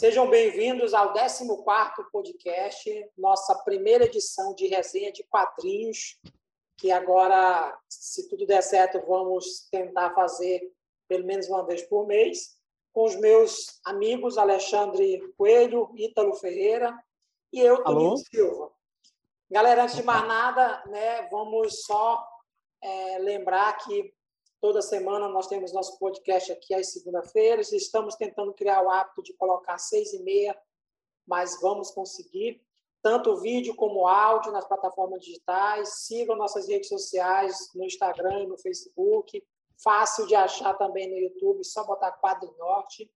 Sejam 0.00 0.30
bem-vindos 0.30 0.94
ao 0.94 1.12
14º 1.12 2.10
podcast, 2.10 3.10
nossa 3.18 3.54
primeira 3.64 4.06
edição 4.06 4.54
de 4.54 4.66
resenha 4.66 5.12
de 5.12 5.22
quadrinhos, 5.24 6.18
que 6.78 6.90
agora, 6.90 7.78
se 7.86 8.26
tudo 8.26 8.46
der 8.46 8.62
certo, 8.62 8.98
vamos 9.06 9.68
tentar 9.70 10.14
fazer 10.14 10.72
pelo 11.06 11.26
menos 11.26 11.50
uma 11.50 11.66
vez 11.66 11.82
por 11.82 12.06
mês, 12.06 12.56
com 12.94 13.04
os 13.04 13.14
meus 13.16 13.78
amigos 13.84 14.38
Alexandre 14.38 15.20
Coelho, 15.36 15.92
Ítalo 15.94 16.32
Ferreira 16.32 16.98
e 17.52 17.60
eu, 17.60 17.84
Toninho 17.84 18.16
Silva. 18.16 18.72
Galera, 19.50 19.82
antes 19.82 19.96
de 19.96 20.02
mais 20.02 20.26
nada, 20.26 20.82
né, 20.86 21.28
vamos 21.30 21.84
só 21.84 22.26
é, 22.82 23.18
lembrar 23.18 23.76
que 23.76 24.14
Toda 24.60 24.82
semana 24.82 25.26
nós 25.26 25.46
temos 25.46 25.72
nosso 25.72 25.98
podcast 25.98 26.52
aqui 26.52 26.74
às 26.74 26.92
segunda-feiras. 26.92 27.72
Estamos 27.72 28.14
tentando 28.14 28.52
criar 28.52 28.82
o 28.82 28.90
hábito 28.90 29.22
de 29.22 29.32
colocar 29.32 29.78
seis 29.78 30.12
e 30.12 30.22
meia, 30.22 30.54
mas 31.26 31.58
vamos 31.62 31.90
conseguir. 31.90 32.62
Tanto 33.00 33.40
vídeo 33.40 33.74
como 33.74 34.06
áudio 34.06 34.52
nas 34.52 34.68
plataformas 34.68 35.24
digitais. 35.24 36.04
Sigam 36.04 36.36
nossas 36.36 36.68
redes 36.68 36.90
sociais 36.90 37.70
no 37.74 37.84
Instagram 37.84 38.42
e 38.42 38.46
no 38.48 38.58
Facebook. 38.58 39.42
Fácil 39.82 40.26
de 40.26 40.34
achar 40.34 40.74
também 40.74 41.08
no 41.08 41.16
YouTube, 41.16 41.64
só 41.64 41.82
botar 41.84 42.12
Quadro 42.12 42.54
Norte. 42.58 43.10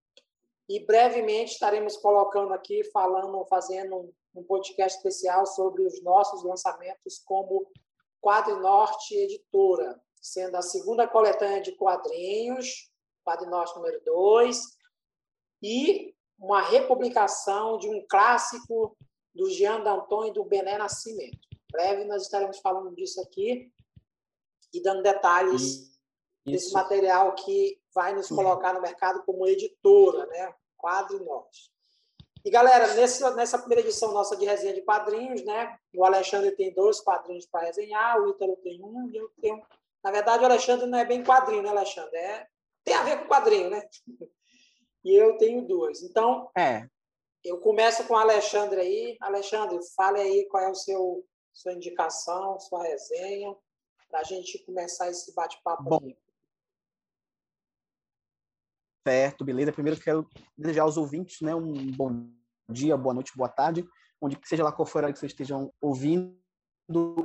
E 0.67 0.81
brevemente 0.87 1.53
estaremos 1.53 1.99
colocando 1.99 2.55
aqui, 2.55 2.83
falando, 2.85 3.45
fazendo 3.45 4.11
um 4.35 4.43
podcast 4.43 4.97
especial 4.97 5.45
sobre 5.45 5.83
os 5.83 6.03
nossos 6.03 6.43
lançamentos 6.43 7.19
como 7.19 7.71
Quadro 8.19 8.63
Norte 8.63 9.15
Editora 9.15 10.03
sendo 10.25 10.57
a 10.57 10.63
segunda 10.63 11.07
coletânea 11.07 11.61
de 11.61 11.73
quadrinhos, 11.73 12.91
Quadro 13.23 13.51
Norte 13.51 13.77
número 13.77 14.03
2, 14.03 14.59
e 15.63 16.15
uma 16.39 16.63
republicação 16.63 17.77
de 17.77 17.91
um 17.91 18.05
clássico 18.09 18.97
do 19.35 19.51
Jean 19.51 19.83
Danton 19.83 20.25
e 20.27 20.33
do 20.33 20.43
Bené 20.43 20.79
Nascimento. 20.79 21.47
Em 21.53 21.73
breve 21.73 22.05
nós 22.07 22.23
estaremos 22.23 22.59
falando 22.61 22.95
disso 22.95 23.21
aqui 23.21 23.71
e 24.73 24.83
dando 24.83 25.03
detalhes 25.03 25.63
Isso. 25.63 25.99
desse 26.47 26.73
material 26.73 27.35
que 27.35 27.79
vai 27.95 28.15
nos 28.15 28.29
colocar 28.29 28.73
no 28.73 28.81
mercado 28.81 29.23
como 29.25 29.47
editora, 29.47 30.25
né? 30.27 30.55
Quadro 30.79 31.23
Norte. 31.23 31.71
E, 32.43 32.51
galera, 32.51 32.95
nessa, 32.95 33.35
nessa 33.35 33.59
primeira 33.59 33.83
edição 33.83 34.13
nossa 34.13 34.37
de 34.37 34.45
resenha 34.45 34.75
de 34.75 34.83
quadrinhos, 34.83 35.45
né? 35.45 35.79
O 35.95 36.05
Alexandre 36.05 36.51
tem 36.53 36.73
dois 36.73 37.01
quadrinhos 37.01 37.47
para 37.47 37.67
resenhar, 37.67 38.21
o 38.21 38.31
Ítalo 38.31 38.57
tem 38.57 38.83
um 38.83 39.09
e 39.11 39.17
eu 39.17 39.31
tenho 39.41 39.63
na 40.05 40.11
verdade, 40.11 40.43
o 40.43 40.47
Alexandre 40.47 40.87
não 40.87 40.99
é 40.99 41.05
bem 41.07 41.25
quadrinho, 41.25 41.63
né, 41.63 41.71
Alexandre? 41.71 42.17
É... 42.17 42.47
Tem 42.85 42.95
a 42.95 43.03
ver 43.03 43.21
com 43.21 43.29
quadrinho, 43.29 43.71
né? 43.71 43.83
E 45.03 45.15
eu 45.15 45.39
tenho 45.39 45.67
duas. 45.67 46.03
Então, 46.03 46.51
é. 46.57 46.87
eu 47.43 47.59
começo 47.59 48.07
com 48.07 48.13
o 48.13 48.19
Alexandre 48.19 48.81
aí. 48.81 49.17
Alexandre, 49.21 49.79
fale 49.97 50.21
aí 50.21 50.47
qual 50.49 50.63
é 50.63 50.71
o 50.71 50.75
seu 50.75 51.27
sua 51.55 51.73
indicação, 51.73 52.59
sua 52.59 52.83
resenha, 52.83 53.55
para 54.11 54.21
a 54.21 54.25
gente 54.25 54.59
começar 54.65 55.09
esse 55.09 55.33
bate-papo 55.35 55.85
Bom, 55.85 55.97
aqui. 55.97 56.17
Certo, 59.07 59.45
beleza. 59.45 59.73
Primeiro 59.73 60.01
quero 60.01 60.29
desejar 60.59 60.83
aos 60.83 60.97
ouvintes 60.97 61.41
né, 61.41 61.55
um 61.55 61.93
bom 61.93 62.29
dia, 62.69 62.97
boa 62.97 63.15
noite, 63.15 63.37
boa 63.37 63.49
tarde, 63.49 63.87
onde 64.21 64.39
seja 64.45 64.65
lá 64.65 64.73
qual 64.73 64.85
for 64.85 65.05
a 65.05 65.13
que 65.13 65.19
vocês 65.19 65.33
estejam 65.33 65.73
ouvindo 65.81 66.37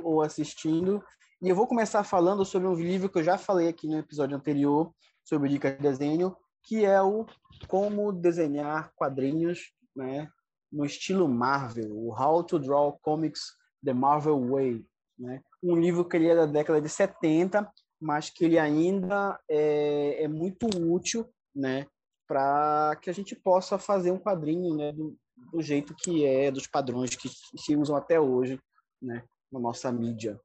ou 0.04 0.22
assistindo. 0.22 1.04
E 1.42 1.48
eu 1.48 1.56
vou 1.56 1.66
começar 1.66 2.04
falando 2.04 2.44
sobre 2.44 2.68
um 2.68 2.74
livro 2.74 3.08
que 3.08 3.18
eu 3.18 3.24
já 3.24 3.38
falei 3.38 3.66
aqui 3.66 3.88
no 3.88 3.98
episódio 3.98 4.36
anterior, 4.36 4.92
sobre 5.24 5.48
dicas 5.48 5.74
de 5.74 5.80
desenho, 5.80 6.36
que 6.62 6.84
é 6.84 7.00
o 7.00 7.24
Como 7.66 8.12
Desenhar 8.12 8.92
Quadrinhos 8.94 9.72
né, 9.96 10.28
no 10.70 10.84
estilo 10.84 11.26
Marvel, 11.26 11.96
o 11.96 12.12
How 12.12 12.44
to 12.44 12.58
Draw 12.58 12.98
Comics 13.00 13.56
the 13.82 13.94
Marvel 13.94 14.50
Way. 14.50 14.84
Né? 15.18 15.40
Um 15.62 15.76
livro 15.76 16.04
que 16.04 16.18
ele 16.18 16.28
é 16.28 16.36
da 16.36 16.44
década 16.44 16.78
de 16.78 16.90
70, 16.90 17.72
mas 17.98 18.28
que 18.28 18.44
ele 18.44 18.58
ainda 18.58 19.40
é, 19.48 20.22
é 20.22 20.28
muito 20.28 20.66
útil 20.92 21.26
né, 21.56 21.86
para 22.28 22.98
que 23.00 23.08
a 23.08 23.14
gente 23.14 23.34
possa 23.34 23.78
fazer 23.78 24.10
um 24.10 24.18
quadrinho 24.18 24.76
né, 24.76 24.92
do, 24.92 25.16
do 25.50 25.62
jeito 25.62 25.94
que 25.94 26.22
é, 26.22 26.50
dos 26.50 26.66
padrões 26.66 27.16
que 27.16 27.30
se 27.30 27.74
usam 27.74 27.96
até 27.96 28.20
hoje 28.20 28.60
né, 29.00 29.24
na 29.50 29.58
nossa 29.58 29.90
mídia 29.90 30.38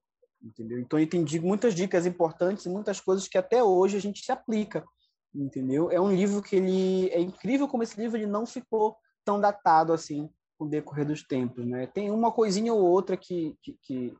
entendeu? 0.45 0.79
Então 0.79 0.99
entendi 0.99 1.39
muitas 1.39 1.73
dicas 1.73 2.05
importantes 2.05 2.65
e 2.65 2.69
muitas 2.69 3.01
coisas 3.01 3.27
que 3.27 3.37
até 3.37 3.63
hoje 3.63 3.97
a 3.97 3.99
gente 3.99 4.23
se 4.23 4.31
aplica, 4.31 4.85
entendeu? 5.33 5.89
É 5.89 5.99
um 5.99 6.13
livro 6.13 6.41
que 6.41 6.55
ele 6.55 7.09
é 7.09 7.19
incrível 7.19 7.67
como 7.67 7.83
esse 7.83 7.99
livro 7.99 8.17
ele 8.17 8.27
não 8.27 8.45
ficou 8.45 8.95
tão 9.25 9.41
datado 9.41 9.91
assim 9.91 10.29
com 10.57 10.65
o 10.65 10.69
decorrer 10.69 11.05
dos 11.05 11.23
tempos, 11.23 11.65
né? 11.65 11.87
Tem 11.87 12.11
uma 12.11 12.31
coisinha 12.31 12.73
ou 12.73 12.81
outra 12.81 13.17
que 13.17 13.57
que, 13.61 13.77
que, 13.81 14.17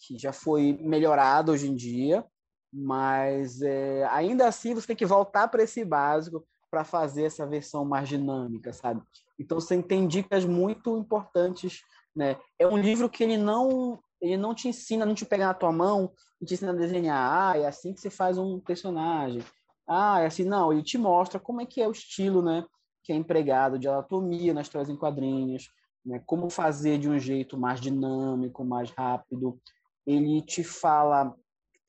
que 0.00 0.18
já 0.18 0.32
foi 0.32 0.78
melhorada 0.80 1.52
hoje 1.52 1.68
em 1.70 1.74
dia, 1.74 2.24
mas 2.72 3.60
é, 3.60 4.04
ainda 4.10 4.48
assim 4.48 4.74
você 4.74 4.88
tem 4.88 4.96
que 4.96 5.06
voltar 5.06 5.48
para 5.48 5.62
esse 5.62 5.84
básico 5.84 6.44
para 6.70 6.84
fazer 6.84 7.24
essa 7.24 7.46
versão 7.46 7.84
mais 7.84 8.08
dinâmica, 8.08 8.72
sabe? 8.72 9.00
Então 9.38 9.60
você 9.60 9.80
tem 9.80 10.08
dicas 10.08 10.44
muito 10.44 10.96
importantes, 10.96 11.82
né? 12.16 12.36
É 12.58 12.66
um 12.66 12.76
livro 12.76 13.08
que 13.08 13.22
ele 13.22 13.36
não 13.36 14.00
ele 14.24 14.38
não 14.38 14.54
te 14.54 14.68
ensina, 14.68 15.04
não 15.04 15.14
te 15.14 15.26
pega 15.26 15.46
na 15.46 15.54
tua 15.54 15.70
mão 15.70 16.12
e 16.40 16.46
te 16.46 16.54
ensina 16.54 16.72
a 16.72 16.74
desenhar. 16.74 17.52
Ah, 17.52 17.58
é 17.58 17.66
assim 17.66 17.92
que 17.92 18.00
você 18.00 18.08
faz 18.08 18.38
um 18.38 18.58
personagem. 18.58 19.44
Ah, 19.86 20.20
é 20.20 20.26
assim. 20.26 20.44
Não, 20.44 20.72
ele 20.72 20.82
te 20.82 20.96
mostra 20.96 21.38
como 21.38 21.60
é 21.60 21.66
que 21.66 21.80
é 21.82 21.86
o 21.86 21.92
estilo, 21.92 22.42
né? 22.42 22.64
Que 23.02 23.12
é 23.12 23.16
empregado 23.16 23.78
de 23.78 23.86
anatomia 23.86 24.54
nas 24.54 24.66
histórias 24.66 24.88
em 24.88 24.96
quadrinhos, 24.96 25.68
né? 26.04 26.22
Como 26.24 26.48
fazer 26.48 26.98
de 26.98 27.08
um 27.08 27.18
jeito 27.18 27.58
mais 27.58 27.80
dinâmico, 27.80 28.64
mais 28.64 28.90
rápido. 28.90 29.60
Ele 30.06 30.40
te 30.40 30.64
fala 30.64 31.34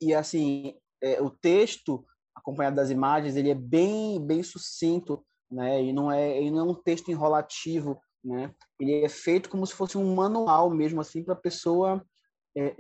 e 0.02 0.14
assim, 0.14 0.76
é, 1.02 1.22
o 1.22 1.30
texto 1.30 2.06
acompanhado 2.36 2.76
das 2.76 2.90
imagens, 2.90 3.38
ele 3.38 3.50
é 3.50 3.56
bem 3.56 4.20
bem 4.20 4.44
sucinto, 4.44 5.26
né? 5.50 5.82
E 5.82 5.94
não 5.94 6.12
é, 6.12 6.38
ele 6.38 6.52
não 6.52 6.60
é 6.60 6.64
um 6.64 6.76
texto 6.76 7.10
enrolativo, 7.10 7.98
né? 8.22 8.54
Ele 8.78 9.06
é 9.06 9.10
feito 9.10 9.50
como 9.50 9.66
se 9.66 9.74
fosse 9.74 9.98
um 9.98 10.16
manual 10.16 10.70
mesmo 10.70 11.00
assim 11.00 11.24
para 11.24 11.34
a 11.34 11.38
pessoa 11.38 12.06
é, 12.56 12.76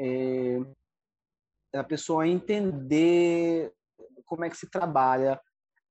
é, 1.74 1.78
a 1.78 1.84
pessoa 1.84 2.28
entender 2.28 3.74
como 4.26 4.46
é 4.46 4.50
que 4.50 4.58
se 4.58 4.70
trabalha 4.70 5.40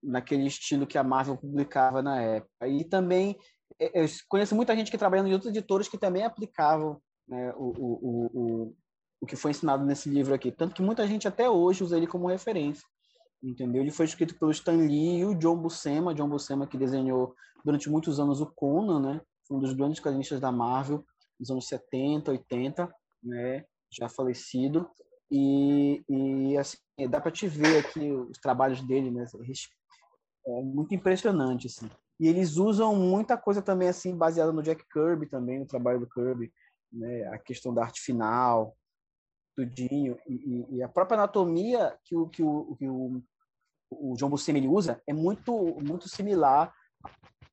naquele 0.03 0.47
estilo 0.47 0.87
que 0.87 0.99
a 0.99 1.05
Marvel 1.05 1.37
publicava 1.37 2.03
na 2.03 2.21
época. 2.21 2.69
E 2.69 2.85
também 2.85 3.39
é, 3.79 4.03
eu 4.03 4.07
conheço 4.29 4.55
muita 4.55 4.75
gente 4.77 4.91
que 4.91 4.99
trabalha 4.99 5.27
em 5.27 5.33
outros 5.33 5.51
editores 5.51 5.89
que 5.89 5.99
também 5.99 6.25
aplicavam 6.25 7.01
né, 7.27 7.53
o, 7.57 7.73
o, 7.77 8.31
o, 8.33 8.77
o 9.21 9.27
que 9.27 9.37
foi 9.37 9.53
ensinado 9.53 9.85
nesse 9.85 10.09
livro 10.09 10.35
aqui. 10.35 10.51
Tanto 10.51 10.75
que 10.75 10.83
muita 10.83 11.07
gente 11.07 11.27
até 11.27 11.49
hoje 11.49 11.83
usa 11.83 11.97
ele 11.97 12.07
como 12.07 12.29
referência. 12.29 12.87
Entendeu? 13.43 13.83
Ele 13.83 13.91
foi 13.91 14.07
escrito 14.07 14.39
pelo 14.39 14.51
Stan 14.51 14.77
Lee 14.77 15.19
e 15.19 15.25
o 15.25 15.35
John 15.35 15.57
Buscema, 15.57 16.15
John 16.15 16.29
Buscema 16.29 16.67
que 16.67 16.79
desenhou 16.79 17.35
durante 17.65 17.91
muitos 17.91 18.19
anos 18.19 18.41
o 18.41 18.47
Conan, 18.47 19.01
né? 19.01 19.21
um 19.51 19.59
dos 19.59 19.73
grandes 19.75 20.01
quadrinistas 20.01 20.41
da 20.41 20.51
Marvel, 20.51 21.05
nos 21.39 21.51
anos 21.51 21.69
70, 21.69 22.31
80, 22.31 22.95
né? 23.23 23.65
Já 23.95 24.09
falecido, 24.09 24.89
e, 25.31 26.05
e 26.09 26.57
assim, 26.59 26.79
dá 27.09 27.21
para 27.21 27.31
te 27.31 27.47
ver 27.49 27.79
aqui 27.79 28.13
os 28.13 28.39
trabalhos 28.39 28.81
dele, 28.83 29.11
né? 29.11 29.25
É 30.47 30.63
muito 30.63 30.95
impressionante, 30.95 31.67
assim. 31.67 31.91
E 32.21 32.29
eles 32.29 32.57
usam 32.57 32.95
muita 32.95 33.37
coisa 33.37 33.61
também, 33.61 33.89
assim, 33.89 34.17
baseada 34.17 34.53
no 34.53 34.63
Jack 34.63 34.85
Kirby 34.93 35.27
também, 35.27 35.59
no 35.59 35.67
trabalho 35.67 36.01
do 36.01 36.09
Kirby, 36.09 36.53
né? 36.93 37.25
A 37.29 37.39
questão 37.39 37.75
da 37.75 37.83
arte 37.83 38.01
final, 38.01 38.77
tudinho, 39.57 40.19
e, 40.27 40.67
e 40.77 40.83
a 40.83 40.89
própria 40.89 41.17
anatomia 41.17 41.97
que 42.05 42.17
o, 42.17 42.29
que 42.29 42.43
o, 42.43 42.77
que 42.77 42.89
o, 42.89 43.23
o 43.91 44.15
John 44.17 44.29
Buscemi 44.29 44.67
usa 44.69 45.03
é 45.07 45.13
muito, 45.13 45.53
muito 45.83 46.09
similar 46.09 46.73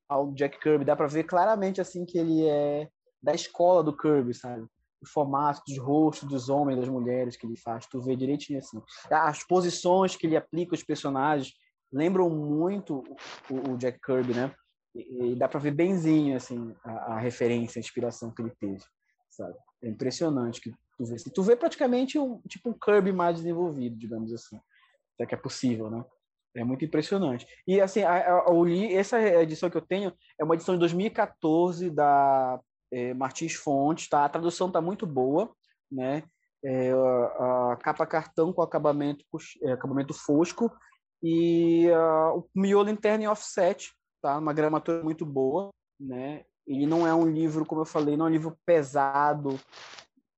ao 0.08 0.32
Jack 0.32 0.60
Kirby. 0.60 0.84
Dá 0.84 0.94
para 0.94 1.06
ver 1.06 1.24
claramente, 1.24 1.80
assim, 1.80 2.04
que 2.04 2.18
ele 2.18 2.46
é 2.46 2.88
da 3.22 3.34
escola 3.34 3.82
do 3.82 3.96
Kirby, 3.96 4.34
sabe? 4.34 4.66
O 5.02 5.06
formato 5.06 5.62
de 5.66 5.78
rosto 5.78 6.26
dos 6.26 6.48
homens 6.48 6.78
das 6.78 6.88
mulheres 6.88 7.36
que 7.36 7.44
ele 7.44 7.56
faz, 7.56 7.86
tu 7.86 8.00
vê 8.00 8.14
direitinho 8.14 8.60
assim. 8.60 8.80
As 9.10 9.44
posições 9.44 10.14
que 10.14 10.26
ele 10.26 10.36
aplica 10.36 10.74
os 10.74 10.82
personagens 10.82 11.52
lembram 11.92 12.30
muito 12.30 13.02
o, 13.50 13.72
o 13.72 13.76
Jack 13.76 14.00
Kirby, 14.00 14.32
né? 14.32 14.54
E, 14.94 15.32
e 15.32 15.34
dá 15.34 15.48
para 15.48 15.60
ver 15.60 15.72
benzinho 15.72 16.36
assim 16.36 16.74
a, 16.84 17.14
a, 17.14 17.18
referência, 17.18 17.78
a 17.78 17.80
inspiração 17.80 18.30
que 18.30 18.42
ele 18.42 18.52
teve, 18.60 18.82
sabe? 19.28 19.56
É 19.82 19.88
impressionante 19.88 20.60
que 20.60 20.70
tu 20.96 21.04
vê. 21.04 21.16
Tu 21.16 21.42
vê 21.42 21.56
praticamente 21.56 22.18
um 22.18 22.40
tipo 22.48 22.70
um 22.70 22.78
Kirby 22.78 23.12
mais 23.12 23.36
desenvolvido, 23.36 23.96
digamos 23.96 24.32
assim. 24.32 24.58
Até 25.14 25.26
que 25.26 25.34
é 25.34 25.38
possível, 25.38 25.90
né? 25.90 26.04
É 26.54 26.62
muito 26.62 26.84
impressionante. 26.84 27.46
E 27.66 27.80
assim, 27.80 28.02
a, 28.02 28.40
a, 28.40 28.52
li, 28.62 28.94
essa 28.94 29.18
edição 29.20 29.70
que 29.70 29.76
eu 29.76 29.82
tenho 29.82 30.12
é 30.38 30.44
uma 30.44 30.54
edição 30.54 30.74
de 30.74 30.80
2014 30.80 31.90
da 31.90 32.60
é, 32.92 33.14
Martins 33.14 33.54
Fontes, 33.54 34.08
tá? 34.08 34.24
A 34.24 34.28
tradução 34.28 34.70
tá 34.70 34.80
muito 34.80 35.06
boa, 35.06 35.50
né? 35.90 36.22
É, 36.64 36.92
a, 36.92 37.72
a, 37.72 37.76
capa 37.76 38.06
cartão 38.06 38.52
com 38.52 38.62
acabamento, 38.62 39.24
é, 39.62 39.72
acabamento 39.72 40.14
fosco 40.14 40.70
e 41.20 41.88
o 42.34 42.44
miolo 42.54 42.90
interno 42.90 43.24
em 43.24 43.28
offset, 43.28 43.92
tá? 44.20 44.38
Uma 44.38 44.52
gramatura 44.52 45.02
muito 45.02 45.24
boa, 45.24 45.70
né? 45.98 46.44
Ele 46.66 46.86
não 46.86 47.06
é 47.06 47.14
um 47.14 47.28
livro, 47.28 47.66
como 47.66 47.80
eu 47.80 47.86
falei, 47.86 48.16
não 48.16 48.26
é 48.26 48.28
um 48.28 48.32
livro 48.32 48.56
pesado, 48.64 49.58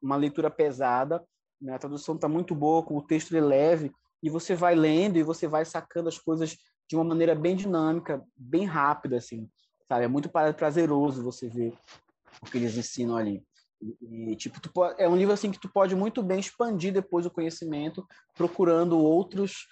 uma 0.01 0.17
leitura 0.17 0.51
pesada. 0.51 1.23
Né? 1.61 1.75
A 1.75 1.79
tradução 1.79 2.15
está 2.15 2.29
muito 2.29 2.55
boa, 2.55 2.83
com 2.83 2.97
o 2.97 3.03
texto 3.03 3.37
é 3.37 3.41
leve, 3.41 3.93
e 4.23 4.31
você 4.31 4.55
vai 4.55 4.75
lendo 4.75 5.19
e 5.19 5.23
você 5.23 5.47
vai 5.47 5.65
sacando 5.65 6.09
as 6.09 6.19
coisas 6.19 6.57
de 6.89 6.97
uma 6.97 7.05
maneira 7.05 7.35
bem 7.35 7.55
dinâmica, 7.55 8.23
bem 8.35 8.65
rápida, 8.65 9.17
assim, 9.17 9.49
sabe? 9.87 10.05
É 10.05 10.09
muito 10.09 10.31
prazeroso 10.31 11.23
você 11.23 11.49
ver 11.49 11.75
o 12.43 12.47
que 12.47 12.59
eles 12.59 12.77
ensinam 12.77 13.17
ali. 13.17 13.43
E, 14.01 14.35
tipo, 14.37 14.61
pode, 14.73 15.01
é 15.01 15.09
um 15.09 15.17
livro 15.17 15.35
assim 15.35 15.51
que 15.51 15.61
tu 15.61 15.71
pode 15.71 15.95
muito 15.95 16.23
bem 16.23 16.41
expandir 16.41 16.93
depois 16.93 17.27
o 17.27 17.31
conhecimento, 17.31 18.07
procurando 18.35 18.99
outros 18.99 19.67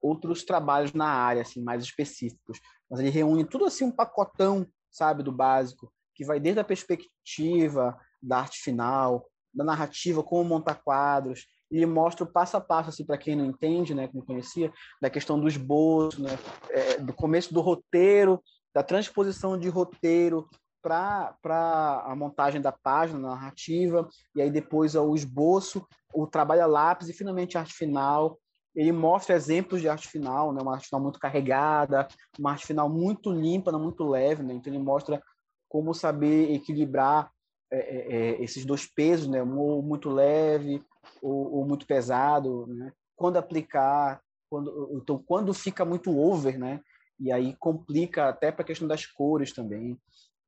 outros 0.00 0.44
trabalhos 0.44 0.92
na 0.92 1.08
área, 1.08 1.42
assim, 1.42 1.60
mais 1.60 1.82
específicos. 1.82 2.60
Mas 2.88 3.00
ele 3.00 3.10
reúne 3.10 3.44
tudo 3.44 3.64
assim 3.64 3.84
um 3.84 3.90
pacotão, 3.90 4.64
sabe, 4.90 5.24
do 5.24 5.32
básico, 5.32 5.92
que 6.14 6.24
vai 6.24 6.38
desde 6.38 6.60
a 6.60 6.64
perspectiva 6.64 7.98
da 8.22 8.38
arte 8.38 8.60
final, 8.60 9.28
da 9.52 9.64
narrativa, 9.64 10.22
como 10.22 10.48
montar 10.48 10.76
quadros, 10.76 11.46
e 11.70 11.84
mostra 11.84 12.24
o 12.24 12.32
passo 12.32 12.56
a 12.56 12.60
passo, 12.60 12.90
assim, 12.90 13.04
para 13.04 13.18
quem 13.18 13.36
não 13.36 13.44
entende, 13.44 13.94
né, 13.94 14.08
não 14.14 14.22
conhecia, 14.22 14.72
da 15.02 15.10
questão 15.10 15.38
do 15.38 15.48
esboço, 15.48 16.22
né, 16.22 16.30
é, 16.70 16.98
do 16.98 17.12
começo 17.12 17.52
do 17.52 17.60
roteiro, 17.60 18.42
da 18.74 18.82
transposição 18.82 19.58
de 19.58 19.68
roteiro 19.68 20.48
para 20.82 22.04
a 22.04 22.14
montagem 22.16 22.60
da 22.60 22.72
página 22.72 23.18
narrativa, 23.18 24.08
e 24.34 24.42
aí 24.42 24.50
depois 24.50 24.94
o 24.94 25.14
esboço, 25.14 25.86
o 26.14 26.26
trabalho 26.26 26.62
a 26.62 26.66
lápis 26.66 27.08
e 27.08 27.12
finalmente 27.12 27.56
a 27.56 27.60
arte 27.60 27.74
final. 27.74 28.38
Ele 28.74 28.92
mostra 28.92 29.34
exemplos 29.34 29.80
de 29.80 29.88
arte 29.88 30.06
final, 30.06 30.52
né, 30.52 30.60
uma 30.62 30.74
arte 30.74 30.86
final 30.86 31.00
muito 31.00 31.18
carregada, 31.18 32.06
uma 32.38 32.52
arte 32.52 32.66
final 32.66 32.88
muito 32.88 33.32
limpa, 33.32 33.72
muito 33.72 34.04
leve, 34.04 34.42
né, 34.42 34.54
então 34.54 34.72
ele 34.72 34.82
mostra 34.82 35.20
como 35.68 35.92
saber 35.92 36.52
equilibrar 36.52 37.30
é, 37.70 37.78
é, 37.78 38.16
é 38.16 38.42
esses 38.42 38.64
dois 38.64 38.86
pesos, 38.86 39.28
né, 39.28 39.42
ou 39.42 39.82
muito 39.82 40.08
leve 40.08 40.82
ou, 41.22 41.56
ou 41.56 41.66
muito 41.66 41.86
pesado, 41.86 42.66
né? 42.66 42.92
Quando 43.16 43.36
aplicar, 43.36 44.20
quando, 44.48 45.00
então 45.02 45.18
quando 45.18 45.52
fica 45.52 45.84
muito 45.84 46.16
over, 46.16 46.58
né? 46.58 46.80
E 47.18 47.32
aí 47.32 47.56
complica 47.56 48.28
até 48.28 48.52
para 48.52 48.62
a 48.62 48.66
questão 48.66 48.86
das 48.86 49.04
cores 49.04 49.52
também, 49.52 49.98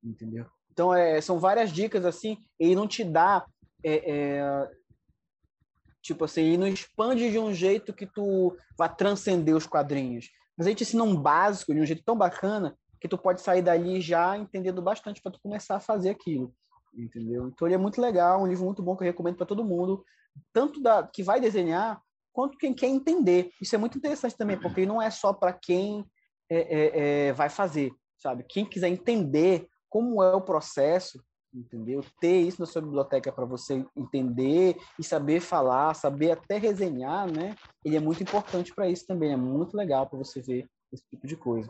entendeu? 0.03 0.45
Então 0.71 0.93
é, 0.93 1.19
são 1.21 1.39
várias 1.39 1.71
dicas 1.71 2.05
assim. 2.05 2.37
Ele 2.59 2.75
não 2.75 2.87
te 2.87 3.03
dá 3.03 3.45
é, 3.83 4.11
é, 4.11 4.71
tipo 6.01 6.25
assim, 6.25 6.41
ele 6.41 6.57
não 6.57 6.67
expande 6.67 7.31
de 7.31 7.39
um 7.39 7.53
jeito 7.53 7.93
que 7.93 8.05
tu 8.05 8.55
vá 8.77 8.87
transcender 8.87 9.55
os 9.55 9.67
quadrinhos. 9.67 10.29
Mas 10.57 10.67
a 10.67 10.69
gente 10.69 10.83
ensina 10.83 11.03
um 11.03 11.15
básico 11.15 11.73
de 11.73 11.79
um 11.79 11.85
jeito 11.85 12.03
tão 12.03 12.15
bacana 12.15 12.77
que 12.99 13.07
tu 13.07 13.17
pode 13.17 13.41
sair 13.41 13.61
dali 13.61 13.99
já 13.99 14.37
entendendo 14.37 14.81
bastante 14.81 15.21
para 15.21 15.31
tu 15.31 15.39
começar 15.41 15.77
a 15.77 15.79
fazer 15.79 16.11
aquilo, 16.11 16.53
entendeu? 16.93 17.47
Então 17.47 17.67
ele 17.67 17.73
é 17.73 17.77
muito 17.77 17.99
legal, 17.99 18.43
um 18.43 18.47
livro 18.47 18.65
muito 18.65 18.83
bom 18.83 18.95
que 18.95 19.03
eu 19.03 19.07
recomendo 19.07 19.37
para 19.37 19.45
todo 19.45 19.65
mundo 19.65 20.05
tanto 20.53 20.81
da 20.81 21.03
que 21.05 21.23
vai 21.23 21.39
desenhar 21.39 22.01
quanto 22.31 22.57
quem 22.57 22.73
quer 22.73 22.87
entender. 22.87 23.51
Isso 23.61 23.75
é 23.75 23.77
muito 23.77 23.97
interessante 23.97 24.37
também, 24.37 24.57
porque 24.57 24.85
não 24.85 25.01
é 25.01 25.09
só 25.09 25.33
para 25.33 25.53
quem 25.53 26.05
é, 26.49 26.59
é, 26.59 27.27
é, 27.27 27.33
vai 27.33 27.49
fazer, 27.49 27.91
sabe? 28.17 28.45
Quem 28.47 28.65
quiser 28.65 28.89
entender 28.89 29.67
como 29.91 30.23
é 30.23 30.33
o 30.33 30.41
processo, 30.41 31.21
entendeu? 31.53 32.03
Ter 32.19 32.39
isso 32.41 32.61
na 32.61 32.65
sua 32.65 32.81
biblioteca 32.81 33.31
para 33.31 33.45
você 33.45 33.85
entender 33.95 34.77
e 34.97 35.03
saber 35.03 35.41
falar, 35.41 35.93
saber 35.93 36.31
até 36.31 36.57
resenhar, 36.57 37.29
né? 37.29 37.55
Ele 37.83 37.97
é 37.97 37.99
muito 37.99 38.23
importante 38.23 38.73
para 38.73 38.89
isso 38.89 39.05
também, 39.05 39.33
é 39.33 39.37
muito 39.37 39.75
legal 39.75 40.07
para 40.07 40.17
você 40.17 40.41
ver 40.41 40.65
esse 40.93 41.03
tipo 41.09 41.27
de 41.27 41.35
coisa, 41.35 41.69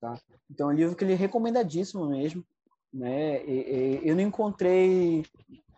tá? 0.00 0.18
Então 0.50 0.70
é 0.70 0.74
um 0.74 0.76
livro 0.76 0.96
que 0.96 1.04
ele 1.04 1.12
é 1.12 1.16
recomendadíssimo 1.16 2.04
mesmo, 2.08 2.44
né? 2.92 3.44
E, 3.46 4.00
e, 4.02 4.08
eu 4.08 4.16
não 4.16 4.22
encontrei 4.22 5.24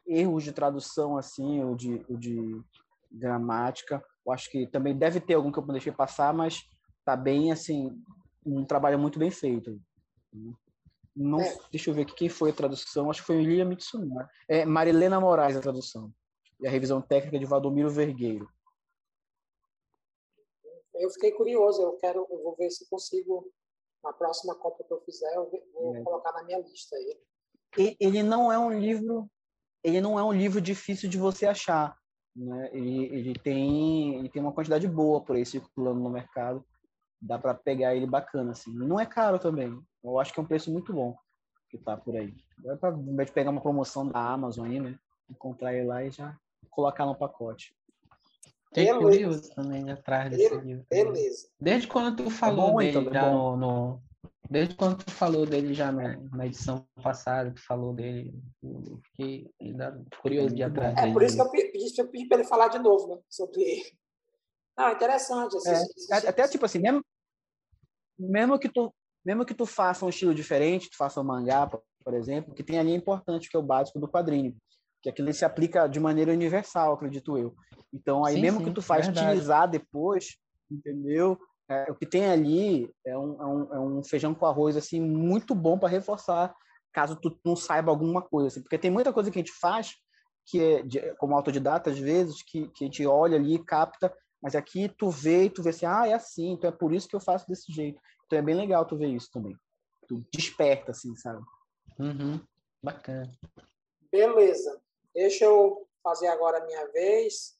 erros 0.07 0.43
de 0.43 0.53
tradução 0.53 1.19
assim 1.19 1.63
ou 1.63 1.77
de, 1.77 2.03
ou 2.09 2.17
de 2.17 2.63
gramática. 3.13 4.03
Eu 4.27 4.33
acho 4.33 4.51
que 4.51 4.67
também 4.67 4.97
deve 4.97 5.21
ter 5.21 5.35
algum 5.35 5.53
que 5.53 5.59
eu 5.59 5.67
deixei 5.67 5.93
passar, 5.93 6.33
mas 6.33 6.63
tá 7.05 7.15
bem 7.15 7.53
assim 7.53 8.03
um 8.45 8.65
trabalho 8.65 8.99
muito 8.99 9.19
bem 9.19 9.31
feito. 9.31 9.79
Não, 11.19 11.41
é. 11.41 11.59
deixa 11.71 11.91
eu 11.91 11.95
ver 11.95 12.03
aqui 12.03 12.15
quem 12.15 12.29
foi 12.29 12.51
a 12.51 12.55
tradução. 12.55 13.11
Acho 13.11 13.21
que 13.21 13.27
foi 13.27 13.43
Lilia 13.43 13.65
Mitsunaga. 13.65 14.29
É 14.49 14.65
Marilena 14.65 15.21
Moraes 15.21 15.57
a 15.57 15.61
tradução. 15.61 16.13
E 16.61 16.67
a 16.67 16.71
revisão 16.71 17.01
técnica 17.01 17.39
de 17.39 17.45
Valdomiro 17.45 17.91
Vergueiro. 17.91 18.49
Eu 20.95 21.11
fiquei 21.11 21.33
curioso. 21.33 21.83
Eu 21.83 21.97
quero, 21.97 22.27
eu 22.31 22.43
vou 22.43 22.57
ver 22.57 22.71
se 22.71 22.89
consigo 22.89 23.51
na 24.03 24.13
próxima 24.13 24.55
compra 24.55 24.85
que 24.85 24.93
eu 24.93 25.01
fizer, 25.01 25.35
eu 25.35 25.51
vou 25.73 25.97
é. 25.97 26.03
colocar 26.03 26.33
na 26.33 26.45
minha 26.45 26.59
lista 26.61 26.95
aí. 26.97 27.97
Ele 28.01 28.23
não 28.23 28.51
é 28.51 28.59
um 28.59 28.71
livro 28.71 29.29
ele 29.83 30.01
não 30.01 30.19
é 30.19 30.23
um 30.23 30.33
livro 30.33 30.61
difícil 30.61 31.09
de 31.09 31.19
você 31.19 31.47
achar. 31.47 31.97
Né? 32.35 32.71
Ele, 32.73 33.05
ele, 33.07 33.35
tem, 33.35 34.19
ele 34.19 34.29
tem 34.29 34.43
uma 34.43 34.53
quantidade 34.53 34.87
boa 34.87 35.21
por 35.21 35.37
aí 35.37 35.45
circulando 35.45 36.01
no 36.01 36.11
mercado. 36.11 36.65
Dá 37.21 37.39
para 37.39 37.55
pegar 37.55 37.95
ele 37.95 38.07
bacana. 38.07 38.53
Assim. 38.53 38.73
Não 38.73 38.99
é 38.99 39.07
caro 39.07 39.39
também. 39.39 39.77
Eu 40.11 40.19
acho 40.19 40.33
que 40.33 40.41
é 40.41 40.43
um 40.43 40.47
preço 40.47 40.71
muito 40.71 40.93
bom 40.93 41.17
que 41.69 41.79
tá 41.79 41.97
por 41.97 42.17
aí. 42.17 42.35
Dá 42.59 42.77
para 42.77 42.93
de 42.93 43.33
pegar 43.33 43.51
uma 43.51 43.61
promoção 43.61 44.07
da 44.07 44.19
Amazon 44.19 44.67
aí, 44.67 44.81
né? 44.81 44.99
Encontrar 45.31 45.75
ele 45.75 45.87
lá 45.87 46.03
e 46.03 46.11
já 46.11 46.37
colocar 46.71 47.05
no 47.05 47.15
pacote. 47.15 47.75
Tem 48.73 48.93
curioso 48.99 49.55
também 49.55 49.91
atrás 49.91 50.31
desse 50.31 50.57
livro. 50.57 50.87
Beleza. 50.91 51.49
Desde 51.61 51.89
quando 51.89 52.17
tu 52.17 52.31
falou 52.31 52.69
é 52.69 52.71
bom, 52.71 52.79
dele 52.79 52.99
então, 52.99 53.13
já 53.13 53.31
no, 53.31 53.57
no, 53.57 54.03
Desde 54.51 54.75
quando 54.75 55.05
tu 55.05 55.11
falou 55.11 55.45
dele 55.45 55.75
já 55.75 55.93
na, 55.93 56.17
na 56.17 56.47
edição 56.47 56.87
passada, 57.03 57.51
tu 57.51 57.61
falou 57.61 57.93
dele, 57.93 58.33
eu 58.63 58.99
fiquei 59.05 59.51
ainda 59.61 60.03
curioso 60.23 60.55
de 60.55 60.63
atrás. 60.63 60.97
É 60.97 61.13
por 61.13 61.23
isso 61.23 61.37
que 61.37 61.43
eu 61.43 61.51
pedi, 61.51 62.01
eu 62.01 62.09
pedi 62.09 62.27
para 62.27 62.39
ele 62.39 62.49
falar 62.49 62.69
de 62.69 62.79
novo, 62.79 63.09
né? 63.09 63.21
Sobre 63.29 63.61
ele. 63.61 63.93
Não, 64.77 64.93
interessante. 64.93 65.57
Assim, 65.57 66.13
é, 66.13 66.29
até 66.29 66.49
tipo 66.49 66.65
assim, 66.65 66.79
mesmo, 66.79 67.05
mesmo 68.19 68.59
que 68.59 68.71
tu 68.71 68.93
mesmo 69.25 69.45
que 69.45 69.55
tu 69.55 69.67
faça 69.67 70.05
um 70.05 70.09
estilo 70.09 70.35
diferente, 70.35 70.91
tu 70.91 70.97
faça 70.97 71.21
um 71.21 71.25
mangá, 71.25 71.67
por 72.05 72.15
exemplo, 72.15 72.55
que 72.55 72.63
tem 72.63 72.79
ali 72.79 72.93
é 72.93 72.97
importante, 72.97 73.51
que 73.51 73.57
é 73.57 73.61
o 73.61 73.63
básico 73.63 73.99
do 73.99 74.09
quadrinho, 74.09 74.57
que 75.03 75.09
aquilo 75.09 75.33
se 75.33 75.45
aplica 75.45 75.87
de 75.87 76.01
maneira 76.01 76.33
universal, 76.33 76.95
acredito 76.95 77.37
eu. 77.37 77.55
Então, 77.93 78.25
aí 78.25 78.35
sim, 78.35 78.41
mesmo 78.41 78.59
sim, 78.61 78.65
que 78.67 78.73
tu 78.73 78.83
faz 78.83 79.09
utilizar 79.09 79.69
depois, 79.69 80.37
entendeu? 80.71 81.39
É, 81.71 81.91
o 81.91 81.95
que 81.95 82.07
tem 82.07 82.31
ali 82.31 82.91
é 83.07 83.17
um, 83.17 83.43
é, 83.43 83.47
um, 83.47 83.75
é 83.75 83.81
um, 83.81 84.03
feijão 84.03 84.35
com 84.35 84.47
arroz 84.47 84.75
assim 84.75 85.01
muito 85.01 85.55
bom 85.55 85.79
para 85.79 85.89
reforçar 85.89 86.55
caso 86.95 87.15
tu 87.15 87.39
não 87.45 87.55
saiba 87.55 87.91
alguma 87.91 88.23
coisa 88.23 88.49
assim, 88.49 88.63
porque 88.63 88.79
tem 88.79 88.91
muita 88.91 89.13
coisa 89.13 89.31
que 89.31 89.39
a 89.39 89.43
gente 89.43 89.53
faz 89.53 89.93
que 90.47 90.63
é 90.63 90.83
de, 90.83 91.15
como 91.17 91.35
autodidata 91.35 91.91
às 91.91 91.99
vezes 91.99 92.43
que, 92.43 92.69
que 92.69 92.85
a 92.85 92.87
gente 92.87 93.07
olha 93.07 93.37
ali 93.37 93.63
capta 93.63 94.11
mas 94.43 94.55
aqui 94.55 94.89
tu 94.97 95.11
vê 95.11 95.45
e 95.45 95.51
tu 95.51 95.63
vê 95.63 95.69
assim 95.69 95.85
ah 95.85 96.09
é 96.09 96.15
assim 96.15 96.53
então 96.53 96.71
é 96.71 96.73
por 96.73 96.91
isso 96.95 97.07
que 97.07 97.15
eu 97.15 97.21
faço 97.21 97.47
desse 97.47 97.71
jeito 97.71 98.01
então 98.29 98.39
é 98.39 98.43
bem 98.43 98.55
legal 98.55 98.85
tu 98.85 98.97
ver 98.97 99.09
isso 99.09 99.31
também 99.33 99.57
tu 100.07 100.23
desperta 100.33 100.93
assim 100.93 101.17
sabe 101.17 101.43
uhum. 101.99 102.41
bacana 102.83 103.33
beleza 104.13 104.81
deixa 105.13 105.47
eu 105.47 105.89
fazer 106.03 106.29
agora 106.29 106.59
a 106.59 106.67
minha 106.67 106.87
vez 106.93 107.59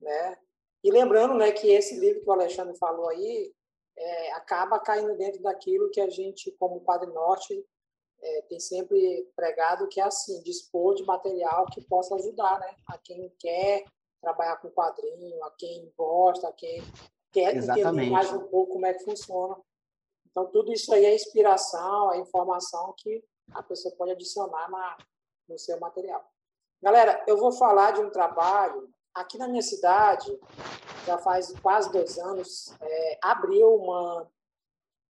né 0.00 0.36
e 0.82 0.90
lembrando 0.90 1.34
né, 1.34 1.50
que 1.50 1.68
esse 1.68 1.98
livro 1.98 2.22
que 2.22 2.28
o 2.28 2.32
Alexandre 2.32 2.76
falou 2.78 3.08
aí 3.08 3.52
é, 3.96 4.32
acaba 4.32 4.78
caindo 4.78 5.16
dentro 5.16 5.42
daquilo 5.42 5.90
que 5.90 6.00
a 6.00 6.08
gente, 6.08 6.50
como 6.52 6.80
Padre 6.80 7.10
Norte, 7.12 7.64
é, 8.22 8.42
tem 8.42 8.60
sempre 8.60 9.28
pregado, 9.34 9.88
que 9.88 10.00
é 10.00 10.04
assim, 10.04 10.40
dispor 10.42 10.94
de 10.94 11.04
material 11.04 11.66
que 11.66 11.80
possa 11.82 12.14
ajudar 12.14 12.60
né, 12.60 12.74
a 12.86 12.98
quem 12.98 13.32
quer 13.38 13.84
trabalhar 14.20 14.56
com 14.56 14.70
quadrinho, 14.70 15.42
a 15.44 15.50
quem 15.52 15.92
gosta, 15.96 16.48
a 16.48 16.52
quem 16.52 16.82
quer 17.32 17.56
Exatamente. 17.56 17.88
entender 17.88 18.10
mais 18.10 18.32
um 18.32 18.46
pouco 18.48 18.74
como 18.74 18.86
é 18.86 18.94
que 18.94 19.04
funciona. 19.04 19.56
Então, 20.36 20.50
tudo 20.50 20.70
isso 20.70 20.92
aí 20.92 21.06
é 21.06 21.14
inspiração, 21.14 22.12
é 22.12 22.18
informação 22.18 22.94
que 22.98 23.24
a 23.54 23.62
pessoa 23.62 23.94
pode 23.96 24.10
adicionar 24.10 24.70
na, 24.70 24.98
no 25.48 25.58
seu 25.58 25.80
material. 25.80 26.30
Galera, 26.82 27.24
eu 27.26 27.38
vou 27.38 27.50
falar 27.52 27.92
de 27.92 28.02
um 28.02 28.10
trabalho 28.10 28.92
aqui 29.14 29.38
na 29.38 29.48
minha 29.48 29.62
cidade, 29.62 30.38
já 31.06 31.16
faz 31.16 31.58
quase 31.62 31.90
dois 31.90 32.18
anos, 32.18 32.70
é, 32.82 33.18
abriu 33.22 33.76
uma, 33.76 34.30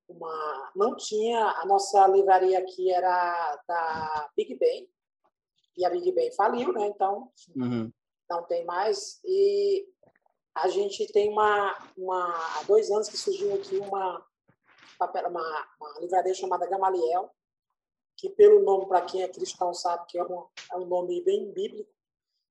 uma. 0.09 0.73
Não 0.77 0.95
tinha. 0.95 1.45
A 1.61 1.67
nossa 1.67 2.07
livraria 2.07 2.61
aqui 2.61 2.93
era 2.93 3.61
da 3.67 4.31
Big 4.37 4.55
Ben, 4.55 4.89
e 5.77 5.85
a 5.85 5.91
Big 5.91 6.13
Ben 6.13 6.31
faliu, 6.37 6.73
né? 6.73 6.87
Então, 6.87 7.33
uhum. 7.57 7.93
não 8.31 8.45
tem 8.45 8.65
mais. 8.65 9.19
E 9.25 9.89
a 10.55 10.69
gente 10.69 11.05
tem 11.13 11.33
uma, 11.33 11.77
uma. 11.97 12.33
Há 12.61 12.63
dois 12.63 12.93
anos 12.93 13.09
que 13.09 13.17
surgiu 13.17 13.53
aqui 13.57 13.77
uma, 13.79 14.25
uma, 15.01 15.69
uma 15.81 16.01
livraria 16.01 16.35
chamada 16.35 16.67
Gamaliel, 16.67 17.31
que, 18.17 18.31
pelo 18.31 18.63
nome, 18.63 18.87
para 18.87 19.03
quem 19.03 19.23
é 19.23 19.29
cristão, 19.29 19.75
sabe 19.75 20.07
que 20.07 20.19
é 20.19 20.25
um, 20.25 20.47
é 20.73 20.77
um 20.77 20.87
nome 20.87 21.23
bem 21.23 21.53
bíblico 21.53 21.97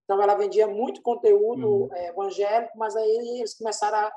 então, 0.06 0.22
ela 0.22 0.36
vendia 0.36 0.68
muito 0.68 1.02
conteúdo 1.02 1.68
uhum. 1.68 1.94
é, 1.94 2.10
evangélico, 2.10 2.78
mas 2.78 2.96
aí 2.96 3.40
eles 3.40 3.56
começaram 3.56 3.98
a, 3.98 4.08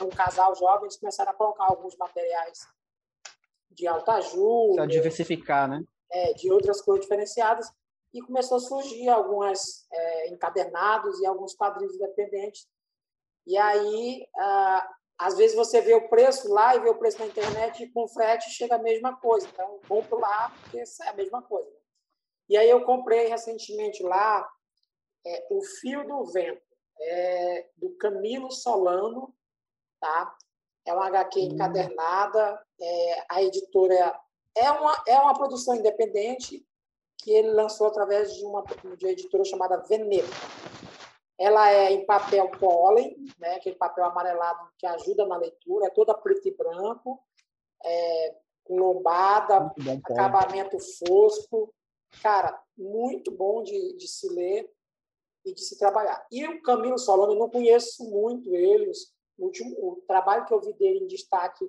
a, 0.00 0.04
um 0.04 0.08
casal 0.08 0.54
jovem, 0.56 0.82
eles 0.82 0.98
começaram 0.98 1.30
a 1.30 1.34
colocar 1.34 1.64
alguns 1.64 1.96
materiais 1.96 2.66
de 3.70 3.86
alta 3.86 4.14
ajuda. 4.14 4.82
Precisa 4.82 4.86
diversificar, 4.88 5.68
né? 5.68 5.84
é, 6.10 6.32
de 6.34 6.50
outras 6.50 6.80
cores 6.80 7.02
diferenciadas, 7.02 7.70
e 8.12 8.20
começou 8.20 8.56
a 8.56 8.60
surgir 8.60 9.08
algumas 9.08 9.86
é, 9.92 10.28
encadernados 10.28 11.20
e 11.20 11.26
alguns 11.26 11.54
quadrinhos 11.54 11.94
independentes. 11.94 12.66
E 13.46 13.56
aí, 13.56 14.26
ah, 14.36 14.96
às 15.18 15.36
vezes 15.36 15.56
você 15.56 15.80
vê 15.80 15.94
o 15.94 16.08
preço 16.08 16.48
lá 16.48 16.76
e 16.76 16.80
vê 16.80 16.88
o 16.88 16.98
preço 16.98 17.18
na 17.18 17.26
internet 17.26 17.82
e 17.82 17.90
com 17.90 18.06
frete 18.06 18.50
chega 18.50 18.76
a 18.76 18.82
mesma 18.82 19.16
coisa. 19.16 19.48
Então, 19.48 19.80
compro 19.88 20.18
lá 20.18 20.52
porque 20.60 20.78
é 20.78 21.08
a 21.08 21.14
mesma 21.14 21.42
coisa. 21.42 21.70
E 22.48 22.56
aí 22.56 22.70
eu 22.70 22.84
comprei 22.84 23.26
recentemente 23.26 24.02
lá 24.02 24.48
é, 25.26 25.46
O 25.50 25.60
Fio 25.60 26.06
do 26.06 26.24
Vento, 26.26 26.62
é, 27.00 27.68
do 27.76 27.90
Camilo 27.96 28.50
Solano, 28.50 29.34
tá? 30.00 30.36
É 30.86 30.94
uma 30.94 31.06
HQ 31.08 31.40
hum. 31.40 31.42
encadernada, 31.52 32.64
é, 32.80 33.24
a 33.28 33.42
editora 33.42 34.18
é 34.56 34.70
uma, 34.70 35.02
é 35.06 35.18
uma 35.18 35.34
produção 35.34 35.74
independente 35.74 36.64
que 37.18 37.32
ele 37.32 37.50
lançou 37.50 37.88
através 37.88 38.34
de 38.36 38.44
uma, 38.44 38.62
de 38.62 39.04
uma 39.04 39.12
editora 39.12 39.44
chamada 39.44 39.78
Veneta. 39.88 40.28
Ela 41.38 41.70
é 41.70 41.92
em 41.92 42.04
papel 42.04 42.50
pólen, 42.50 43.16
né, 43.38 43.54
aquele 43.54 43.76
papel 43.76 44.04
amarelado 44.04 44.68
que 44.76 44.86
ajuda 44.86 45.24
na 45.24 45.36
leitura, 45.36 45.86
é 45.86 45.90
toda 45.90 46.14
preto 46.14 46.48
e 46.48 46.50
branco, 46.50 47.22
é, 47.84 48.36
com 48.64 48.76
lombada, 48.76 49.72
bom, 49.78 50.00
acabamento 50.04 50.76
fosco. 50.78 51.72
Cara, 52.22 52.60
muito 52.76 53.30
bom 53.30 53.62
de, 53.62 53.96
de 53.96 54.08
se 54.08 54.28
ler 54.28 54.68
e 55.44 55.54
de 55.54 55.60
se 55.60 55.78
trabalhar. 55.78 56.26
E 56.30 56.46
o 56.46 56.62
Camilo 56.62 56.98
Solano, 56.98 57.32
eu 57.32 57.38
não 57.38 57.48
conheço 57.48 58.08
muito 58.10 58.54
eles. 58.54 59.12
O, 59.38 59.46
último, 59.46 59.70
o 59.78 60.02
trabalho 60.06 60.44
que 60.44 60.52
eu 60.52 60.60
vi 60.60 60.72
dele 60.74 61.04
em 61.04 61.06
destaque 61.06 61.68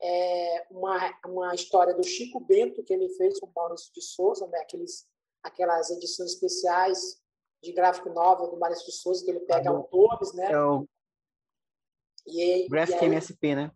é 0.00 0.66
uma, 0.70 1.18
uma 1.26 1.54
história 1.54 1.94
do 1.94 2.04
Chico 2.04 2.38
Bento, 2.40 2.84
que 2.84 2.92
ele 2.92 3.08
fez 3.10 3.40
com 3.40 3.46
o 3.46 3.52
Maurício 3.54 3.92
de 3.92 4.02
Souza, 4.02 4.46
né? 4.46 4.58
Aqueles, 4.60 5.08
aquelas 5.42 5.90
edições 5.90 6.32
especiais 6.32 7.20
de 7.62 7.72
gráfico 7.72 8.10
novel 8.10 8.50
do 8.50 8.58
Maurício 8.58 8.90
Souza, 8.92 9.24
que 9.24 9.30
ele 9.30 9.40
pega 9.40 9.70
ah, 9.70 9.74
autores, 9.74 10.32
né? 10.32 10.52
É 10.52 10.60
o 10.60 10.86
e, 12.26 12.68
Graphic 12.68 12.98
e 12.98 13.00
aí, 13.00 13.06
MSP, 13.06 13.54
né? 13.54 13.72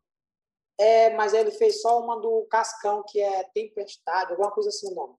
É, 0.79 1.15
mas 1.15 1.33
ele 1.33 1.51
fez 1.51 1.81
só 1.81 2.01
uma 2.01 2.21
do 2.21 2.47
Cascão, 2.51 3.05
que 3.07 3.21
é 3.21 3.45
Tempestade, 3.55 4.33
alguma 4.33 4.51
coisa 4.51 4.69
assim 4.69 4.91
o 4.91 4.95
nome. 4.95 5.15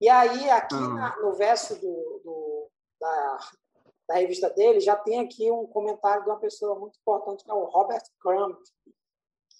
E 0.00 0.08
aí, 0.08 0.50
aqui 0.50 0.74
ah. 0.74 0.88
na, 0.88 1.20
no 1.20 1.32
verso 1.34 1.74
do, 1.76 2.20
do, 2.24 2.70
da, 3.00 3.38
da 4.08 4.14
revista 4.16 4.50
dele, 4.50 4.80
já 4.80 4.96
tem 4.96 5.20
aqui 5.20 5.50
um 5.50 5.66
comentário 5.66 6.24
de 6.24 6.30
uma 6.30 6.38
pessoa 6.38 6.78
muito 6.78 6.98
importante, 6.98 7.44
que 7.44 7.50
é 7.50 7.54
o 7.54 7.64
Robert 7.64 8.02
Crumb, 8.20 8.56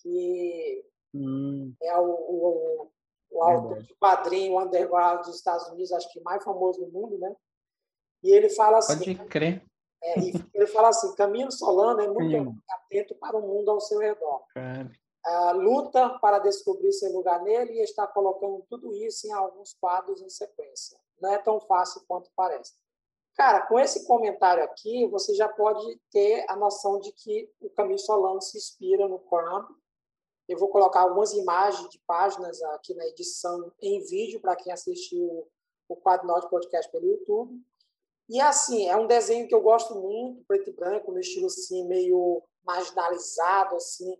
que 0.03 0.85
hum. 1.15 1.75
é 1.81 1.99
o, 1.99 2.11
o, 2.11 2.91
o 3.31 3.43
autor 3.43 3.83
de 3.83 3.95
quadrinho 3.95 4.59
underground 4.59 5.25
dos 5.25 5.37
Estados 5.37 5.69
Unidos, 5.69 5.93
acho 5.93 6.12
que 6.12 6.21
mais 6.21 6.43
famoso 6.43 6.85
do 6.85 6.91
mundo, 6.91 7.19
né? 7.19 7.35
E 8.23 8.31
ele 8.31 8.49
fala 8.49 8.79
assim... 8.79 9.17
Pode 9.17 9.29
crer. 9.29 9.64
É, 10.05 10.19
ele 10.19 10.67
fala 10.67 10.88
assim, 10.88 11.14
Camilo 11.14 11.52
Solano 11.52 12.00
é 12.00 12.09
muito 12.09 12.57
atento 12.69 13.14
para 13.17 13.37
o 13.37 13.43
mundo 13.43 13.71
ao 13.71 13.81
seu 13.81 13.99
redor. 13.99 14.43
Uh, 15.25 15.52
luta 15.57 16.19
para 16.21 16.41
descobrir 16.41 16.93
seu 16.93 17.12
lugar 17.12 17.41
nele 17.43 17.75
e 17.75 17.83
está 17.85 18.07
colocando 18.09 18.67
tudo 18.69 18.93
isso 18.95 19.29
em 19.29 19.33
alguns 19.33 19.75
quadros 19.75 20.21
em 20.21 20.29
sequência. 20.29 20.99
Não 21.21 21.33
é 21.33 21.38
tão 21.38 21.61
fácil 21.61 22.02
quanto 22.09 22.29
parece. 22.35 22.73
Cara, 23.37 23.64
com 23.67 23.79
esse 23.79 24.05
comentário 24.05 24.64
aqui, 24.64 25.07
você 25.07 25.35
já 25.35 25.49
pode 25.49 26.00
ter 26.11 26.45
a 26.49 26.57
noção 26.57 26.99
de 26.99 27.12
que 27.12 27.49
o 27.61 27.71
Camilo 27.71 27.99
Solano 27.99 28.43
se 28.43 28.59
inspira 28.59 29.07
no 29.07 29.21
Crumb 29.21 29.69
eu 30.49 30.59
vou 30.59 30.69
colocar 30.69 31.00
algumas 31.00 31.33
imagens 31.33 31.88
de 31.88 31.99
páginas 32.07 32.61
aqui 32.62 32.95
na 32.95 33.07
edição 33.07 33.73
em 33.81 34.05
vídeo 34.05 34.41
para 34.41 34.57
quem 34.57 34.73
assistiu 34.73 35.49
o 35.88 35.97
Quadro 35.97 36.26
Norte 36.26 36.50
Podcast 36.50 36.91
pelo 36.91 37.07
YouTube. 37.07 37.59
E 38.29 38.41
assim, 38.41 38.88
é 38.88 38.97
um 38.97 39.07
desenho 39.07 39.47
que 39.47 39.55
eu 39.55 39.61
gosto 39.61 39.95
muito, 39.95 40.45
preto 40.45 40.71
e 40.71 40.73
branco, 40.73 41.12
no 41.12 41.21
estilo 41.21 41.47
assim, 41.47 41.87
meio 41.87 42.43
marginalizado, 42.64 43.76
assim, 43.76 44.17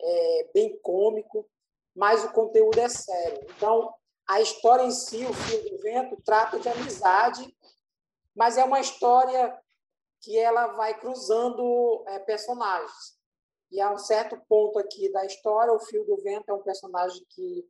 é, 0.00 0.50
bem 0.52 0.78
cômico, 0.82 1.48
mas 1.94 2.24
o 2.24 2.32
conteúdo 2.32 2.78
é 2.78 2.88
sério. 2.88 3.46
Então, 3.56 3.92
a 4.28 4.40
história 4.40 4.82
em 4.82 4.90
si, 4.90 5.24
o 5.24 5.32
Fio 5.32 5.70
do 5.70 5.78
Vento, 5.78 6.16
trata 6.24 6.58
de 6.58 6.68
amizade, 6.68 7.56
mas 8.34 8.56
é 8.56 8.64
uma 8.64 8.80
história 8.80 9.58
que 10.20 10.38
ela 10.38 10.68
vai 10.68 10.98
cruzando 10.98 12.04
é, 12.06 12.18
personagens. 12.18 13.18
E 13.70 13.80
a 13.80 13.92
um 13.92 13.98
certo 13.98 14.36
ponto 14.48 14.78
aqui 14.78 15.10
da 15.12 15.24
história, 15.24 15.72
o 15.72 15.80
Fio 15.80 16.04
do 16.04 16.16
Vento 16.18 16.50
é 16.50 16.54
um 16.54 16.62
personagem 16.62 17.24
que, 17.30 17.68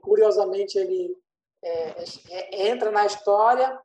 curiosamente, 0.00 0.78
ele 0.78 1.16
é, 1.62 2.04
é, 2.30 2.68
entra 2.68 2.90
na 2.90 3.06
história 3.06 3.80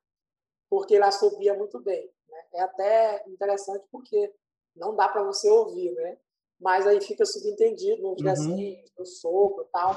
porque 0.71 0.95
ele 0.95 1.03
assobia 1.03 1.53
muito 1.53 1.81
bem. 1.81 2.09
Né? 2.29 2.43
É 2.53 2.61
até 2.61 3.23
interessante 3.27 3.85
porque 3.91 4.33
não 4.73 4.95
dá 4.95 5.09
para 5.09 5.21
você 5.21 5.49
ouvir, 5.49 5.91
né? 5.91 6.17
mas 6.61 6.87
aí 6.87 7.01
fica 7.01 7.25
subentendido 7.25 8.01
nos 8.03 8.19
uhum. 8.19 8.23
desenhos, 8.23 8.91
no 8.97 9.05
sopro 9.05 9.65
e 9.65 9.71
tal. 9.71 9.95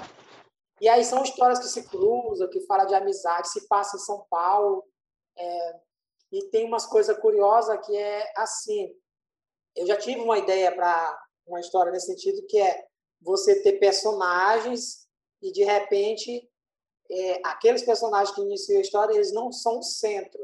E 0.80 0.88
aí 0.88 1.04
são 1.04 1.22
histórias 1.22 1.60
que 1.60 1.68
se 1.68 1.88
cruzam, 1.88 2.48
que 2.48 2.60
fala 2.62 2.86
de 2.86 2.94
amizade, 2.94 3.50
se 3.50 3.68
passa 3.68 3.96
em 3.96 4.00
São 4.00 4.26
Paulo. 4.28 4.84
É, 5.36 5.80
e 6.32 6.44
tem 6.46 6.66
umas 6.66 6.86
coisas 6.86 7.16
curiosas 7.18 7.78
que 7.86 7.96
é 7.96 8.32
assim. 8.36 8.92
Eu 9.76 9.86
já 9.86 9.96
tive 9.96 10.20
uma 10.20 10.38
ideia 10.38 10.74
para 10.74 11.22
uma 11.46 11.60
história 11.60 11.92
nesse 11.92 12.06
sentido, 12.06 12.44
que 12.46 12.58
é 12.58 12.86
você 13.20 13.62
ter 13.62 13.74
personagens 13.74 15.06
e, 15.40 15.52
de 15.52 15.62
repente, 15.62 16.50
é, 17.10 17.40
aqueles 17.44 17.82
personagens 17.82 18.34
que 18.34 18.40
iniciam 18.40 18.78
a 18.78 18.82
história, 18.82 19.14
eles 19.14 19.32
não 19.32 19.52
são 19.52 19.78
o 19.78 19.82
centro. 19.82 20.40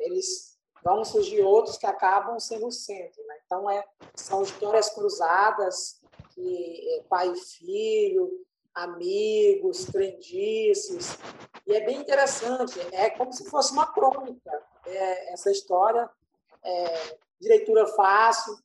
Eles 0.00 0.58
vão 0.82 1.04
surgir 1.04 1.42
outros 1.42 1.76
que 1.76 1.86
acabam 1.86 2.38
sendo 2.38 2.66
o 2.66 2.72
centro. 2.72 3.22
Né? 3.26 3.36
Então, 3.44 3.70
é, 3.70 3.84
são 4.14 4.42
histórias 4.42 4.90
cruzadas, 4.90 6.00
que, 6.34 6.94
é, 6.94 7.02
pai 7.04 7.30
e 7.30 7.36
filho, 7.36 8.44
amigos, 8.74 9.84
crendices. 9.86 11.18
E 11.66 11.74
é 11.74 11.84
bem 11.84 11.98
interessante. 11.98 12.80
É 12.92 13.10
como 13.10 13.32
se 13.32 13.48
fosse 13.48 13.72
uma 13.72 13.92
crônica. 13.92 14.50
É, 14.86 15.32
essa 15.32 15.50
história 15.50 16.08
é, 16.62 17.18
de 17.40 17.48
leitura 17.48 17.86
fácil, 17.86 18.56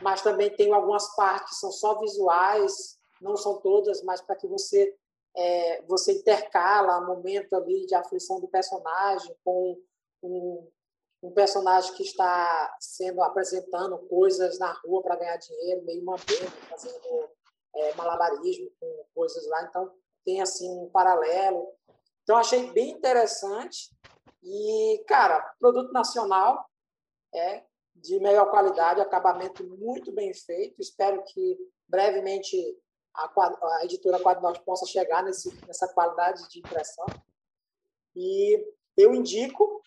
mas 0.00 0.22
também 0.22 0.50
tem 0.50 0.72
algumas 0.72 1.14
partes 1.14 1.50
que 1.50 1.60
são 1.60 1.72
só 1.72 1.98
visuais, 1.98 2.98
não 3.20 3.36
são 3.36 3.60
todas, 3.60 4.02
mas 4.02 4.20
para 4.20 4.36
que 4.36 4.46
você 4.46 4.96
é, 5.36 5.82
você 5.82 6.12
intercala 6.12 6.98
o 6.98 7.06
momento 7.06 7.54
ali 7.54 7.86
de 7.86 7.94
aflição 7.94 8.40
do 8.40 8.48
personagem 8.48 9.34
com 9.44 9.80
um, 10.22 10.68
um 11.22 11.30
personagem 11.32 11.94
que 11.94 12.02
está 12.02 12.76
sendo 12.80 13.22
apresentando 13.22 13.98
coisas 14.08 14.58
na 14.58 14.72
rua 14.84 15.02
para 15.02 15.16
ganhar 15.16 15.36
dinheiro, 15.36 15.84
meio 15.84 16.04
mambembe, 16.04 16.50
fazendo 16.68 17.28
é, 17.74 17.94
malabarismo 17.94 18.70
com 18.80 19.04
coisas 19.14 19.46
lá. 19.48 19.62
Então, 19.64 19.92
tem 20.24 20.40
assim 20.40 20.68
um 20.68 20.90
paralelo. 20.90 21.66
Então, 22.22 22.36
achei 22.36 22.70
bem 22.72 22.90
interessante. 22.90 23.90
E, 24.42 25.04
cara, 25.06 25.40
produto 25.58 25.92
nacional, 25.92 26.66
é, 27.34 27.64
de 27.94 28.18
melhor 28.18 28.50
qualidade, 28.50 29.00
acabamento 29.00 29.64
muito 29.64 30.12
bem 30.12 30.32
feito. 30.32 30.80
Espero 30.80 31.22
que 31.24 31.58
brevemente 31.88 32.56
a, 33.14 33.30
a 33.80 33.84
editora 33.84 34.18
Quadro 34.20 34.60
possa 34.64 34.86
chegar 34.86 35.22
nesse, 35.22 35.54
nessa 35.66 35.88
qualidade 35.92 36.48
de 36.48 36.60
impressão. 36.60 37.06
E 38.14 38.64
eu 38.96 39.14
indico, 39.14 39.82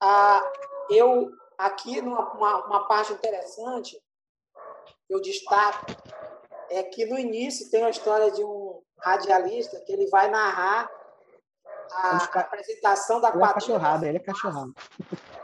a, 0.00 0.42
eu 0.90 1.30
aqui 1.56 2.00
numa 2.00 2.32
uma, 2.32 2.66
uma 2.66 2.88
parte 2.88 3.12
interessante, 3.12 4.00
eu 5.08 5.20
destaco 5.20 5.86
é 6.70 6.82
que 6.82 7.06
no 7.06 7.18
início 7.18 7.70
tem 7.70 7.84
a 7.84 7.90
história 7.90 8.30
de 8.30 8.44
um 8.44 8.82
radialista 9.00 9.80
que 9.80 9.92
ele 9.92 10.06
vai 10.08 10.30
narrar 10.30 10.90
a, 11.92 12.16
a 12.16 12.40
apresentação 12.40 13.20
da 13.20 13.32
quadrilha. 13.32 13.46
Ele 13.46 13.48
é 13.48 13.54
cachorrada, 13.54 14.08
ele 14.08 14.16
é 14.18 14.20
cachorrado. 14.20 14.74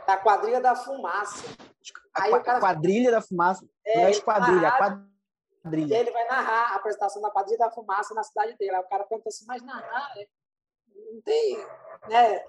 Da 0.07 0.17
quadrilha 0.19 0.61
da 0.61 0.77
fumaça. 0.77 1.45
Aí 2.15 2.33
a 2.33 2.41
cara... 2.41 2.61
quadrilha 2.61 3.11
da 3.11 3.23
fumaça. 3.23 3.67
É, 3.85 3.97
não 3.97 4.07
é 4.07 4.11
esquadrilha, 4.11 4.69
a 4.69 4.77
quadrilha. 4.77 5.97
Ele 5.97 6.11
vai 6.11 6.27
narrar 6.27 6.73
a 6.73 6.77
apresentação 6.77 7.23
da 7.23 7.31
quadrilha 7.31 7.59
da 7.59 7.71
fumaça 7.71 8.15
na 8.15 8.23
cidade 8.23 8.57
dele. 8.59 8.75
Aí 8.75 8.83
o 8.83 8.89
cara 8.89 9.05
pergunta 9.05 9.29
assim, 9.29 9.47
mas 9.47 9.63
narrar, 9.63 10.13
é, 10.19 10.27
não 11.13 11.23
tem 11.23 11.57
né, 12.09 12.45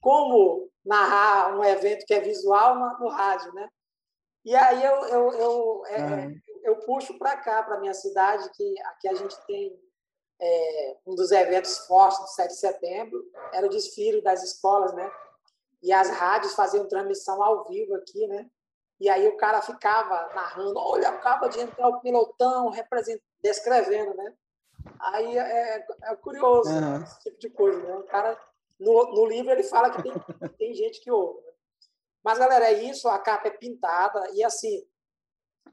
como 0.00 0.70
narrar 0.84 1.56
um 1.56 1.64
evento 1.64 2.06
que 2.06 2.14
é 2.14 2.20
visual 2.20 2.98
no, 2.98 3.08
rádio, 3.08 3.52
né? 3.54 3.68
E 4.44 4.54
aí 4.54 4.84
eu, 4.84 5.04
eu, 5.06 5.32
eu, 5.32 5.86
é, 5.86 6.30
eu 6.62 6.76
puxo 6.80 7.18
para 7.18 7.36
cá, 7.36 7.62
para 7.62 7.80
minha 7.80 7.94
cidade, 7.94 8.48
que 8.54 8.80
aqui 8.82 9.08
a 9.08 9.14
gente 9.14 9.36
tem 9.46 9.76
é, 10.40 10.96
um 11.06 11.14
dos 11.14 11.32
eventos 11.32 11.78
fortes 11.86 12.20
do 12.20 12.28
7 12.28 12.48
de 12.48 12.56
setembro, 12.56 13.24
era 13.52 13.66
o 13.66 13.70
desfile 13.70 14.22
das 14.22 14.42
escolas, 14.42 14.92
né? 14.92 15.10
E 15.82 15.92
as 15.92 16.10
rádios 16.10 16.54
faziam 16.54 16.88
transmissão 16.88 17.42
ao 17.42 17.64
vivo 17.64 17.94
aqui, 17.94 18.26
né? 18.26 18.48
E 18.98 19.08
aí 19.08 19.26
o 19.28 19.36
cara 19.36 19.60
ficava 19.60 20.32
narrando, 20.34 20.78
olha, 20.78 21.08
acaba 21.08 21.48
de 21.48 21.60
entrar 21.60 21.88
o 21.88 22.00
pilotão, 22.00 22.72
descrevendo, 23.42 24.14
né? 24.14 24.34
Aí 24.98 25.36
é, 25.36 25.78
é, 25.78 25.86
é 26.04 26.16
curioso 26.16 26.70
uhum. 26.70 27.02
esse 27.02 27.20
tipo 27.20 27.38
de 27.38 27.50
coisa, 27.50 27.82
né? 27.82 27.94
O 27.96 28.04
cara, 28.04 28.38
no, 28.78 29.14
no 29.14 29.26
livro, 29.26 29.50
ele 29.50 29.62
fala 29.62 29.90
que 29.90 30.02
tem, 30.02 30.12
tem 30.58 30.74
gente 30.74 31.00
que 31.00 31.10
ouve. 31.10 31.40
Né? 31.40 31.52
Mas, 32.24 32.38
galera, 32.38 32.66
é 32.66 32.84
isso, 32.84 33.08
a 33.08 33.18
capa 33.18 33.48
é 33.48 33.52
pintada, 33.52 34.30
e 34.32 34.42
assim, 34.42 34.82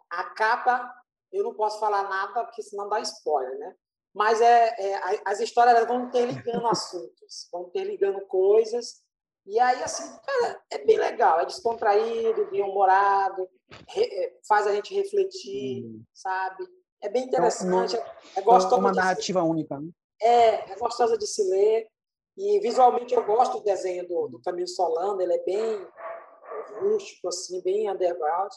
a 0.10 0.24
capa, 0.26 0.94
eu 1.32 1.44
não 1.44 1.54
posso 1.54 1.80
falar 1.80 2.04
nada, 2.04 2.46
porque 2.46 2.62
senão 2.62 2.88
dá 2.88 3.00
spoiler, 3.02 3.58
né? 3.58 3.76
Mas 4.14 4.40
é, 4.42 4.76
é 4.78 5.22
as 5.26 5.40
histórias 5.40 5.88
vão 5.88 6.06
interligando 6.06 6.68
assuntos, 6.68 7.48
vão 7.52 7.68
interligando 7.68 8.22
coisas, 8.28 9.04
e 9.46 9.60
aí, 9.60 9.84
assim, 9.84 10.04
cara, 10.26 10.62
é 10.72 10.78
bem 10.86 10.98
legal, 10.98 11.40
é 11.42 11.46
descontraído, 11.46 12.50
bem 12.50 12.62
humorado, 12.62 13.50
re, 13.90 14.40
faz 14.48 14.66
a 14.68 14.74
gente 14.74 14.94
refletir, 14.94 15.86
hum. 15.86 16.04
sabe? 16.14 16.66
É 17.02 17.10
bem 17.10 17.26
interessante, 17.26 17.96
então, 17.96 18.08
é, 18.36 18.40
é 18.40 18.42
gostoso. 18.42 18.78
uma 18.78 18.94
narrativa 18.94 19.42
se... 19.42 19.46
única, 19.46 19.80
né? 19.80 19.90
É, 20.22 20.72
é 20.72 20.76
gostosa 20.78 21.18
de 21.18 21.28
se 21.28 21.44
ler. 21.50 21.88
E 22.38 22.60
visualmente 22.60 23.14
eu 23.14 23.24
gosto 23.24 23.60
do 23.60 23.64
desenho 23.64 24.08
do, 24.08 24.28
do 24.28 24.42
Camilo 24.42 24.68
Solano, 24.68 25.22
ele 25.22 25.34
é 25.34 25.44
bem 25.44 25.88
rústico, 26.80 27.28
assim, 27.28 27.62
bem 27.62 27.90
underground. 27.90 28.52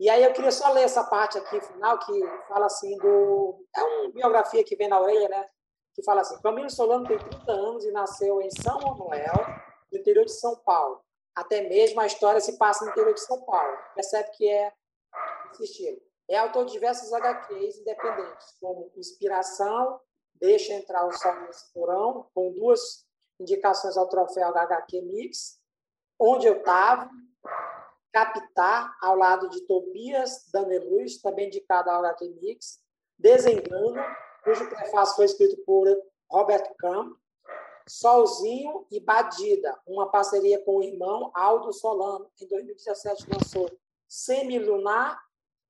E 0.00 0.08
aí 0.08 0.24
eu 0.24 0.32
queria 0.32 0.50
só 0.50 0.72
ler 0.72 0.82
essa 0.82 1.04
parte 1.04 1.38
aqui 1.38 1.60
final 1.60 1.98
que 1.98 2.12
fala 2.48 2.66
assim 2.66 2.96
do 2.96 3.64
é 3.76 3.82
uma 3.82 4.10
biografia 4.10 4.64
que 4.64 4.74
vem 4.74 4.88
na 4.88 5.00
orelha, 5.00 5.28
né? 5.28 5.46
Que 5.94 6.02
fala 6.02 6.22
assim: 6.22 6.40
Camilo 6.40 6.70
Solano 6.70 7.06
tem 7.06 7.18
30 7.18 7.52
anos 7.52 7.84
e 7.84 7.92
nasceu 7.92 8.40
em 8.40 8.50
São 8.50 8.80
Manuel, 8.80 9.34
no 9.92 9.98
interior 9.98 10.24
de 10.24 10.32
São 10.32 10.56
Paulo. 10.56 11.00
Até 11.34 11.68
mesmo 11.68 12.00
a 12.00 12.06
história 12.06 12.40
se 12.40 12.56
passa 12.56 12.84
no 12.84 12.90
interior 12.90 13.14
de 13.14 13.20
São 13.20 13.42
Paulo. 13.42 13.76
Percebe 13.94 14.30
que 14.32 14.48
é 14.48 14.72
esse 15.52 15.64
estilo. 15.64 16.00
É 16.28 16.38
autor 16.38 16.64
de 16.64 16.72
diversos 16.72 17.12
HQs 17.12 17.78
independentes, 17.78 18.56
como 18.60 18.90
Inspiração, 18.96 20.00
Deixa 20.36 20.72
Entrar 20.72 21.06
o 21.06 21.12
Sol 21.12 21.34
nesse 21.42 21.70
Porão, 21.72 22.26
com 22.34 22.52
duas 22.52 23.04
indicações 23.40 23.96
ao 23.96 24.08
troféu 24.08 24.48
HQ 24.48 25.02
Mix, 25.02 25.58
Onde 26.18 26.46
Eu 26.46 26.62
Tava, 26.62 27.10
Captar, 28.12 28.94
ao 29.00 29.16
lado 29.16 29.48
de 29.48 29.62
Tobias 29.62 30.46
Daneluz, 30.52 31.18
também 31.22 31.46
indicado 31.46 31.88
ao 31.88 32.04
HQ 32.04 32.28
Mix, 32.40 32.80
Desengano, 33.18 33.94
cujo 34.44 34.68
prefácio 34.68 35.16
foi 35.16 35.24
escrito 35.24 35.56
por 35.64 35.86
Robert 36.30 36.74
Crumb, 36.78 37.14
Solzinho 37.88 38.86
e 38.90 39.00
Badida, 39.00 39.78
uma 39.86 40.10
parceria 40.10 40.62
com 40.64 40.76
o 40.76 40.82
irmão 40.82 41.30
Aldo 41.34 41.72
Solano. 41.72 42.30
Em 42.40 42.46
2017 42.46 43.26
lançou 43.32 43.70
Semilunar, 44.08 45.20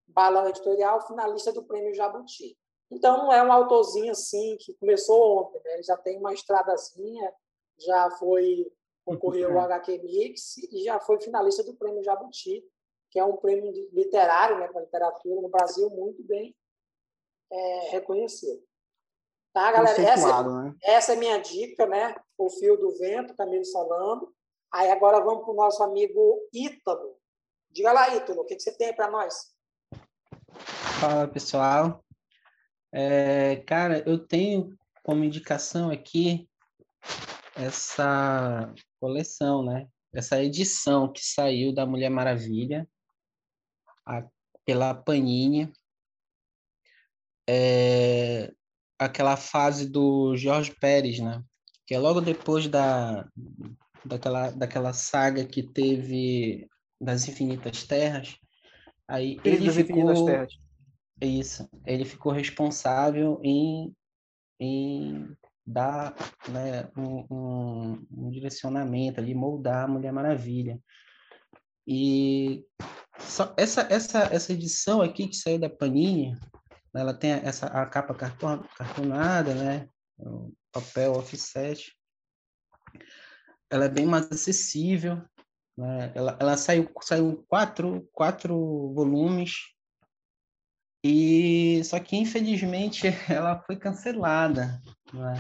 Balão 0.07 0.49
Editorial, 0.49 1.07
finalista 1.07 1.53
do 1.53 1.65
Prêmio 1.65 1.95
Jabuti. 1.95 2.59
Então, 2.91 3.19
não 3.19 3.33
é 3.33 3.43
um 3.43 3.53
autorzinho 3.53 4.11
assim 4.11 4.57
que 4.59 4.75
começou 4.75 5.39
ontem, 5.39 5.61
né? 5.65 5.75
ele 5.75 5.83
já 5.83 5.97
tem 5.97 6.19
uma 6.19 6.35
estradazinha, 6.35 7.33
já 7.81 8.11
foi 8.13 8.71
concorreu 9.05 9.59
ao 9.59 9.65
HQ 9.65 9.99
Mix 9.99 10.59
e 10.59 10.85
já 10.85 11.01
foi 11.01 11.21
finalista 11.21 11.65
do 11.65 11.75
Prêmio 11.75 12.03
Jabuti, 12.03 12.65
que 13.11 13.19
é 13.19 13.25
um 13.25 13.37
prêmio 13.37 13.73
literário 13.93 14.59
né, 14.59 14.69
para 14.69 14.83
literatura 14.83 15.41
no 15.41 15.49
Brasil 15.49 15.91
muito 15.91 16.23
bem 16.23 16.55
é, 17.51 17.91
reconhecido. 17.91 18.63
Tá, 19.53 19.73
galera? 19.73 20.01
Essa, 20.01 20.43
né? 20.45 20.75
essa 20.83 21.13
é 21.15 21.17
minha 21.17 21.39
dica, 21.39 21.85
né? 21.87 22.15
O 22.39 22.49
Fio 22.49 22.77
do 22.77 22.97
Vento, 22.97 23.35
Camilo 23.35 23.65
Solano. 23.65 24.33
Aí 24.73 24.89
agora 24.93 25.19
vamos 25.19 25.43
para 25.43 25.53
o 25.53 25.57
nosso 25.57 25.83
amigo 25.83 26.39
Ítalo. 26.53 27.17
Diga 27.69 27.93
lá, 27.93 28.15
Ítalo, 28.15 28.43
o 28.43 28.45
que, 28.45 28.55
que 28.55 28.63
você 28.63 28.71
tem 28.77 28.95
para 28.95 29.11
nós? 29.11 29.53
Fala, 31.01 31.27
pessoal. 31.27 32.05
É, 32.93 33.57
cara, 33.67 34.05
eu 34.07 34.25
tenho 34.25 34.77
como 35.03 35.25
indicação 35.25 35.91
aqui 35.91 36.49
essa 37.55 38.73
coleção, 39.01 39.65
né? 39.65 39.89
Essa 40.13 40.43
edição 40.43 41.13
que 41.13 41.25
saiu 41.25 41.73
da 41.73 41.87
Mulher 41.87 42.11
Maravilha 42.11 42.89
a, 44.05 44.27
pela 44.65 44.95
Panini. 44.95 45.73
É, 47.49 48.53
aquela 48.99 49.37
fase 49.37 49.89
do 49.89 50.37
Jorge 50.37 50.75
Pérez, 50.81 51.19
né? 51.21 51.43
Que 51.87 51.95
é 51.95 51.99
logo 51.99 52.21
depois 52.21 52.69
da, 52.69 53.29
daquela, 54.05 54.51
daquela 54.51 54.93
saga 54.93 55.45
que 55.45 55.63
teve 55.63 56.69
das 57.01 57.27
Infinitas 57.29 57.85
Terras. 57.85 58.37
Aí 59.09 59.41
ele, 59.45 59.69
ele 59.69 59.73
ficou... 59.73 60.27
Terras. 60.27 60.53
Isso. 61.21 61.69
Ele 61.85 62.05
ficou 62.05 62.33
responsável 62.33 63.41
em, 63.43 63.95
em 64.59 65.37
dar 65.67 66.15
né, 66.49 66.89
um, 66.97 67.27
um, 67.31 68.07
um, 68.11 68.31
direcionamento 68.31 69.21
ali, 69.21 69.35
moldar 69.35 69.85
a 69.85 69.89
Mulher 69.89 70.13
Maravilha. 70.13 70.81
E 71.87 72.65
essa, 73.57 73.87
essa, 73.91 74.21
essa 74.33 74.53
edição 74.53 75.03
aqui 75.03 75.29
que 75.29 75.37
saiu 75.37 75.59
da 75.59 75.69
Panini, 75.69 76.37
ela 76.95 77.15
tem 77.15 77.33
essa 77.33 77.67
a 77.67 77.87
capa 77.87 78.15
carton, 78.15 78.63
cartonada, 78.77 79.55
né? 79.55 79.89
O 80.19 80.53
papel 80.73 81.13
offset. 81.13 81.93
Ela 83.71 83.85
é 83.85 83.89
bem 83.89 84.07
mais 84.07 84.31
acessível. 84.31 85.23
Né? 85.77 86.13
Ela, 86.15 86.37
ela 86.41 86.57
saiu, 86.57 86.91
saiu 87.01 87.45
quatro, 87.49 88.09
quatro 88.13 88.93
volumes. 88.93 89.53
E 91.03 91.83
só 91.85 91.99
que 91.99 92.17
infelizmente 92.17 93.07
ela 93.31 93.63
foi 93.63 93.77
cancelada, 93.77 94.83
né? 95.13 95.35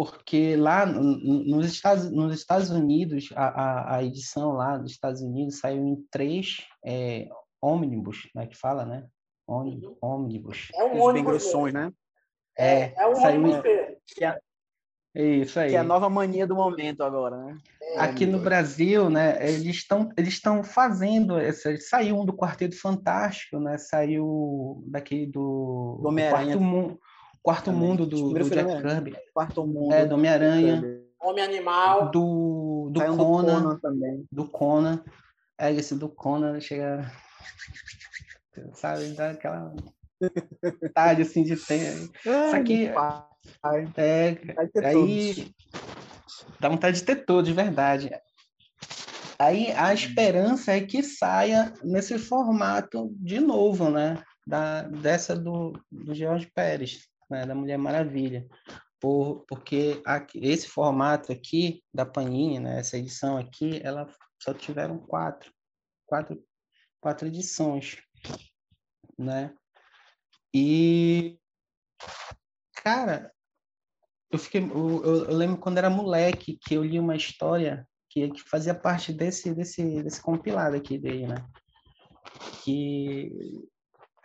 porque 0.00 0.56
lá 0.56 0.86
nos 0.86 1.66
Estados, 1.66 2.10
nos 2.10 2.34
Estados 2.34 2.70
Unidos, 2.70 3.28
a, 3.34 3.48
a, 3.48 3.96
a, 3.96 4.04
edição 4.04 4.52
lá 4.52 4.78
dos 4.78 4.92
Estados 4.92 5.20
Unidos 5.20 5.58
saiu 5.58 5.84
em 5.84 6.02
três 6.10 6.66
é, 6.82 7.28
ônibus, 7.60 8.30
né, 8.34 8.46
que 8.46 8.56
fala, 8.56 8.86
né? 8.86 9.06
ônibus. 9.46 10.68
É 10.74 10.84
um 10.84 11.00
ônibus. 11.00 11.12
Bem 11.12 11.24
grossões, 11.24 11.74
né? 11.74 11.92
É, 12.56 12.94
é 12.96 13.06
um 13.06 13.22
ônibus. 13.22 13.62
Que 14.06 14.24
é, 14.24 14.38
isso 15.14 15.58
aí. 15.58 15.70
Que 15.70 15.76
é 15.76 15.80
a 15.80 15.84
nova 15.84 16.08
mania 16.08 16.46
do 16.46 16.54
momento 16.54 17.02
agora, 17.02 17.36
né? 17.36 17.58
É, 17.82 18.00
Aqui 18.00 18.24
no 18.24 18.38
Brasil, 18.38 19.10
né, 19.10 19.36
eles 19.46 19.76
estão 19.76 20.10
eles 20.16 20.34
estão 20.34 20.62
fazendo 20.62 21.36
essa, 21.36 21.76
saiu 21.78 22.18
um 22.18 22.24
do 22.24 22.32
Quarteto 22.32 22.80
Fantástico, 22.80 23.58
né? 23.58 23.76
Saiu 23.76 24.82
daquele 24.86 25.26
do, 25.26 25.98
do 26.00 26.08
Homem-Aranha. 26.08 26.56
Quarto, 26.56 27.00
quarto 27.42 27.72
Mundo 27.72 28.06
do, 28.06 28.32
do 28.32 28.50
Jack 28.50 28.82
Kirby. 28.82 29.16
Quarto 29.32 29.66
Mundo. 29.66 29.92
É, 29.92 30.06
do 30.06 30.14
Homem-Aranha. 30.14 30.82
Homem 31.20 31.44
Animal. 31.44 32.10
Do, 32.10 32.90
do, 32.92 33.00
Conan, 33.00 33.16
do 33.16 33.24
Conan 33.24 33.78
também. 33.78 34.26
Do 34.30 34.48
Conan. 34.48 35.04
É, 35.58 35.72
esse 35.72 35.94
do 35.94 36.08
Conan 36.08 36.58
chega 36.60 37.10
sabe? 38.74 39.12
Dá 39.12 39.30
aquela 39.30 39.72
vontade 40.62 41.22
assim 41.22 41.42
de 41.42 41.56
ter. 41.56 42.10
Só 42.50 42.62
que 42.62 42.86
é, 43.96 44.36
aí 44.84 45.52
dá 46.58 46.68
vontade 46.68 46.98
de 46.98 47.04
ter 47.04 47.24
todo, 47.24 47.44
de 47.44 47.52
verdade. 47.52 48.10
Aí 49.38 49.72
a 49.72 49.94
esperança 49.94 50.72
é 50.72 50.80
que 50.80 51.02
saia 51.02 51.72
nesse 51.82 52.18
formato 52.18 53.10
de 53.16 53.40
novo, 53.40 53.90
né? 53.90 54.22
Da, 54.46 54.82
dessa 54.82 55.36
do, 55.36 55.72
do 55.90 56.14
George 56.14 56.50
Pérez, 56.54 57.08
né? 57.30 57.46
da 57.46 57.54
Mulher 57.54 57.78
Maravilha. 57.78 58.46
Por, 59.00 59.44
porque 59.48 60.02
aqui, 60.04 60.38
esse 60.42 60.68
formato 60.68 61.32
aqui 61.32 61.82
da 61.92 62.04
Panini, 62.04 62.58
né? 62.58 62.80
essa 62.80 62.98
edição 62.98 63.38
aqui, 63.38 63.80
ela 63.82 64.06
só 64.42 64.52
tiveram 64.52 64.98
quatro, 64.98 65.50
quatro, 66.06 66.42
quatro 67.00 67.26
edições 67.28 68.02
né? 69.20 69.54
E 70.54 71.38
cara, 72.82 73.32
eu 74.30 74.38
fiquei, 74.38 74.62
eu, 74.62 75.04
eu, 75.04 75.36
lembro 75.36 75.58
quando 75.58 75.78
era 75.78 75.90
moleque 75.90 76.58
que 76.64 76.74
eu 76.74 76.82
li 76.82 76.98
uma 76.98 77.14
história 77.14 77.86
que, 78.08 78.30
que 78.30 78.42
fazia 78.42 78.74
parte 78.74 79.12
desse 79.12 79.54
desse 79.54 80.02
desse 80.02 80.20
compilado 80.20 80.74
aqui 80.74 80.98
dele, 80.98 81.26
né? 81.26 81.46
Que 82.64 83.30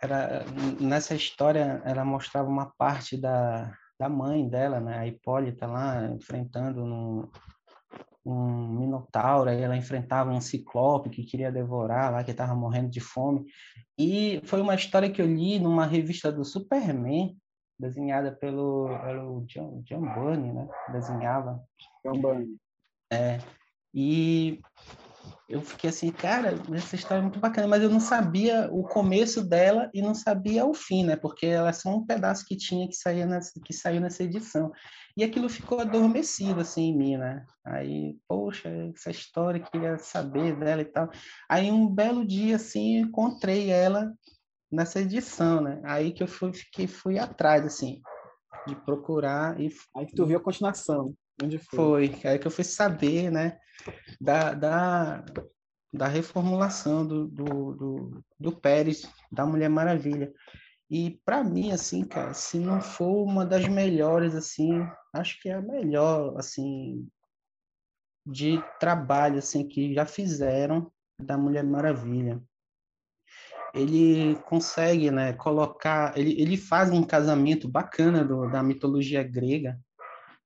era 0.00 0.44
nessa 0.80 1.14
história 1.14 1.82
ela 1.84 2.04
mostrava 2.04 2.48
uma 2.48 2.72
parte 2.76 3.16
da 3.16 3.72
da 3.98 4.08
mãe 4.08 4.48
dela, 4.48 4.80
né? 4.80 4.98
A 4.98 5.06
Hipólita 5.06 5.66
lá 5.66 6.06
enfrentando 6.10 6.84
no, 6.84 7.30
um 8.24 8.68
minotauro, 8.80 9.48
aí 9.48 9.62
ela 9.62 9.76
enfrentava 9.76 10.30
um 10.30 10.40
ciclope 10.40 11.10
que 11.10 11.24
queria 11.24 11.50
devorar 11.50 12.12
lá, 12.12 12.24
que 12.24 12.30
estava 12.30 12.54
morrendo 12.54 12.90
de 12.90 13.00
fome. 13.00 13.46
E 13.98 14.40
foi 14.44 14.60
uma 14.60 14.74
história 14.74 15.10
que 15.10 15.22
eu 15.22 15.26
li 15.26 15.58
numa 15.58 15.86
revista 15.86 16.30
do 16.30 16.44
Superman, 16.44 17.36
desenhada 17.78 18.32
pelo, 18.32 18.88
pelo 19.02 19.44
John, 19.46 19.80
John 19.84 20.02
Burney, 20.14 20.52
né? 20.52 20.68
Desenhava. 20.92 21.62
John 22.04 22.20
Burney. 22.20 22.56
É. 23.10 23.38
E 23.94 24.60
eu 25.48 25.62
fiquei 25.62 25.90
assim, 25.90 26.10
cara, 26.10 26.54
essa 26.74 26.96
história 26.96 27.20
é 27.20 27.22
muito 27.22 27.38
bacana, 27.38 27.68
mas 27.68 27.82
eu 27.82 27.88
não 27.88 28.00
sabia 28.00 28.68
o 28.72 28.82
começo 28.82 29.48
dela 29.48 29.88
e 29.94 30.02
não 30.02 30.12
sabia 30.12 30.66
o 30.66 30.74
fim, 30.74 31.04
né? 31.04 31.14
Porque 31.14 31.46
ela 31.46 31.68
é 31.68 31.72
só 31.72 31.88
um 31.90 32.04
pedaço 32.04 32.44
que 32.44 32.56
tinha 32.56 32.88
que 32.88 32.96
sair 32.96 33.24
nessa, 33.26 33.52
que 33.64 33.72
saiu 33.72 34.00
nessa 34.00 34.24
edição. 34.24 34.72
E 35.16 35.22
aquilo 35.22 35.48
ficou 35.48 35.80
adormecido 35.80 36.60
assim 36.60 36.88
em 36.88 36.96
mim, 36.98 37.16
né? 37.16 37.46
Aí, 37.64 38.16
poxa, 38.26 38.68
essa 38.94 39.10
história 39.10 39.60
queria 39.60 39.98
saber 39.98 40.56
dela 40.58 40.82
e 40.82 40.86
tal. 40.86 41.08
Aí 41.48 41.70
um 41.70 41.88
belo 41.88 42.26
dia 42.26 42.56
assim, 42.56 42.98
encontrei 42.98 43.70
ela 43.70 44.12
nessa 44.70 45.00
edição, 45.00 45.60
né? 45.60 45.80
Aí 45.84 46.12
que 46.12 46.24
eu 46.24 46.28
fui, 46.28 46.52
fiquei, 46.52 46.88
fui 46.88 47.18
atrás 47.20 47.64
assim 47.64 48.00
de 48.66 48.74
procurar 48.74 49.60
e 49.60 49.72
aí 49.96 50.06
que 50.06 50.14
tu 50.14 50.26
viu 50.26 50.38
a 50.38 50.42
continuação. 50.42 51.14
Onde 51.42 51.58
foi? 51.58 52.08
Foi, 52.08 52.30
aí 52.30 52.38
que 52.38 52.46
eu 52.46 52.50
fui 52.50 52.64
saber, 52.64 53.30
né, 53.30 53.58
da, 54.20 54.54
da, 54.54 55.24
da 55.92 56.06
reformulação 56.06 57.06
do, 57.06 57.28
do, 57.28 57.74
do, 57.74 58.24
do 58.38 58.52
Pérez, 58.56 59.10
da 59.30 59.44
Mulher 59.44 59.68
Maravilha. 59.68 60.32
E 60.88 61.20
para 61.24 61.42
mim, 61.42 61.72
assim, 61.72 62.04
cara, 62.04 62.32
se 62.32 62.58
não 62.58 62.80
for 62.80 63.24
uma 63.24 63.44
das 63.44 63.66
melhores, 63.66 64.34
assim, 64.34 64.86
acho 65.12 65.40
que 65.40 65.48
é 65.48 65.54
a 65.54 65.60
melhor, 65.60 66.36
assim, 66.38 67.08
de 68.24 68.62
trabalho, 68.78 69.38
assim, 69.38 69.66
que 69.66 69.92
já 69.92 70.06
fizeram 70.06 70.90
da 71.20 71.36
Mulher 71.36 71.64
Maravilha. 71.64 72.40
Ele 73.74 74.36
consegue, 74.46 75.10
né, 75.10 75.32
colocar, 75.34 76.16
ele, 76.16 76.40
ele 76.40 76.56
faz 76.56 76.90
um 76.90 77.02
casamento 77.02 77.68
bacana 77.68 78.24
do, 78.24 78.48
da 78.48 78.62
mitologia 78.62 79.22
grega, 79.22 79.78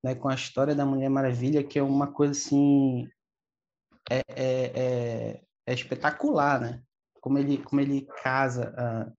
né, 0.02 0.14
com 0.14 0.28
a 0.28 0.34
história 0.34 0.74
da 0.74 0.86
Mulher 0.86 1.08
Maravilha, 1.08 1.62
que 1.62 1.78
é 1.78 1.82
uma 1.82 2.10
coisa 2.12 2.32
assim 2.32 3.08
é, 4.10 4.22
é, 4.28 4.64
é, 4.74 5.42
é 5.66 5.74
espetacular, 5.74 6.60
né? 6.60 6.82
Como 7.20 7.38
ele 7.38 7.58
como 7.58 7.80
ele 7.80 8.06
casa 8.22 8.72
uh, 8.72 9.12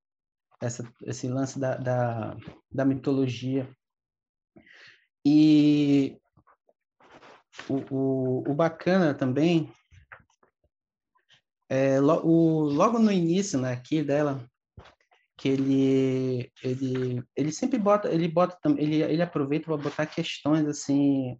essa, 0.59 0.91
esse 1.03 1.27
lance 1.27 1.59
da, 1.59 1.75
da, 1.77 2.37
da 2.71 2.85
mitologia 2.85 3.69
e 5.25 6.19
o, 7.69 7.75
o, 7.95 8.51
o 8.51 8.53
bacana 8.53 9.13
também 9.13 9.71
é, 11.69 11.99
lo, 11.99 12.25
o, 12.25 12.63
logo 12.63 12.99
no 12.99 13.11
início 13.11 13.59
né, 13.59 13.71
aqui 13.71 14.03
dela 14.03 14.45
que 15.41 15.49
ele 15.49 16.51
ele 16.63 17.23
ele 17.35 17.51
sempre 17.51 17.79
bota 17.79 18.07
ele 18.13 18.27
bota 18.27 18.57
ele 18.77 19.01
ele 19.01 19.23
aproveita 19.23 19.65
para 19.65 19.77
botar 19.77 20.05
questões 20.05 20.67
assim 20.67 21.35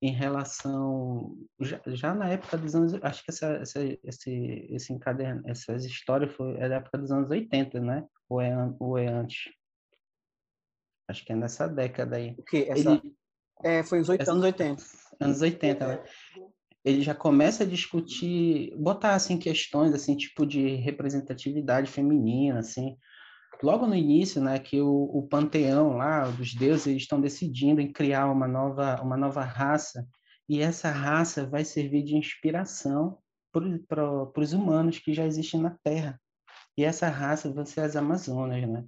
em 0.00 0.12
relação 0.12 1.36
já, 1.58 1.80
já, 1.88 2.14
na 2.14 2.28
época 2.28 2.56
dos 2.56 2.76
anos 2.76 2.94
acho 3.02 3.24
que 3.24 3.32
essa, 3.32 3.46
essa 3.56 3.80
esse 4.04 4.68
esse 4.70 4.92
encaderno 4.92 5.42
essas 5.46 5.84
histórias 5.84 6.32
foi 6.32 6.56
é 6.58 6.68
da 6.68 6.76
época 6.76 6.96
dos 6.96 7.10
anos 7.10 7.28
80 7.28 7.80
né? 7.80 8.06
Ou 8.28 8.40
é 8.40 8.54
ou 8.78 8.96
é 8.96 9.08
antes? 9.08 9.52
Acho 11.08 11.24
que 11.24 11.32
é 11.32 11.36
nessa 11.36 11.66
década 11.66 12.16
aí. 12.16 12.36
O 12.38 12.44
que 12.44 12.70
essa 12.70 12.92
ele, 12.92 13.16
é 13.64 13.82
foi 13.82 13.98
os 13.98 14.08
essa, 14.08 14.30
anos 14.30 14.44
80 14.44 14.82
anos 15.20 15.42
80 15.42 15.88
né? 15.88 16.04
ele 16.84 17.02
já 17.02 17.16
começa 17.16 17.64
a 17.64 17.66
discutir 17.66 18.72
botar 18.76 19.16
assim 19.16 19.36
questões 19.36 19.92
assim 19.92 20.16
tipo 20.16 20.46
de 20.46 20.76
representatividade 20.76 21.90
feminina 21.90 22.60
assim 22.60 22.96
logo 23.62 23.86
no 23.86 23.94
início, 23.94 24.40
né, 24.42 24.58
que 24.58 24.80
o, 24.80 25.04
o 25.12 25.26
panteão 25.28 25.96
lá 25.96 26.28
dos 26.30 26.54
deuses 26.54 26.86
eles 26.86 27.02
estão 27.02 27.20
decidindo 27.20 27.80
em 27.80 27.92
criar 27.92 28.30
uma 28.30 28.48
nova 28.48 29.00
uma 29.02 29.16
nova 29.16 29.42
raça 29.42 30.06
e 30.48 30.60
essa 30.60 30.90
raça 30.90 31.46
vai 31.46 31.64
servir 31.64 32.02
de 32.02 32.16
inspiração 32.16 33.18
para 33.88 34.40
os 34.40 34.52
humanos 34.52 34.98
que 34.98 35.12
já 35.12 35.24
existem 35.24 35.60
na 35.60 35.76
Terra. 35.82 36.20
E 36.76 36.84
essa 36.84 37.08
raça 37.08 37.52
vão 37.52 37.64
ser 37.64 37.82
as 37.82 37.96
Amazonas, 37.96 38.68
né? 38.68 38.84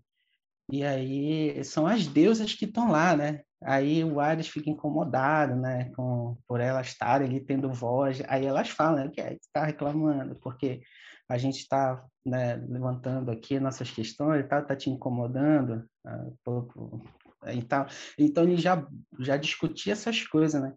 E 0.71 0.85
aí 0.85 1.63
são 1.65 1.87
as 1.87 2.07
deusas 2.07 2.55
que 2.55 2.65
estão 2.65 2.91
lá, 2.91 3.17
né? 3.17 3.43
Aí 3.63 4.03
o 4.03 4.19
Ares 4.19 4.49
fica 4.49 4.71
incomodado, 4.71 5.55
né, 5.55 5.91
com 5.95 6.37
por 6.49 6.61
elas 6.61 6.89
estarem 6.89 7.29
ali 7.29 7.41
tendo 7.41 7.73
voz. 7.73 8.23
Aí 8.27 8.45
elas 8.45 8.69
falam, 8.69 9.05
né, 9.05 9.11
que 9.13 9.21
está 9.21 9.65
reclamando 9.65 10.37
porque 10.41 10.83
a 11.29 11.39
gente 11.39 11.59
está 11.59 12.05
né, 12.25 12.57
levantando 12.57 13.31
aqui 13.31 13.59
nossas 13.59 13.91
questões 13.91 14.45
e 14.45 14.49
tal, 14.49 14.61
está 14.61 14.77
te 14.77 14.91
incomodando 14.91 15.89
uh, 16.07 16.29
um 16.29 16.37
pouco 16.45 17.03
e 17.47 17.63
tal. 17.63 17.87
Então 18.19 18.45
ele 18.45 18.57
já 18.57 18.87
já 19.19 19.37
discutia 19.37 19.95
essas 19.95 20.27
coisas, 20.27 20.61
né? 20.61 20.75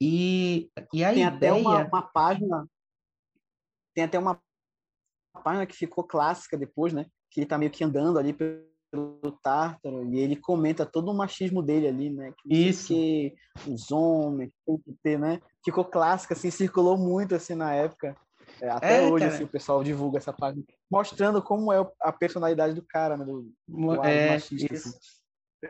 E, 0.00 0.70
e 0.92 1.04
a 1.04 1.12
tem 1.12 1.22
ideia... 1.22 1.28
até 1.28 1.52
uma, 1.52 1.86
uma 1.86 2.02
página 2.02 2.66
tem 3.94 4.04
até 4.04 4.18
uma 4.18 4.40
página 5.44 5.66
que 5.66 5.76
ficou 5.76 6.04
clássica 6.04 6.56
depois, 6.56 6.92
né? 6.92 7.06
Que 7.30 7.40
ele 7.40 7.44
está 7.44 7.58
meio 7.58 7.70
que 7.70 7.84
andando 7.84 8.18
ali 8.18 8.32
pelo 8.32 9.32
Tártaro 9.42 10.04
e 10.12 10.18
ele 10.18 10.36
comenta 10.36 10.84
todo 10.84 11.10
o 11.10 11.16
machismo 11.16 11.62
dele 11.62 11.88
ali, 11.88 12.10
né? 12.10 12.32
Que 12.38 12.54
Isso. 12.54 12.88
Que 12.88 13.34
os 13.66 13.90
homens 13.90 14.50
tem 14.66 14.78
que 14.78 14.94
ter, 15.02 15.18
né? 15.18 15.40
Ficou 15.64 15.84
clássica, 15.84 16.34
assim, 16.34 16.50
circulou 16.50 16.96
muito 16.96 17.34
assim 17.34 17.54
na 17.54 17.74
época. 17.74 18.16
É, 18.62 18.70
até 18.70 19.04
é, 19.04 19.10
hoje 19.10 19.24
assim, 19.24 19.42
o 19.42 19.48
pessoal 19.48 19.82
divulga 19.82 20.18
essa 20.18 20.32
página, 20.32 20.64
mostrando 20.88 21.42
como 21.42 21.72
é 21.72 21.84
a 22.00 22.12
personalidade 22.12 22.74
do 22.74 22.82
cara, 22.82 23.16
né? 23.16 23.24
Do, 23.24 23.52
do 23.66 24.04
é, 24.04 24.34
machista. 24.34 24.74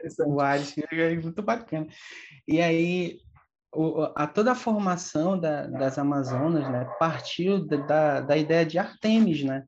Assim. 0.04 0.22
O 0.26 0.40
Ares 0.40 0.74
é 0.76 1.14
muito 1.16 1.42
bacana. 1.42 1.86
E 2.46 2.60
aí, 2.60 3.18
o, 3.74 4.02
a, 4.14 4.26
toda 4.26 4.52
a 4.52 4.54
formação 4.54 5.40
da, 5.40 5.66
das 5.66 5.96
Amazonas 5.96 6.70
né, 6.70 6.84
partiu 6.98 7.66
da, 7.66 8.20
da 8.20 8.36
ideia 8.36 8.66
de 8.66 8.78
Artemis, 8.78 9.42
né? 9.42 9.64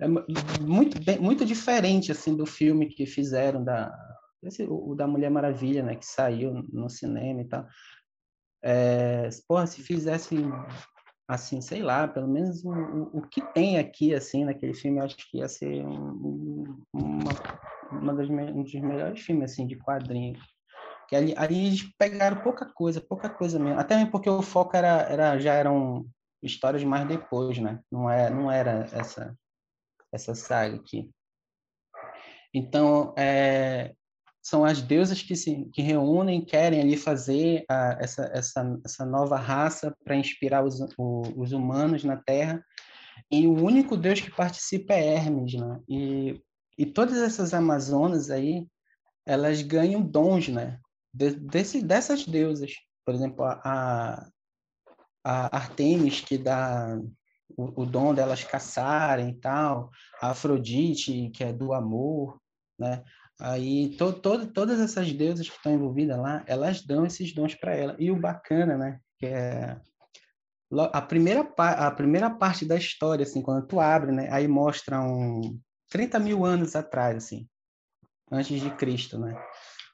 É 0.00 0.06
muito, 0.06 1.02
bem, 1.02 1.18
muito 1.18 1.44
diferente 1.44 2.12
assim 2.12 2.36
do 2.36 2.46
filme 2.46 2.86
que 2.86 3.06
fizeram 3.06 3.62
da 3.62 3.92
esse, 4.42 4.64
o, 4.68 4.94
da 4.94 5.06
Mulher 5.06 5.30
Maravilha, 5.30 5.82
né, 5.82 5.94
que 5.94 6.06
saiu 6.06 6.52
no 6.72 6.88
cinema 6.88 7.42
e 7.42 7.44
tal. 7.44 7.66
É, 8.64 9.28
porra, 9.46 9.66
se 9.66 9.82
fizessem 9.82 10.50
assim, 11.34 11.60
sei 11.60 11.82
lá, 11.82 12.06
pelo 12.06 12.28
menos 12.28 12.64
o, 12.64 12.70
o, 13.12 13.22
que 13.22 13.40
tem 13.52 13.78
aqui, 13.78 14.14
assim, 14.14 14.44
naquele 14.44 14.74
filme, 14.74 15.00
acho 15.00 15.16
que 15.16 15.38
ia 15.38 15.48
ser 15.48 15.84
um, 15.84 16.82
uma, 16.92 17.32
uma 17.90 18.14
das, 18.14 18.28
um 18.28 18.62
dos 18.62 18.74
melhores 18.74 19.20
filmes, 19.20 19.52
assim, 19.52 19.66
de 19.66 19.76
quadrinhos. 19.76 20.40
Que 21.08 21.16
ali, 21.16 21.34
ali 21.36 21.66
eles 21.66 21.82
pegaram 21.98 22.42
pouca 22.42 22.66
coisa, 22.66 23.00
pouca 23.00 23.28
coisa 23.28 23.58
mesmo. 23.58 23.78
Até 23.78 24.04
porque 24.06 24.30
o 24.30 24.42
foco 24.42 24.76
era, 24.76 25.02
era 25.02 25.38
já 25.38 25.54
eram 25.54 26.06
histórias 26.42 26.84
mais 26.84 27.06
depois, 27.06 27.58
né? 27.58 27.80
Não, 27.90 28.10
é, 28.10 28.30
não 28.30 28.50
era 28.50 28.88
essa, 28.92 29.36
essa 30.12 30.34
saga 30.34 30.76
aqui. 30.76 31.10
Então, 32.54 33.14
é, 33.16 33.94
são 34.42 34.64
as 34.64 34.82
deusas 34.82 35.22
que 35.22 35.36
se 35.36 35.64
que 35.72 35.80
reúnem, 35.80 36.44
querem 36.44 36.80
ali 36.80 36.96
fazer 36.96 37.64
a, 37.68 37.96
essa, 38.00 38.24
essa, 38.34 38.80
essa 38.84 39.06
nova 39.06 39.36
raça 39.36 39.96
para 40.04 40.16
inspirar 40.16 40.64
os, 40.64 40.80
o, 40.98 41.22
os 41.36 41.52
humanos 41.52 42.02
na 42.02 42.16
Terra. 42.16 42.62
E 43.30 43.46
o 43.46 43.54
único 43.54 43.96
deus 43.96 44.20
que 44.20 44.30
participa 44.30 44.94
é 44.94 45.14
Hermes, 45.14 45.54
né? 45.54 45.80
E, 45.88 46.42
e 46.76 46.84
todas 46.84 47.18
essas 47.18 47.54
amazonas 47.54 48.30
aí, 48.30 48.66
elas 49.24 49.62
ganham 49.62 50.02
dons, 50.02 50.48
né? 50.48 50.80
De, 51.14 51.30
desse, 51.30 51.80
dessas 51.80 52.26
deusas. 52.26 52.72
Por 53.06 53.14
exemplo, 53.14 53.44
a, 53.44 54.28
a 55.24 55.56
Artemis, 55.56 56.20
que 56.20 56.36
dá 56.36 56.98
o, 57.56 57.82
o 57.82 57.86
dom 57.86 58.12
delas 58.12 58.42
caçarem 58.42 59.30
e 59.30 59.34
tal, 59.34 59.90
a 60.20 60.30
Afrodite, 60.30 61.30
que 61.32 61.44
é 61.44 61.52
do 61.52 61.72
amor, 61.72 62.40
né? 62.76 63.04
Aí 63.44 63.96
to, 63.96 64.12
to, 64.12 64.46
todas 64.52 64.78
essas 64.78 65.12
deusas 65.12 65.50
que 65.50 65.56
estão 65.56 65.74
envolvidas 65.74 66.16
lá, 66.16 66.44
elas 66.46 66.80
dão 66.80 67.04
esses 67.04 67.34
dons 67.34 67.56
para 67.56 67.74
ela. 67.74 67.96
E 67.98 68.08
o 68.08 68.16
bacana, 68.16 68.78
né, 68.78 69.00
que 69.18 69.26
é 69.26 69.80
a 70.92 71.02
primeira, 71.02 71.40
a 71.58 71.90
primeira 71.90 72.30
parte 72.30 72.64
da 72.64 72.76
história, 72.76 73.24
assim, 73.24 73.42
quando 73.42 73.66
tu 73.66 73.80
abre, 73.80 74.12
né, 74.12 74.28
aí 74.30 74.46
mostra 74.46 75.00
um 75.00 75.58
30 75.90 76.20
mil 76.20 76.44
anos 76.44 76.76
atrás, 76.76 77.16
assim, 77.16 77.48
antes 78.30 78.60
de 78.60 78.70
Cristo, 78.76 79.18
né? 79.18 79.36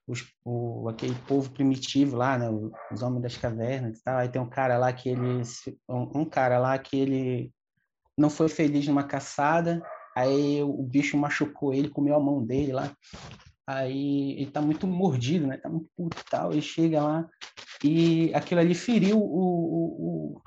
Os, 0.06 0.26
o, 0.44 0.88
aquele 0.88 1.14
povo 1.26 1.50
primitivo 1.50 2.16
lá, 2.16 2.38
né, 2.38 2.48
os 2.92 3.02
homens 3.02 3.22
das 3.22 3.37
cavernas 3.38 3.98
e 3.98 4.02
tal. 4.02 4.18
Aí 4.18 4.28
tem 4.28 4.40
um 4.40 4.48
cara 4.48 4.76
lá 4.76 4.92
que 4.92 5.08
ele, 5.08 5.42
um, 5.88 6.20
um 6.20 6.24
cara 6.24 6.58
lá 6.58 6.78
que 6.78 6.98
ele 6.98 7.52
não 8.16 8.28
foi 8.28 8.48
feliz 8.48 8.87
numa 8.87 9.04
caçada, 9.04 9.82
Aí 10.18 10.61
o 10.64 10.83
bicho 10.83 11.16
machucou 11.16 11.72
ele, 11.72 11.88
comeu 11.88 12.16
a 12.16 12.20
mão 12.20 12.44
dele 12.44 12.72
lá. 12.72 12.92
Aí 13.64 14.33
ele 14.33 14.50
tá 14.50 14.61
muito 14.61 14.85
mordido, 14.85 15.46
né? 15.46 15.57
Tá 15.59 15.68
muito 15.68 15.88
puto 15.96 16.24
tal. 16.28 16.50
Ele 16.50 16.61
chega 16.61 17.00
lá 17.00 17.28
e 17.85 18.35
aquilo 18.35 18.61
ali 18.61 18.74
feriu 18.74 19.16
o, 19.16 20.35
o, 20.37 20.42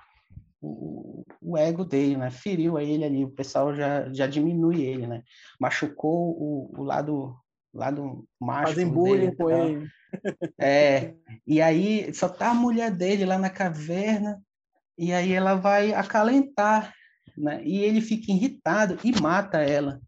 o, 0.62 1.26
o 1.42 1.58
ego 1.58 1.86
dele, 1.86 2.18
né? 2.18 2.30
Feriu 2.30 2.78
ele 2.78 3.06
ali. 3.06 3.24
O 3.24 3.32
pessoal 3.32 3.74
já, 3.74 4.12
já 4.12 4.28
diminui 4.28 4.82
ele, 4.82 5.08
né? 5.08 5.24
Machucou 5.58 6.32
o, 6.32 6.74
o 6.78 6.84
lado 6.84 7.34
lado 7.74 8.26
macho 8.38 8.74
Fazem 8.74 8.90
bullying 8.90 9.34
com 9.34 9.50
ele. 9.50 9.88
É, 10.60 11.14
e 11.48 11.62
aí 11.62 12.14
só 12.14 12.28
tá 12.28 12.50
a 12.52 12.54
mulher 12.54 12.92
dele 12.92 13.24
lá 13.24 13.38
na 13.38 13.50
caverna, 13.50 14.44
e 14.98 15.14
aí 15.14 15.32
ela 15.32 15.56
vai 15.56 15.94
acalentar 15.94 16.94
né? 17.38 17.62
E 17.63 17.80
ele 17.80 18.02
fica 18.02 18.32
irritado 18.32 18.98
e 19.04 19.20
mata 19.22 19.60
ela. 19.60 20.02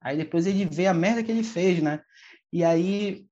Aí 0.00 0.16
depois 0.16 0.46
ele 0.46 0.64
vê 0.64 0.86
a 0.86 0.94
merda 0.94 1.22
que 1.22 1.30
ele 1.30 1.42
fez, 1.42 1.82
né? 1.82 2.00
E 2.52 2.64
aí, 2.64 3.26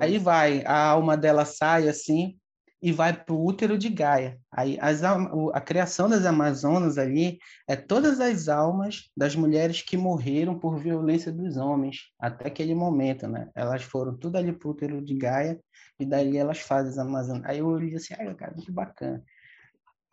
aí 0.00 0.18
vai, 0.18 0.64
a 0.64 0.86
alma 0.86 1.16
dela 1.16 1.44
sai 1.44 1.88
assim 1.88 2.38
e 2.82 2.90
vai 2.90 3.12
para 3.12 3.32
o 3.32 3.44
útero 3.44 3.78
de 3.78 3.88
Gaia. 3.88 4.40
Aí 4.50 4.76
as, 4.80 5.02
a 5.04 5.60
criação 5.60 6.08
das 6.08 6.24
Amazonas 6.26 6.98
ali 6.98 7.38
é 7.68 7.76
todas 7.76 8.18
as 8.18 8.48
almas 8.48 9.10
das 9.16 9.36
mulheres 9.36 9.82
que 9.82 9.96
morreram 9.96 10.58
por 10.58 10.78
violência 10.78 11.30
dos 11.30 11.56
homens 11.56 12.10
até 12.18 12.48
aquele 12.48 12.74
momento, 12.74 13.28
né? 13.28 13.48
Elas 13.54 13.82
foram 13.82 14.16
tudo 14.16 14.36
ali 14.36 14.52
para 14.52 14.66
o 14.66 14.72
útero 14.72 15.04
de 15.04 15.14
Gaia 15.14 15.60
e 16.00 16.04
daí 16.04 16.36
elas 16.36 16.58
fazem 16.58 16.90
as 16.90 16.98
Amazonas. 16.98 17.44
Aí 17.44 17.58
eu 17.58 17.66
olhei 17.68 17.94
assim, 17.94 18.14
ai, 18.18 18.34
cara, 18.34 18.52
muito 18.54 18.72
bacana. 18.72 19.22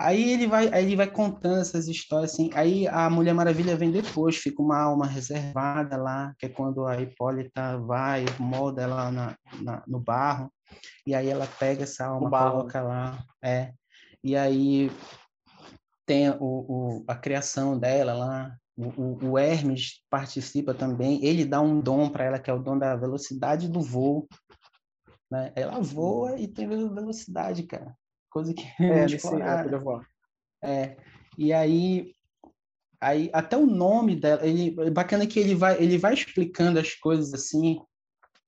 Aí 0.01 0.31
ele 0.31 0.47
vai, 0.47 0.73
aí 0.73 0.85
ele 0.85 0.95
vai 0.95 1.11
contando 1.11 1.59
essas 1.59 1.89
histórias 1.89 2.31
assim. 2.31 2.49
Aí 2.53 2.87
a 2.87 3.09
Mulher 3.09 3.33
Maravilha 3.33 3.75
vem 3.75 3.91
depois, 3.91 4.37
fica 4.37 4.61
uma 4.61 4.79
alma 4.79 5.05
reservada 5.05 5.97
lá, 5.97 6.33
que 6.39 6.45
é 6.45 6.49
quando 6.49 6.87
a 6.87 7.01
Hipólita 7.01 7.77
vai, 7.79 8.23
molda 8.39 8.83
ela 8.83 9.11
na, 9.11 9.37
na 9.61 9.83
no 9.85 9.99
barro, 9.99 10.49
e 11.05 11.13
aí 11.13 11.27
ela 11.27 11.45
pega 11.45 11.83
essa 11.83 12.05
alma, 12.05 12.29
coloca 12.29 12.81
lá, 12.81 13.21
é. 13.43 13.73
E 14.23 14.37
aí 14.37 14.89
tem 16.05 16.29
o, 16.29 16.37
o 16.39 17.03
a 17.05 17.15
criação 17.15 17.77
dela 17.77 18.13
lá. 18.13 18.55
O, 18.77 19.31
o, 19.31 19.37
Hermes 19.37 20.01
participa 20.09 20.73
também. 20.73 21.23
Ele 21.25 21.43
dá 21.43 21.59
um 21.59 21.81
dom 21.81 22.09
para 22.09 22.23
ela 22.23 22.39
que 22.39 22.49
é 22.49 22.53
o 22.53 22.63
dom 22.63 22.77
da 22.77 22.95
velocidade 22.95 23.67
do 23.67 23.81
voo. 23.81 24.25
Né? 25.29 25.51
Ela 25.53 25.81
voa 25.81 26.39
e 26.39 26.47
tem 26.47 26.65
velocidade, 26.67 27.63
cara 27.63 27.93
coisa 28.29 28.53
que 28.53 28.63
é, 28.83 29.05
explorar. 29.05 29.65
É, 30.63 30.97
e 31.37 31.53
aí, 31.53 32.13
aí 33.01 33.29
até 33.33 33.57
o 33.57 33.65
nome 33.65 34.15
dela, 34.15 34.45
ele 34.45 34.75
é 34.81 34.89
bacana 34.89 35.25
que 35.25 35.39
ele 35.39 35.55
vai 35.55 35.81
ele 35.81 35.97
vai 35.97 36.13
explicando 36.13 36.79
as 36.79 36.93
coisas 36.95 37.33
assim, 37.33 37.79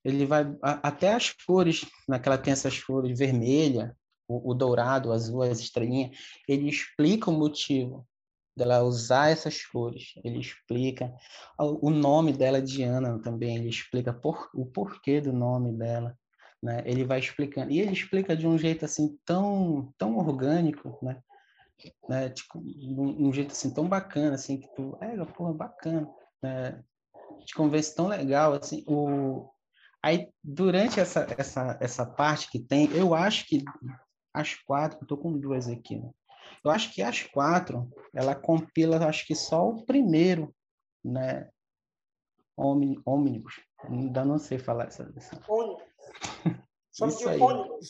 ele 0.04 0.26
vai 0.26 0.46
até 0.62 1.14
as 1.14 1.32
cores, 1.32 1.86
naquela 2.08 2.38
tem 2.38 2.54
essas 2.54 2.84
cores 2.84 3.18
vermelha, 3.18 3.96
o, 4.28 4.52
o 4.52 4.54
dourado, 4.54 5.10
o 5.10 5.12
azul, 5.12 5.44
as 5.44 5.60
estrelinhas, 5.60 6.18
ele 6.48 6.70
explica 6.70 7.30
o 7.30 7.34
motivo 7.34 8.08
dela 8.56 8.84
usar 8.84 9.30
essas 9.30 9.66
cores, 9.66 10.14
ele 10.24 10.40
explica 10.40 11.14
o 11.58 11.90
nome 11.90 12.34
dela 12.34 12.62
Diana 12.62 13.20
também, 13.22 13.58
ele 13.58 13.70
explica 13.70 14.14
por, 14.14 14.50
o 14.54 14.66
porquê 14.66 15.22
do 15.22 15.32
nome 15.32 15.72
dela 15.72 16.18
né? 16.62 16.84
Ele 16.86 17.04
vai 17.04 17.20
explicando 17.20 17.72
e 17.72 17.80
ele 17.80 17.94
explica 17.94 18.36
de 18.36 18.48
um 18.48 18.58
jeito 18.58 18.86
assim 18.86 19.18
tão 19.26 19.94
tão 19.98 20.18
orgânico, 20.18 20.98
né? 21.02 21.22
né? 22.08 22.30
Tipo, 22.30 22.60
um, 22.60 23.28
um 23.28 23.34
jeito 23.34 23.52
assim 23.52 23.74
tão 23.74 23.88
bacana 23.88 24.36
assim 24.36 24.60
que 24.60 24.68
tu, 24.76 24.98
é, 25.02 25.16
porra, 25.26 25.54
bacana, 25.54 26.10
né? 26.42 26.84
Te 27.46 27.56
convence 27.56 27.96
tão 27.96 28.08
legal 28.08 28.54
assim, 28.54 28.84
o 28.88 29.50
aí 30.04 30.30
durante 30.44 31.00
essa 31.00 31.28
essa 31.38 31.78
essa 31.82 32.06
parte 32.06 32.50
que 32.52 32.60
tem, 32.60 32.92
eu 32.92 33.16
acho 33.16 33.46
que 33.48 33.64
as 34.34 34.56
quatro, 34.56 35.00
eu 35.02 35.08
tô 35.08 35.18
com 35.18 35.38
duas 35.38 35.68
aqui, 35.68 35.98
né? 35.98 36.10
Eu 36.64 36.72
acho 36.72 36.94
que 36.94 37.02
as 37.02 37.24
quatro, 37.24 37.90
ela 38.14 38.36
compila, 38.36 39.06
acho 39.08 39.26
que 39.26 39.36
só 39.36 39.68
o 39.68 39.84
primeiro, 39.86 40.54
né? 41.04 41.50
Ônibus. 42.56 43.60
Ainda 43.84 44.24
não 44.24 44.38
sei 44.38 44.60
falar 44.60 44.86
essa. 44.86 45.12
essa. 45.16 45.36
Chama 46.94 47.12
de 47.12 47.26
ônibus. 47.26 47.90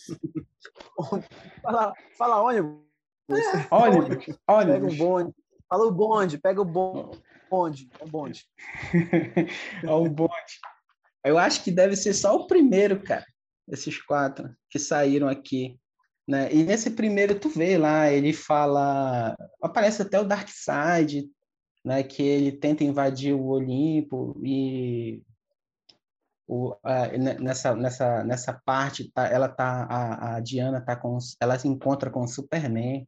fala, 1.62 1.94
fala 2.18 2.42
ônibus. 2.42 2.82
É. 3.30 3.74
Ônibus. 3.74 4.26
ônibus. 4.48 4.74
Pega 4.74 4.88
o 4.88 4.96
bonde. 4.96 5.36
Fala 5.70 5.86
o 5.86 5.92
bonde, 5.92 6.38
pega 6.38 6.62
o 6.62 6.66
bonde. 6.66 7.22
Bonde, 7.50 7.90
é 8.00 8.04
o 8.04 8.08
bonde. 8.08 8.46
o 9.88 10.10
bonde. 10.10 10.60
Eu 11.24 11.38
acho 11.38 11.64
que 11.64 11.72
deve 11.72 11.96
ser 11.96 12.14
só 12.14 12.36
o 12.36 12.48
primeiro, 12.48 13.02
cara. 13.02 13.26
Esses 13.68 14.02
quatro 14.02 14.50
que 14.70 14.80
saíram 14.80 15.28
aqui. 15.28 15.78
Né? 16.28 16.54
E 16.54 16.64
nesse 16.64 16.92
primeiro, 16.92 17.40
tu 17.40 17.50
vê 17.50 17.78
lá, 17.78 18.12
ele 18.12 18.34
fala. 18.34 19.36
Aparece 19.62 20.02
até 20.02 20.20
o 20.20 20.26
Dark 20.26 20.48
Side, 20.50 21.30
né? 21.84 22.04
Que 22.04 22.24
ele 22.24 22.52
tenta 22.52 22.84
invadir 22.84 23.34
o 23.34 23.48
Olimpo 23.48 24.40
e 24.44 25.24
o, 26.52 26.76
nessa, 27.40 27.74
nessa, 27.74 28.26
nessa 28.26 28.52
parte, 28.66 29.10
tá, 29.10 29.26
ela 29.26 29.48
tá, 29.48 29.88
a, 29.90 30.36
a 30.36 30.40
Diana 30.42 30.82
tá 30.82 30.98
com, 30.98 31.18
ela 31.40 31.58
se 31.58 31.66
encontra 31.66 32.10
com 32.10 32.24
o 32.24 32.28
Superman, 32.28 33.08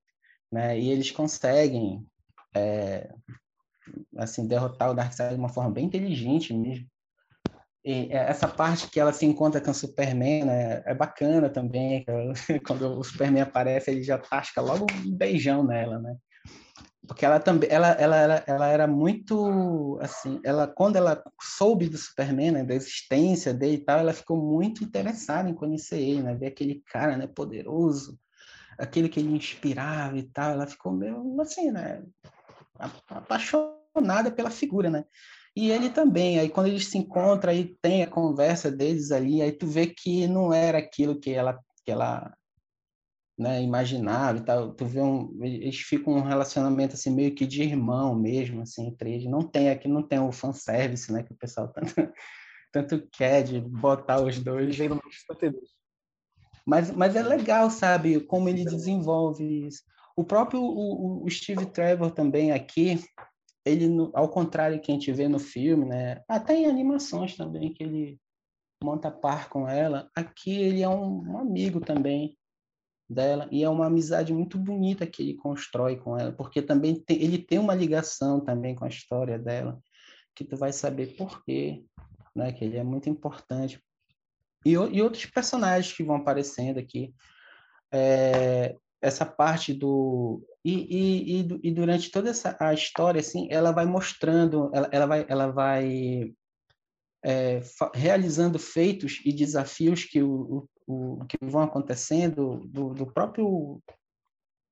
né? 0.49 0.79
E 0.79 0.89
eles 0.89 1.11
conseguem, 1.11 2.07
é, 2.55 3.13
assim, 4.15 4.47
derrotar 4.47 4.91
o 4.91 4.93
Darkseid 4.93 5.33
de 5.33 5.39
uma 5.39 5.49
forma 5.49 5.71
bem 5.71 5.87
inteligente 5.87 6.53
mesmo. 6.53 6.87
E 7.83 8.07
é, 8.13 8.29
essa 8.29 8.47
parte 8.47 8.89
que 8.89 8.97
ela 8.97 9.11
se 9.11 9.25
encontra 9.25 9.59
com 9.59 9.71
o 9.71 9.73
Superman, 9.73 10.45
né, 10.45 10.81
é 10.85 10.95
bacana 10.95 11.49
também. 11.49 12.05
Quando 12.65 12.97
o 12.97 13.03
Superman 13.03 13.41
aparece, 13.41 13.91
ele 13.91 14.03
já 14.03 14.17
tasca 14.17 14.61
logo 14.61 14.87
um 14.89 15.11
beijão 15.11 15.65
nela, 15.65 15.99
né? 15.99 16.15
Porque 17.07 17.25
ela 17.25 17.39
também 17.39 17.69
ela, 17.69 17.89
ela, 17.91 18.15
ela, 18.15 18.43
ela 18.47 18.67
era 18.67 18.87
muito 18.87 19.99
assim 20.01 20.39
ela 20.43 20.67
quando 20.67 20.95
ela 20.95 21.21
soube 21.41 21.89
do 21.89 21.97
Superman 21.97 22.51
né, 22.51 22.63
da 22.63 22.75
existência 22.75 23.53
dele 23.53 23.75
e 23.75 23.83
tal 23.85 23.99
ela 23.99 24.13
ficou 24.13 24.37
muito 24.37 24.83
interessada 24.83 25.49
em 25.49 25.53
conhecer 25.53 25.99
ele 25.99 26.23
né 26.23 26.33
ver 26.33 26.47
aquele 26.47 26.81
cara 26.87 27.17
né 27.17 27.27
poderoso 27.27 28.17
aquele 28.77 29.09
que 29.09 29.19
ele 29.19 29.35
inspirava 29.35 30.17
e 30.17 30.23
tal. 30.23 30.51
Ela 30.51 30.67
ficou 30.67 30.91
meio 30.91 31.39
assim 31.41 31.71
né 31.71 32.03
apaixonada 33.09 34.31
pela 34.31 34.49
figura 34.49 34.89
né. 34.89 35.05
E 35.55 35.69
ele 35.69 35.89
também 35.89 36.39
aí 36.39 36.49
quando 36.49 36.67
eles 36.67 36.87
se 36.87 36.97
encontram 36.97 37.51
aí 37.51 37.75
tem 37.81 38.03
a 38.03 38.07
conversa 38.07 38.71
deles 38.71 39.11
ali 39.11 39.41
aí 39.41 39.51
tu 39.51 39.67
vê 39.67 39.87
que 39.87 40.27
não 40.27 40.53
era 40.53 40.77
aquilo 40.79 41.19
que 41.19 41.31
ela 41.31 41.59
que 41.85 41.91
ela 41.91 42.33
né, 43.37 43.61
imaginável 43.61 44.41
e 44.41 44.45
tal, 44.45 44.73
tu 44.73 44.85
vê 44.85 45.01
um, 45.01 45.43
eles 45.43 45.77
ficam 45.79 46.13
um 46.13 46.21
relacionamento 46.21 46.93
assim 46.93 47.09
meio 47.09 47.33
que 47.33 47.45
de 47.45 47.63
irmão 47.63 48.15
mesmo, 48.15 48.61
assim, 48.61 48.87
entre 48.87 49.13
eles. 49.13 49.29
Não 49.29 49.41
tem 49.41 49.69
aqui, 49.69 49.87
não 49.87 50.03
tem 50.03 50.19
o 50.19 50.31
fanservice, 50.31 51.11
né, 51.11 51.23
que 51.23 51.33
o 51.33 51.37
pessoal 51.37 51.67
tanto, 51.69 51.93
tanto 52.71 53.07
quer 53.11 53.43
de 53.43 53.59
botar 53.59 54.21
os 54.21 54.39
dois. 54.39 54.77
Mas, 56.65 56.91
mas 56.91 57.15
é 57.15 57.23
legal, 57.23 57.69
sabe, 57.69 58.19
como 58.21 58.49
ele 58.49 58.63
desenvolve 58.63 59.67
isso. 59.67 59.81
O 60.15 60.23
próprio 60.23 60.61
o, 60.61 61.25
o 61.25 61.29
Steve 61.29 61.65
Trevor 61.65 62.11
também 62.11 62.51
aqui, 62.51 63.03
ele, 63.65 63.87
ao 64.13 64.29
contrário 64.29 64.79
que 64.79 64.91
a 64.91 64.95
gente 64.95 65.11
vê 65.11 65.27
no 65.27 65.39
filme, 65.39 65.85
né, 65.85 66.21
até 66.27 66.55
em 66.55 66.67
animações 66.67 67.35
também, 67.35 67.73
que 67.73 67.83
ele 67.83 68.19
monta 68.83 69.09
par 69.09 69.49
com 69.49 69.67
ela, 69.67 70.09
aqui 70.15 70.51
ele 70.51 70.83
é 70.83 70.89
um, 70.89 71.21
um 71.31 71.37
amigo 71.37 71.79
também, 71.79 72.37
dela 73.13 73.47
e 73.51 73.63
é 73.63 73.69
uma 73.69 73.85
amizade 73.85 74.33
muito 74.33 74.57
bonita 74.57 75.05
que 75.05 75.21
ele 75.21 75.35
constrói 75.35 75.95
com 75.97 76.17
ela, 76.17 76.31
porque 76.31 76.61
também 76.61 76.95
tem, 76.95 77.21
ele 77.21 77.37
tem 77.37 77.59
uma 77.59 77.75
ligação 77.75 78.39
também 78.39 78.75
com 78.75 78.85
a 78.85 78.89
história 78.89 79.37
dela, 79.37 79.79
que 80.35 80.43
tu 80.43 80.57
vai 80.57 80.73
saber 80.73 81.15
por 81.15 81.43
quê, 81.43 81.83
né? 82.35 82.51
Que 82.51 82.65
ele 82.65 82.77
é 82.77 82.83
muito 82.83 83.09
importante. 83.09 83.81
E, 84.65 84.71
e 84.71 85.01
outros 85.01 85.25
personagens 85.25 85.95
que 85.95 86.03
vão 86.03 86.15
aparecendo 86.15 86.79
aqui. 86.79 87.13
É, 87.91 88.75
essa 89.01 89.25
parte 89.25 89.73
do 89.73 90.41
e, 90.63 91.41
e, 91.41 91.59
e, 91.61 91.71
durante 91.71 92.09
toda 92.09 92.29
essa 92.29 92.55
a 92.57 92.73
história 92.73 93.19
assim 93.19 93.49
ela 93.51 93.71
vai 93.71 93.85
mostrando 93.85 94.71
ela, 94.73 94.89
ela 94.93 95.05
vai 95.05 95.25
ela 95.27 95.47
vai 95.51 96.33
é, 97.23 97.61
realizando 97.93 98.57
feitos 98.57 99.21
e 99.25 99.33
desafios 99.33 100.05
que 100.05 100.23
o, 100.23 100.67
o, 100.87 101.25
que 101.25 101.37
vão 101.41 101.61
acontecendo 101.61 102.61
do, 102.65 102.93
do 102.93 103.05
próprio 103.05 103.81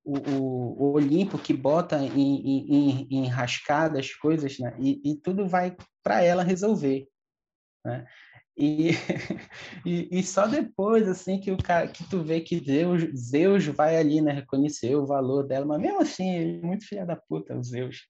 o, 0.03 0.17
o, 0.17 0.93
Olimpo 0.93 1.37
que 1.37 1.53
bota 1.53 2.03
em, 2.03 2.07
em, 2.17 3.07
em 3.09 3.27
rascada 3.27 3.99
as 3.99 4.13
coisas, 4.13 4.57
né? 4.57 4.75
E, 4.79 5.11
e 5.11 5.15
tudo 5.15 5.47
vai 5.47 5.75
para 6.03 6.23
ela 6.23 6.43
resolver, 6.43 7.07
né? 7.85 8.05
E, 8.57 8.91
e, 9.85 10.19
e, 10.19 10.23
só 10.23 10.45
depois 10.45 11.07
assim 11.07 11.39
que 11.39 11.51
o 11.51 11.57
cara 11.57 11.87
que 11.87 12.03
tu 12.09 12.21
vê 12.21 12.41
que 12.41 12.59
Deus 12.59 13.03
Zeus 13.15 13.65
vai 13.65 13.95
ali 13.95 14.21
né 14.21 14.33
reconhecer 14.33 14.93
o 14.95 15.05
valor 15.05 15.47
dela 15.47 15.65
mas 15.65 15.79
mesmo 15.79 16.01
assim 16.01 16.29
ele 16.35 16.59
é 16.59 16.61
muito 16.61 16.85
filha 16.85 17.05
da 17.05 17.15
puta 17.15 17.57
o 17.57 17.63
Zeus 17.63 18.07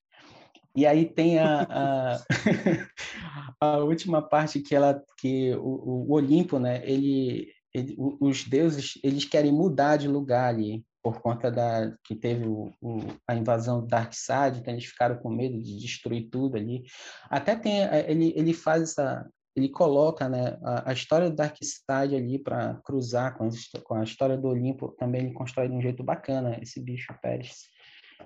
e 0.76 0.86
aí 0.86 1.06
tem 1.06 1.38
a, 1.38 1.68
a, 1.70 2.18
a 3.62 3.78
última 3.78 4.22
parte 4.22 4.62
que 4.62 4.76
ela 4.76 5.02
que 5.20 5.54
o, 5.56 6.08
o 6.10 6.12
Olimpo 6.12 6.58
né 6.58 6.82
ele 6.90 7.54
ele, 7.73 7.95
os 7.97 8.43
deuses 8.43 8.99
eles 9.03 9.25
querem 9.25 9.51
mudar 9.51 9.97
de 9.97 10.07
lugar 10.07 10.49
ali 10.49 10.84
por 11.03 11.19
conta 11.19 11.49
da 11.49 11.95
que 12.03 12.15
teve 12.15 12.45
o, 12.47 12.71
o, 12.81 12.99
a 13.27 13.36
invasão 13.36 13.81
do 13.81 13.88
Darkseid, 13.88 14.60
então 14.60 14.73
eles 14.73 14.86
ficaram 14.86 15.15
com 15.17 15.29
medo 15.29 15.60
de 15.62 15.77
destruir 15.79 16.29
tudo 16.29 16.57
ali. 16.57 16.84
Até 17.29 17.55
tem 17.55 17.84
é, 17.84 18.10
ele 18.10 18.34
ele 18.36 18.53
faz 18.53 18.84
essa 18.84 19.27
ele 19.55 19.69
coloca 19.69 20.29
né, 20.29 20.57
a, 20.63 20.91
a 20.91 20.93
história 20.93 21.29
do 21.29 21.36
Darkseid 21.36 22.15
ali 22.15 22.39
para 22.39 22.75
cruzar 22.86 23.38
com, 23.38 23.49
com, 23.84 23.95
a 23.95 24.03
história 24.03 24.38
do 24.38 24.47
Olimpo, 24.47 24.95
também 24.97 25.25
ele 25.25 25.34
constrói 25.34 25.67
de 25.67 25.75
um 25.75 25.81
jeito 25.81 26.03
bacana 26.03 26.57
esse 26.62 26.79
bicho 26.79 27.13
Pérez. 27.21 27.69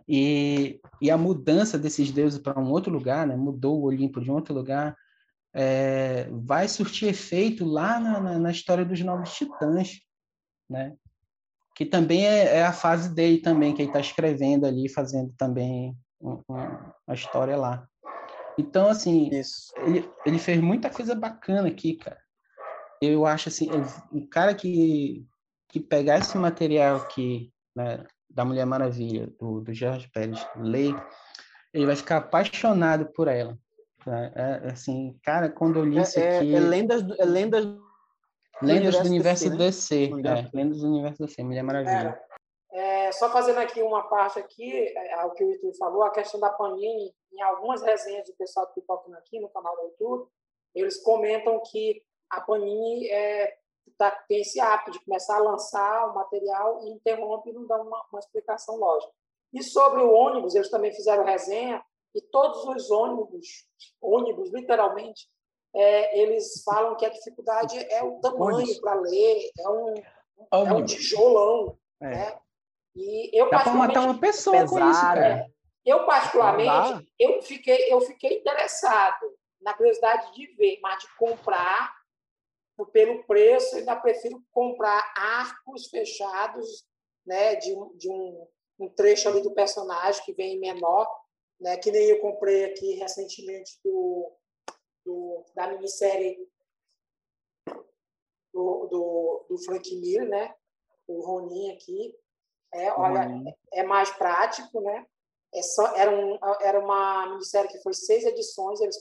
E, 0.08 0.80
e 1.02 1.10
a 1.10 1.18
mudança 1.18 1.80
desses 1.80 2.12
deuses 2.12 2.40
para 2.40 2.60
um 2.60 2.70
outro 2.70 2.92
lugar, 2.92 3.26
né? 3.26 3.36
Mudou 3.36 3.80
o 3.80 3.86
Olimpo 3.86 4.22
de 4.22 4.30
um 4.30 4.36
outro 4.36 4.54
lugar, 4.54 4.96
é, 5.58 6.28
vai 6.32 6.68
surtir 6.68 7.08
efeito 7.08 7.64
lá 7.64 7.98
na, 7.98 8.20
na, 8.20 8.40
na, 8.40 8.52
história 8.52 8.84
dos 8.84 9.00
Novos 9.00 9.34
Titãs, 9.34 10.02
né? 10.70 10.94
Que 11.74 11.86
também 11.86 12.28
é, 12.28 12.58
é 12.58 12.64
a 12.66 12.74
fase 12.74 13.16
dele 13.16 13.38
também, 13.38 13.74
que 13.74 13.82
ele 13.82 13.90
está 13.90 14.02
escrevendo 14.02 14.66
ali, 14.66 14.90
fazendo 14.90 15.34
também 15.38 15.96
uma, 16.20 16.44
uma 17.08 17.16
história 17.16 17.56
lá. 17.56 17.88
Então, 18.58 18.90
assim, 18.90 19.30
ele, 19.86 20.10
ele 20.26 20.40
fez 20.40 20.60
muita 20.60 20.90
coisa 20.90 21.16
bacana 21.16 21.70
aqui, 21.70 21.96
cara. 21.96 22.20
Eu 23.02 23.26
acho 23.26 23.48
assim, 23.48 23.70
um 24.12 24.28
cara 24.28 24.54
que, 24.54 25.26
que 25.70 25.80
pegar 25.80 26.18
esse 26.18 26.38
material 26.38 26.98
aqui, 26.98 27.52
né, 27.76 28.06
da 28.30 28.44
Mulher 28.44 28.66
Maravilha, 28.66 29.30
do, 29.40 29.62
do 29.62 29.74
Jorge 29.74 30.10
Pérez, 30.14 30.46
ler, 30.58 30.96
ele 31.74 31.86
vai 31.86 31.96
ficar 31.96 32.18
apaixonado 32.18 33.06
por 33.14 33.28
ela. 33.30 33.58
Né? 34.06 34.32
É, 34.36 34.70
assim, 34.72 35.18
cara, 35.24 35.50
quando 35.50 35.80
eu 35.80 35.86
li 35.86 35.98
é, 35.98 36.02
isso 36.02 36.20
é, 36.20 36.38
aqui... 36.38 36.56
É, 36.56 36.60
lendas, 36.60 37.04
do, 37.04 37.20
é 37.20 37.26
lendas 37.26 37.66
do 37.66 37.86
Lendas 38.62 38.98
do 38.98 39.08
Universo 39.08 39.50
DC, 39.50 40.08
DC 40.08 40.22
né? 40.22 40.40
é, 40.40 40.58
Lendas 40.58 40.80
do 40.80 40.88
Universo 40.88 41.26
DC, 41.26 41.44
Mulher 41.44 41.64
Maravilha. 41.64 42.22
É, 42.72 43.12
só 43.12 43.30
fazendo 43.30 43.60
aqui 43.60 43.82
uma 43.82 44.04
parte 44.04 44.40
aqui, 44.40 44.94
ao 45.18 45.32
que 45.32 45.44
o 45.44 45.52
Ito 45.52 45.74
falou, 45.78 46.04
a 46.04 46.12
questão 46.12 46.40
da 46.40 46.50
Panini, 46.50 47.14
em 47.34 47.42
algumas 47.42 47.82
resenhas 47.82 48.26
do 48.26 48.36
pessoal 48.36 48.66
do 48.68 48.74
Pipocando 48.74 49.18
aqui 49.18 49.40
no 49.40 49.50
canal 49.50 49.76
do 49.76 49.84
YouTube, 49.84 50.30
eles 50.74 51.02
comentam 51.02 51.62
que 51.72 52.02
a 52.30 52.42
Panini 52.42 53.10
é, 53.10 53.58
tá, 53.98 54.12
tem 54.28 54.42
esse 54.42 54.60
hábito 54.60 54.92
de 54.92 55.04
começar 55.04 55.38
a 55.38 55.44
lançar 55.44 56.10
o 56.10 56.16
material 56.16 56.82
e 56.84 56.92
interrompe 56.92 57.50
e 57.50 57.54
não 57.54 57.66
dá 57.68 57.82
uma, 57.82 58.06
uma 58.12 58.20
explicação 58.20 58.78
lógica. 58.78 59.12
E 59.54 59.64
sobre 59.64 60.02
o 60.02 60.12
ônibus, 60.12 60.56
eles 60.56 60.70
também 60.70 60.94
fizeram 60.94 61.24
resenha, 61.24 61.84
e 62.16 62.22
todos 62.22 62.64
os 62.66 62.90
ônibus, 62.90 63.46
ônibus 64.02 64.52
literalmente, 64.54 65.28
é, 65.76 66.22
eles 66.22 66.64
falam 66.64 66.96
que 66.96 67.06
a 67.06 67.10
dificuldade 67.10 67.78
é 67.78 68.02
o 68.02 68.20
tamanho 68.22 68.82
para 68.82 68.96
ler, 68.96 69.52
é 69.60 69.70
um, 69.70 69.94
é 70.52 70.74
um 70.74 70.86
tijolão. 70.86 71.78
É. 72.02 72.08
Né? 72.08 72.40
E 72.96 73.38
eu, 73.38 73.50
Dá 73.50 73.60
para 73.60 73.74
matar 73.74 74.02
uma 74.04 74.18
pessoa 74.18 74.62
pesada. 74.62 74.80
com 74.80 74.90
isso, 74.90 75.02
cara. 75.02 75.46
Eu, 75.86 76.06
particularmente, 76.06 77.12
eu 77.20 77.42
fiquei, 77.42 77.94
eu 77.94 78.00
fiquei 78.02 78.40
interessado 78.40 79.36
na 79.62 79.74
curiosidade 79.74 80.34
de 80.34 80.48
ver, 80.56 80.80
mas 80.82 81.04
de 81.04 81.16
comprar 81.18 81.94
pelo 82.92 83.24
preço, 83.24 83.76
eu 83.76 83.80
ainda 83.80 83.96
prefiro 83.96 84.42
comprar 84.52 85.14
arcos 85.16 85.88
fechados 85.88 86.86
né, 87.26 87.56
de, 87.56 87.74
de 87.98 88.10
um, 88.10 88.48
um 88.80 88.90
trecho 88.90 89.30
ali 89.30 89.42
do 89.42 89.54
personagem 89.54 90.24
que 90.24 90.34
vem 90.34 90.60
menor, 90.60 91.08
né, 91.60 91.78
que 91.78 91.92
nem 91.92 92.10
eu 92.10 92.22
comprei 92.22 92.66
aqui 92.66 92.94
recentemente 92.96 93.80
do, 93.84 94.32
do 95.06 95.46
da 95.56 95.68
minissérie 95.68 96.38
do, 98.54 98.88
do, 98.88 99.46
do 99.50 99.58
Frank 99.64 99.96
Miller, 99.96 100.28
né, 100.28 100.56
o 101.08 101.22
Ronin 101.26 101.72
aqui, 101.74 102.16
é, 102.74 102.92
olha, 102.94 103.28
uhum. 103.28 103.54
é 103.74 103.84
mais 103.84 104.10
prático, 104.12 104.82
né? 104.82 105.06
É 105.54 105.62
só, 105.62 105.96
era, 105.96 106.12
um, 106.12 106.38
era 106.62 106.80
uma 106.80 107.28
minissérie 107.28 107.70
que 107.70 107.82
foi 107.82 107.94
seis 107.94 108.26
edições, 108.26 108.82
eles 108.82 108.98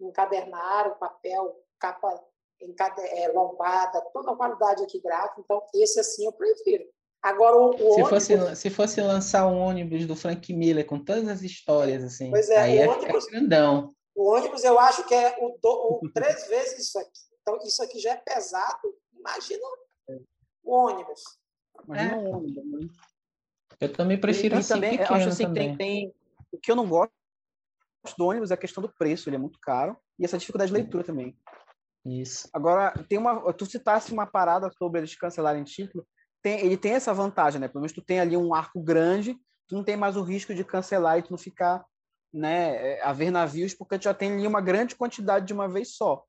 encadernaram 0.00 0.98
papel, 0.98 1.62
capa 1.78 2.24
encade, 2.60 3.00
é, 3.02 3.28
lombada, 3.28 4.00
toda 4.12 4.32
a 4.32 4.36
qualidade 4.36 4.82
aqui 4.82 5.00
gráfica, 5.00 5.40
então 5.40 5.64
esse 5.74 6.00
assim 6.00 6.24
eu 6.24 6.32
prefiro. 6.32 6.88
Agora 7.22 7.56
o, 7.56 7.70
o 7.70 7.76
se, 7.76 7.84
ônibus... 7.84 8.08
fosse, 8.08 8.56
se 8.56 8.70
fosse 8.70 9.00
lançar 9.00 9.46
um 9.46 9.58
ônibus 9.58 10.06
do 10.06 10.14
Frank 10.14 10.52
Miller 10.52 10.86
com 10.86 10.98
todas 10.98 11.28
as 11.28 11.42
histórias 11.42 12.04
assim, 12.04 12.30
pois 12.30 12.48
é, 12.48 12.58
aí 12.58 12.86
o 12.86 12.92
ônibus, 12.92 13.26
grandão. 13.26 13.94
O 14.14 14.32
ônibus 14.32 14.64
eu 14.64 14.78
acho 14.78 15.04
que 15.06 15.14
é 15.14 15.36
o, 15.40 15.58
do, 15.60 16.00
o 16.02 16.10
três 16.14 16.46
vezes 16.46 16.88
isso 16.88 16.98
aqui. 16.98 17.20
Então 17.40 17.58
isso 17.64 17.82
aqui 17.82 17.98
já 17.98 18.12
é 18.12 18.16
pesado. 18.16 18.94
Imagina 19.18 19.62
o 20.62 20.72
ônibus. 20.72 21.22
Imagina 21.84 22.14
é. 22.14 22.16
o 22.16 22.36
ônibus. 22.36 22.64
Né? 22.64 22.88
Eu 23.80 23.92
também 23.92 24.18
prefiro 24.18 24.54
e, 24.54 24.58
assim, 24.58 24.74
também, 24.74 24.98
pequeno 24.98 25.16
acho 25.16 25.28
assim, 25.28 25.44
também. 25.44 25.76
Tem, 25.76 25.76
tem, 25.76 26.14
o 26.52 26.58
que 26.58 26.70
eu 26.70 26.76
não 26.76 26.88
gosto 26.88 27.12
do 28.16 28.26
ônibus 28.26 28.50
é 28.50 28.54
a 28.54 28.58
questão 28.58 28.82
do 28.82 28.92
preço, 28.92 29.28
ele 29.28 29.36
é 29.36 29.38
muito 29.38 29.58
caro, 29.60 29.96
e 30.18 30.24
essa 30.24 30.38
dificuldade 30.38 30.70
de 30.70 30.76
leitura 30.76 31.04
também. 31.04 31.36
Isso. 32.04 32.48
Agora, 32.52 32.92
tem 33.08 33.18
uma, 33.18 33.52
tu 33.52 33.66
citasse 33.66 34.12
uma 34.12 34.26
parada 34.26 34.70
sobre 34.70 35.00
eles 35.00 35.14
cancelarem 35.14 35.62
título, 35.64 36.06
tem, 36.42 36.60
ele 36.60 36.76
tem 36.76 36.92
essa 36.92 37.12
vantagem, 37.12 37.60
né? 37.60 37.68
Pelo 37.68 37.80
menos 37.80 37.92
tu 37.92 38.02
tem 38.02 38.20
ali 38.20 38.36
um 38.36 38.54
arco 38.54 38.80
grande, 38.80 39.38
tu 39.66 39.76
não 39.76 39.84
tem 39.84 39.96
mais 39.96 40.16
o 40.16 40.22
risco 40.22 40.54
de 40.54 40.64
cancelar 40.64 41.18
e 41.18 41.22
tu 41.22 41.30
não 41.30 41.38
ficar, 41.38 41.84
né, 42.32 42.94
é, 42.94 43.02
a 43.02 43.12
ver 43.12 43.30
navios, 43.30 43.74
porque 43.74 43.98
tu 43.98 44.04
já 44.04 44.14
tem 44.14 44.32
ali 44.32 44.46
uma 44.46 44.60
grande 44.60 44.96
quantidade 44.96 45.46
de 45.46 45.52
uma 45.52 45.68
vez 45.68 45.94
só, 45.96 46.24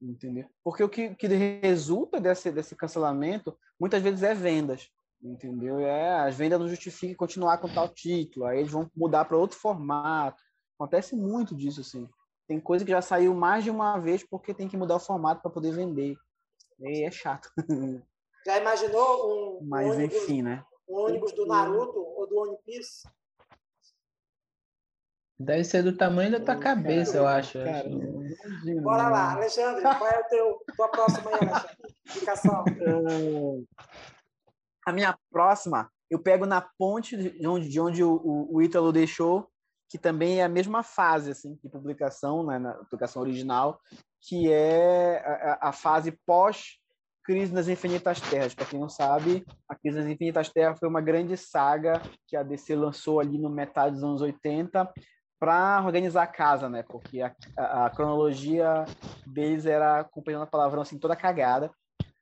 entendeu? 0.00 0.48
Porque 0.62 0.82
o 0.82 0.88
que, 0.88 1.14
que 1.14 1.26
resulta 1.26 2.20
desse, 2.20 2.50
desse 2.52 2.76
cancelamento, 2.76 3.56
muitas 3.78 4.02
vezes 4.02 4.22
é 4.22 4.34
vendas 4.34 4.90
entendeu? 5.24 5.80
É, 5.80 6.20
as 6.20 6.36
vendas 6.36 6.60
não 6.60 6.68
justificam 6.68 7.16
continuar 7.16 7.58
com 7.58 7.68
tal 7.68 7.88
título, 7.88 8.44
aí 8.44 8.58
eles 8.58 8.70
vão 8.70 8.90
mudar 8.94 9.24
para 9.24 9.36
outro 9.36 9.56
formato. 9.56 10.42
Acontece 10.78 11.16
muito 11.16 11.54
disso, 11.54 11.80
assim. 11.80 12.08
Tem 12.46 12.60
coisa 12.60 12.84
que 12.84 12.90
já 12.90 13.00
saiu 13.00 13.34
mais 13.34 13.64
de 13.64 13.70
uma 13.70 13.98
vez 13.98 14.22
porque 14.22 14.52
tem 14.52 14.68
que 14.68 14.76
mudar 14.76 14.96
o 14.96 15.00
formato 15.00 15.40
para 15.40 15.50
poder 15.50 15.72
vender. 15.72 16.14
E 16.80 17.04
é 17.04 17.10
chato. 17.10 17.50
Já 18.44 18.58
imaginou 18.58 19.60
um, 19.60 19.66
Mas, 19.66 19.90
ônibus, 19.90 20.16
enfim, 20.16 20.42
né? 20.42 20.64
um 20.88 20.96
ônibus 20.96 21.32
do 21.32 21.46
Naruto 21.46 21.98
ou 21.98 22.28
do 22.28 22.38
One 22.40 22.58
Piece? 22.64 23.08
Deve 25.38 25.64
ser 25.64 25.82
do 25.82 25.96
tamanho 25.96 26.30
da 26.30 26.40
tua 26.40 26.56
cabeça, 26.56 27.14
cara, 27.14 27.24
eu 27.24 27.26
acho. 27.26 27.58
Cara, 27.64 27.88
Bora 28.82 29.08
lá, 29.08 29.32
Alexandre, 29.32 29.82
qual 29.82 30.06
é 30.06 30.16
a 30.16 30.24
teu, 30.24 30.62
tua 30.76 30.88
próxima 30.88 31.30
aí, 31.30 31.34
Alexandre? 31.36 31.76
Indicação. 32.08 32.64
A 34.86 34.92
minha 34.92 35.18
próxima, 35.30 35.90
eu 36.08 36.22
pego 36.22 36.46
na 36.46 36.60
ponte 36.60 37.16
de 37.16 37.46
onde, 37.46 37.68
de 37.68 37.80
onde 37.80 38.04
o, 38.04 38.12
o, 38.14 38.56
o 38.56 38.62
Ítalo 38.62 38.92
deixou, 38.92 39.48
que 39.88 39.98
também 39.98 40.40
é 40.40 40.44
a 40.44 40.48
mesma 40.48 40.82
fase 40.82 41.32
assim, 41.32 41.58
de 41.62 41.68
publicação, 41.68 42.44
né, 42.46 42.58
na 42.58 42.74
publicação 42.74 43.22
original, 43.22 43.80
que 44.20 44.52
é 44.52 45.18
a, 45.26 45.68
a 45.68 45.72
fase 45.72 46.12
pós 46.24 46.78
Crise 47.24 47.52
nas 47.54 47.68
Infinitas 47.68 48.20
Terras. 48.20 48.54
Para 48.54 48.66
quem 48.66 48.78
não 48.78 48.88
sabe, 48.88 49.44
a 49.66 49.74
Crise 49.74 49.98
nas 49.98 50.06
Infinitas 50.06 50.50
Terras 50.50 50.78
foi 50.78 50.88
uma 50.88 51.00
grande 51.00 51.36
saga 51.36 52.02
que 52.28 52.36
a 52.36 52.42
DC 52.42 52.76
lançou 52.76 53.18
ali 53.18 53.38
no 53.38 53.48
metade 53.48 53.94
dos 53.94 54.04
anos 54.04 54.20
80 54.20 54.92
para 55.40 55.82
organizar 55.84 56.22
a 56.22 56.26
casa, 56.26 56.68
né? 56.68 56.82
Porque 56.82 57.22
a, 57.22 57.34
a, 57.56 57.86
a, 57.86 57.90
cronologia 57.90 58.84
deles 59.26 59.64
era, 59.64 60.04
com 60.04 60.22
a 60.38 60.46
palavrão 60.46 60.82
assim, 60.82 60.98
toda 60.98 61.16
cagada. 61.16 61.70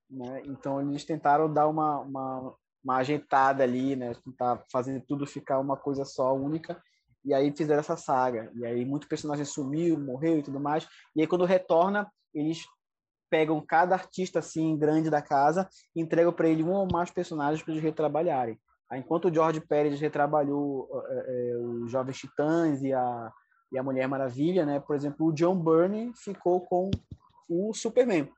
Né? 0.08 0.42
Então 0.44 0.80
eles 0.80 1.04
tentaram 1.04 1.52
dar 1.52 1.66
uma, 1.66 1.98
uma, 2.00 2.54
uma 2.84 2.96
ajeitada 2.98 3.64
ali, 3.64 3.96
né? 3.96 4.12
Tentar 4.24 4.62
fazer 4.70 5.04
tudo 5.06 5.26
ficar 5.26 5.58
uma 5.58 5.76
coisa 5.76 6.04
só, 6.04 6.32
única. 6.32 6.80
E 7.24 7.34
aí 7.34 7.52
fizeram 7.56 7.80
essa 7.80 7.96
saga. 7.96 8.50
E 8.54 8.64
aí 8.64 8.84
muito 8.84 9.08
personagem 9.08 9.44
sumiu, 9.44 9.98
morreu 9.98 10.38
e 10.38 10.42
tudo 10.42 10.60
mais. 10.60 10.86
E 11.14 11.20
aí 11.20 11.26
quando 11.26 11.44
retorna, 11.44 12.08
eles 12.32 12.64
pegam 13.32 13.64
cada 13.66 13.94
artista 13.94 14.40
assim 14.40 14.76
grande 14.76 15.08
da 15.08 15.22
casa 15.22 15.66
e 15.96 16.02
entregam 16.02 16.34
para 16.34 16.48
ele 16.48 16.62
um 16.62 16.72
ou 16.72 16.86
mais 16.92 17.10
personagens 17.10 17.62
para 17.62 17.72
eles 17.72 17.82
retrabalharem. 17.82 18.60
Enquanto 18.92 19.28
o 19.28 19.32
George 19.32 19.58
Pérez 19.58 19.98
retrabalhou 19.98 20.86
é, 21.08 21.52
é, 21.52 21.56
os 21.56 21.90
Jovens 21.90 22.18
Titãs 22.18 22.82
e 22.82 22.92
a, 22.92 23.32
e 23.72 23.78
a 23.78 23.82
Mulher 23.82 24.06
Maravilha, 24.06 24.66
né? 24.66 24.80
Por 24.80 24.94
exemplo, 24.94 25.28
o 25.28 25.32
John 25.32 25.56
Byrne 25.56 26.12
ficou 26.14 26.60
com 26.60 26.90
o 27.48 27.72
Superman 27.72 28.30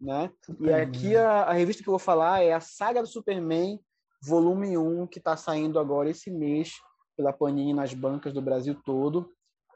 né? 0.00 0.30
E 0.60 0.72
aqui 0.72 1.16
a, 1.16 1.42
a, 1.42 1.52
revista 1.52 1.82
que 1.82 1.88
eu 1.88 1.92
vou 1.92 1.98
falar 1.98 2.42
é 2.42 2.52
a 2.52 2.60
Saga 2.60 3.02
do 3.02 3.08
Superman, 3.08 3.80
volume 4.22 4.78
1, 4.78 5.06
que 5.08 5.18
está 5.18 5.36
saindo 5.36 5.78
agora 5.78 6.08
esse 6.08 6.30
mês 6.30 6.72
pela 7.16 7.32
Panini 7.32 7.74
nas 7.74 7.92
bancas 7.94 8.32
do 8.32 8.40
Brasil 8.40 8.80
todo, 8.84 9.28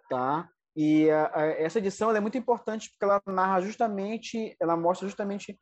tá? 0.08 0.48
E 0.74 1.10
a, 1.10 1.30
a, 1.34 1.46
essa 1.46 1.78
edição 1.78 2.14
é 2.14 2.20
muito 2.20 2.38
importante 2.38 2.90
porque 2.90 3.04
ela 3.04 3.20
narra 3.26 3.60
justamente, 3.60 4.56
ela 4.58 4.76
mostra 4.76 5.06
justamente, 5.06 5.58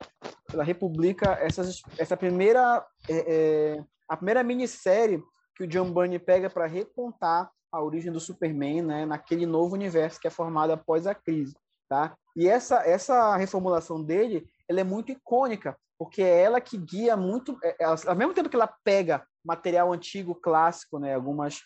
ela 0.53 0.63
republica 0.63 1.33
essas, 1.41 1.83
essa 1.99 2.17
primeira, 2.17 2.85
é, 3.09 3.35
é, 3.77 3.85
a 4.09 4.17
primeira 4.17 4.43
minissérie 4.43 5.23
que 5.57 5.65
o 5.65 5.67
John 5.67 5.93
Byrne 5.93 6.19
pega 6.19 6.49
para 6.49 6.67
recontar 6.67 7.51
a 7.73 7.83
origem 7.83 8.13
do 8.13 8.21
Superman, 8.21 8.83
né, 8.83 9.07
naquele 9.07 9.47
novo 9.47 9.75
universo 9.75 10.21
que 10.21 10.27
é 10.27 10.31
formado 10.31 10.73
após 10.73 11.07
a 11.07 11.15
crise. 11.15 11.55
Tá? 11.89 12.17
E 12.37 12.49
essa, 12.49 12.87
essa 12.87 13.37
reformulação 13.37 14.03
dele 14.03 14.47
ela 14.69 14.81
é 14.81 14.85
muito 14.85 15.11
icônica, 15.11 15.77
porque 15.99 16.23
é 16.23 16.43
ela 16.43 16.61
que 16.61 16.79
guia 16.79 17.17
muito, 17.17 17.59
é, 17.63 17.77
ela, 17.81 17.97
ao 18.07 18.15
mesmo 18.15 18.33
tempo 18.33 18.49
que 18.49 18.55
ela 18.55 18.73
pega 18.85 19.27
material 19.45 19.93
antigo, 19.93 20.35
clássico, 20.35 20.99
né, 20.99 21.15
algumas, 21.15 21.59
é, 21.59 21.61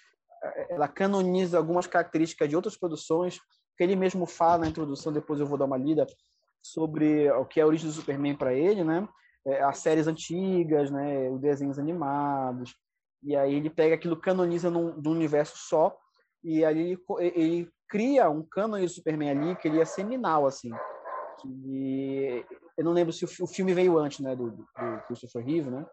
ela 0.69 0.89
canoniza 0.89 1.59
algumas 1.59 1.87
características 1.87 2.49
de 2.49 2.57
outras 2.57 2.77
produções, 2.77 3.41
que 3.77 3.83
ele 3.83 3.97
mesmo 3.97 4.27
fala 4.27 4.59
na 4.59 4.69
introdução, 4.69 5.13
depois 5.13 5.41
eu 5.41 5.47
vou 5.47 5.59
dar 5.59 5.65
uma 5.65 5.77
lida, 5.77 6.07
sobre 6.63 7.31
o 7.33 7.45
que 7.45 7.61
é 7.61 7.63
a 7.63 7.67
origem 7.67 7.87
do 7.87 7.93
Superman 7.93 8.35
para 8.35 8.55
ele, 8.55 8.83
né? 8.83 9.07
É, 9.47 9.63
as 9.63 9.79
séries 9.79 10.07
antigas, 10.07 10.91
né? 10.91 11.29
Os 11.29 11.41
desenhos 11.41 11.79
animados. 11.79 12.75
E 13.23 13.37
aí 13.37 13.55
ele 13.55 13.69
pega 13.69 13.95
aquilo, 13.95 14.17
canoniza 14.17 14.71
num, 14.71 14.95
num 14.97 15.11
universo 15.11 15.57
só, 15.57 15.97
e 16.43 16.65
aí 16.65 16.93
ele, 16.93 16.99
ele 17.21 17.71
cria 17.89 18.29
um 18.31 18.43
cânone 18.43 18.87
de 18.87 18.93
Superman 18.93 19.31
ali 19.31 19.57
que 19.57 19.69
ele 19.69 19.81
é 19.81 19.85
seminal, 19.85 20.47
assim. 20.47 20.71
Que, 21.41 22.45
eu 22.77 22.85
não 22.85 22.93
lembro 22.93 23.13
se 23.13 23.25
o, 23.25 23.29
o 23.41 23.47
filme 23.47 23.75
veio 23.75 23.99
antes, 23.99 24.21
né, 24.21 24.35
do, 24.35 24.51
do 24.51 24.67
Christopher 25.07 25.45
Reeve, 25.45 25.71
né? 25.71 25.87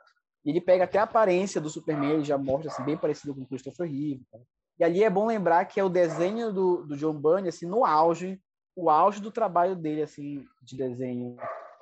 E 0.43 0.49
ele 0.49 0.61
pega 0.61 0.85
até 0.85 0.99
a 0.99 1.03
aparência 1.03 1.61
do 1.61 1.69
Superman, 1.69 2.11
ele 2.11 2.23
já 2.23 2.37
mostra 2.37 2.71
assim, 2.71 2.83
bem 2.83 2.97
parecido 2.97 3.33
com 3.35 3.41
o 3.41 3.47
Christopher 3.47 3.87
Reeve. 3.87 4.23
Tá? 4.31 4.39
E 4.79 4.83
ali 4.83 5.03
é 5.03 5.09
bom 5.09 5.27
lembrar 5.27 5.65
que 5.65 5.79
é 5.79 5.83
o 5.83 5.89
desenho 5.89 6.51
do, 6.51 6.83
do 6.83 6.97
John 6.97 7.13
Byrne, 7.13 7.49
assim, 7.49 7.67
no 7.67 7.85
auge, 7.85 8.41
o 8.75 8.89
auge 8.89 9.21
do 9.21 9.31
trabalho 9.31 9.75
dele, 9.75 10.01
assim, 10.01 10.43
de 10.63 10.75
desenho, 10.75 11.35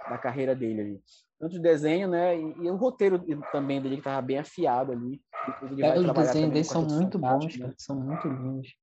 da 0.09 0.17
carreira 0.17 0.55
dele 0.55 0.81
ali. 0.81 1.03
Tanto 1.39 1.55
o 1.55 1.61
desenho, 1.61 2.09
né, 2.09 2.37
e, 2.37 2.41
e 2.41 2.69
o 2.69 2.75
roteiro 2.75 3.23
também 3.51 3.81
dele, 3.81 3.95
que 3.95 4.01
estava 4.01 4.21
bem 4.21 4.39
afiado 4.39 4.91
ali. 4.91 5.21
Os 5.63 5.69
desenhos 6.13 6.51
dele 6.51 6.63
são 6.65 6.85
muito 6.85 7.17
bons, 7.17 7.57
né? 7.57 7.73
são 7.77 7.95
muito 7.95 8.27
lindos. 8.27 8.75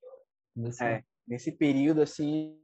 É, 0.80 1.02
nesse 1.28 1.52
período, 1.52 2.00
assim, 2.00 2.58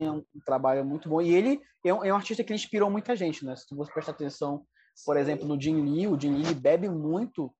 é 0.00 0.10
um 0.10 0.22
trabalho 0.44 0.84
muito 0.84 1.08
bom. 1.08 1.20
E 1.20 1.34
ele 1.34 1.60
é 1.84 1.94
um, 1.94 2.04
é 2.04 2.12
um, 2.12 2.16
artista 2.16 2.44
que 2.44 2.52
inspirou 2.52 2.90
muita 2.90 3.16
gente, 3.16 3.44
né? 3.44 3.56
Se 3.56 3.74
você 3.74 3.92
prestar 3.92 4.12
atenção, 4.12 4.64
por 5.04 5.16
exemplo, 5.16 5.46
no 5.46 5.60
Jim 5.60 5.80
Lee, 5.82 6.06
o 6.06 6.20
Jim 6.20 6.34
Lee 6.34 6.54
bebe 6.54 6.88
muito 6.88 7.52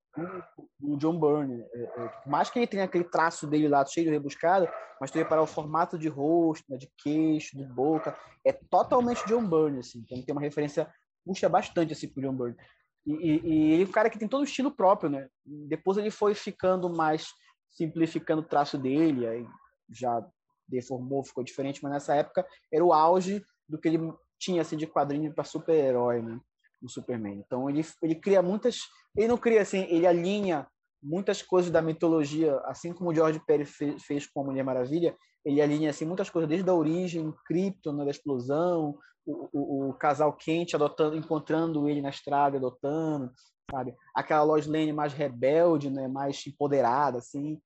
do 0.79 0.97
John 0.97 1.19
Byrne. 1.19 1.65
É, 1.73 1.83
é, 1.83 2.09
por 2.09 2.31
mais 2.31 2.51
que 2.51 2.59
ele 2.59 2.67
tenha 2.67 2.85
aquele 2.85 3.05
traço 3.05 3.47
dele 3.47 3.69
lá 3.69 3.85
cheio 3.85 4.07
de 4.07 4.13
rebuscado, 4.13 4.69
mas 5.01 5.11
tu 5.11 5.19
reparar 5.19 5.43
o 5.43 5.47
formato 5.47 5.99
de 5.99 6.09
rosto, 6.09 6.65
né, 6.69 6.77
de 6.77 6.91
queixo, 6.99 7.57
de 7.57 7.65
boca, 7.65 8.17
é 8.45 8.53
totalmente 8.53 9.25
John 9.27 9.47
Byrne, 9.47 9.81
assim. 9.81 10.01
Então 10.01 10.23
tem 10.23 10.33
uma 10.33 10.41
referência, 10.41 10.93
puxa 11.25 11.49
bastante 11.49 11.93
assim 11.93 12.09
pro 12.09 12.23
John 12.23 12.35
Byrne. 12.35 12.57
E, 13.07 13.13
e, 13.13 13.41
e, 13.47 13.73
ele 13.73 13.83
é 13.85 13.87
um 13.87 13.93
cara 13.93 14.11
que 14.11 14.19
tem 14.19 14.29
todo 14.29 14.41
o 14.41 14.45
estilo 14.45 14.71
próprio, 14.71 15.09
né? 15.09 15.29
Depois 15.45 15.97
ele 15.97 16.11
foi 16.11 16.35
ficando 16.35 16.91
mais 16.91 17.29
simplificando 17.71 18.43
o 18.43 18.45
traço 18.45 18.77
dele, 18.77 19.27
aí 19.27 19.47
já 19.89 20.25
deformou, 20.67 21.25
ficou 21.25 21.45
diferente, 21.45 21.83
mas 21.83 21.93
nessa 21.93 22.15
época 22.15 22.47
era 22.73 22.85
o 22.85 22.93
auge 22.93 23.43
do 23.69 23.79
que 23.79 23.89
ele 23.89 24.13
tinha 24.39 24.63
assim 24.63 24.77
de 24.77 24.87
quadrinho 24.87 25.33
para 25.33 25.45
super-herói, 25.45 26.21
né? 26.23 26.39
No 26.81 26.89
Superman. 26.89 27.43
Então 27.45 27.69
ele 27.69 27.85
ele 28.03 28.15
cria 28.15 28.43
muitas, 28.43 28.81
ele 29.17 29.29
não 29.29 29.37
cria 29.37 29.63
assim, 29.63 29.87
ele 29.89 30.07
alinha 30.07 30.67
muitas 31.03 31.43
coisas 31.43 31.71
da 31.71 31.83
mitologia, 31.83 32.57
assim 32.65 32.93
como 32.93 33.11
o 33.11 33.15
George 33.15 33.41
Pérez 33.47 33.71
fez, 33.71 34.03
fez 34.05 34.27
com 34.27 34.41
a 34.41 34.45
Mulher 34.45 34.65
Maravilha, 34.65 35.17
ele 35.45 35.63
alinha 35.63 35.91
assim 35.91 36.05
muitas 36.05 36.29
coisas 36.29 36.49
desde 36.49 36.69
a 36.69 36.75
origem, 36.75 37.33
Krypton, 37.47 37.93
né, 37.93 38.05
da 38.05 38.11
explosão, 38.11 38.99
o, 39.25 39.49
o, 39.53 39.89
o, 39.91 39.95
casal 39.95 40.33
quente 40.33 40.75
adotando, 40.75 41.17
encontrando 41.17 41.89
ele 41.89 42.03
na 42.03 42.11
estrada, 42.11 42.57
adotando, 42.57 43.31
sabe? 43.71 43.95
Aquela 44.15 44.43
Lois 44.43 44.67
Lane 44.67 44.93
mais 44.93 45.13
rebelde, 45.13 45.91
né, 45.91 46.09
mais 46.09 46.45
empoderada 46.47 47.19
assim 47.19 47.61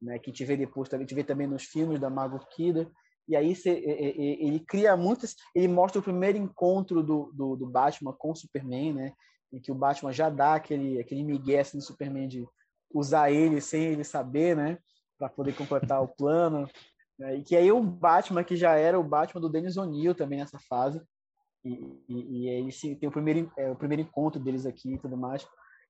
né, 0.00 0.18
que 0.18 0.30
gente 0.30 0.44
vê 0.44 0.56
depois, 0.56 0.92
a 0.92 0.98
gente 0.98 1.14
vê 1.14 1.24
também 1.24 1.46
nos 1.46 1.64
filmes 1.64 2.00
da 2.00 2.08
Margot 2.08 2.44
Kidder. 2.50 2.88
E 3.28 3.36
aí 3.36 3.54
cê, 3.54 3.70
ele 3.70 4.58
cria 4.60 4.96
muitas, 4.96 5.36
ele 5.54 5.68
mostra 5.68 6.00
o 6.00 6.02
primeiro 6.02 6.38
encontro 6.38 7.02
do, 7.02 7.30
do, 7.34 7.56
do, 7.56 7.66
Batman 7.66 8.14
com 8.14 8.30
o 8.30 8.36
Superman, 8.36 8.94
né, 8.94 9.12
em 9.52 9.60
que 9.60 9.70
o 9.70 9.74
Batman 9.74 10.12
já 10.12 10.30
dá 10.30 10.54
aquele 10.54 10.98
aquele 10.98 11.22
migué 11.22 11.60
assim, 11.60 11.76
no 11.76 11.82
Superman 11.82 12.26
de 12.26 12.46
usar 12.92 13.30
ele 13.30 13.60
sem 13.60 13.84
ele 13.84 14.02
saber, 14.02 14.56
né, 14.56 14.78
para 15.18 15.28
poder 15.28 15.54
completar 15.54 16.02
o 16.02 16.08
plano. 16.16 16.66
Né, 17.18 17.36
e 17.36 17.42
que 17.42 17.54
aí 17.54 17.70
o 17.70 17.82
Batman 17.82 18.42
que 18.42 18.56
já 18.56 18.76
era 18.76 18.98
o 18.98 19.04
Batman 19.04 19.42
do 19.42 19.50
Dennis 19.50 19.76
O'Neill 19.76 20.14
também 20.14 20.38
nessa 20.38 20.58
fase. 20.66 21.02
E, 21.62 21.70
e, 22.08 22.44
e 22.44 22.48
aí 22.48 22.96
tem 22.96 23.08
o 23.08 23.12
primeiro 23.12 23.52
é, 23.58 23.70
o 23.70 23.76
primeiro 23.76 24.02
encontro 24.02 24.40
deles 24.40 24.64
aqui 24.64 24.94
e 24.94 24.98
tudo 24.98 25.18
mais. 25.18 25.46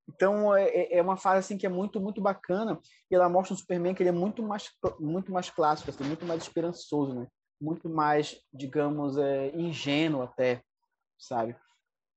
Então 0.09 0.57
é, 0.57 0.65
é, 0.65 0.99
é 0.99 1.03
uma 1.03 1.17
fase 1.17 1.41
assim 1.41 1.59
que 1.59 1.67
é 1.67 1.69
muito 1.69 2.01
muito 2.01 2.21
bacana 2.21 2.81
e 3.11 3.15
ela 3.15 3.29
mostra 3.29 3.55
um 3.55 3.57
Superman 3.57 3.95
que 3.95 4.03
ele 4.03 4.11
é 4.11 4.13
muito 4.13 4.43
mais 4.43 4.71
muito 4.99 5.31
mais 5.31 5.51
clássico, 5.51 5.91
assim, 5.91 6.05
muito 6.05 6.25
mais 6.25 6.43
esperançoso, 6.43 7.15
né? 7.15 7.27
Muito 7.61 7.89
mais, 7.89 8.41
digamos, 8.53 9.19
é, 9.19 9.55
ingênuo 9.55 10.23
até, 10.23 10.63
sabe? 11.19 11.57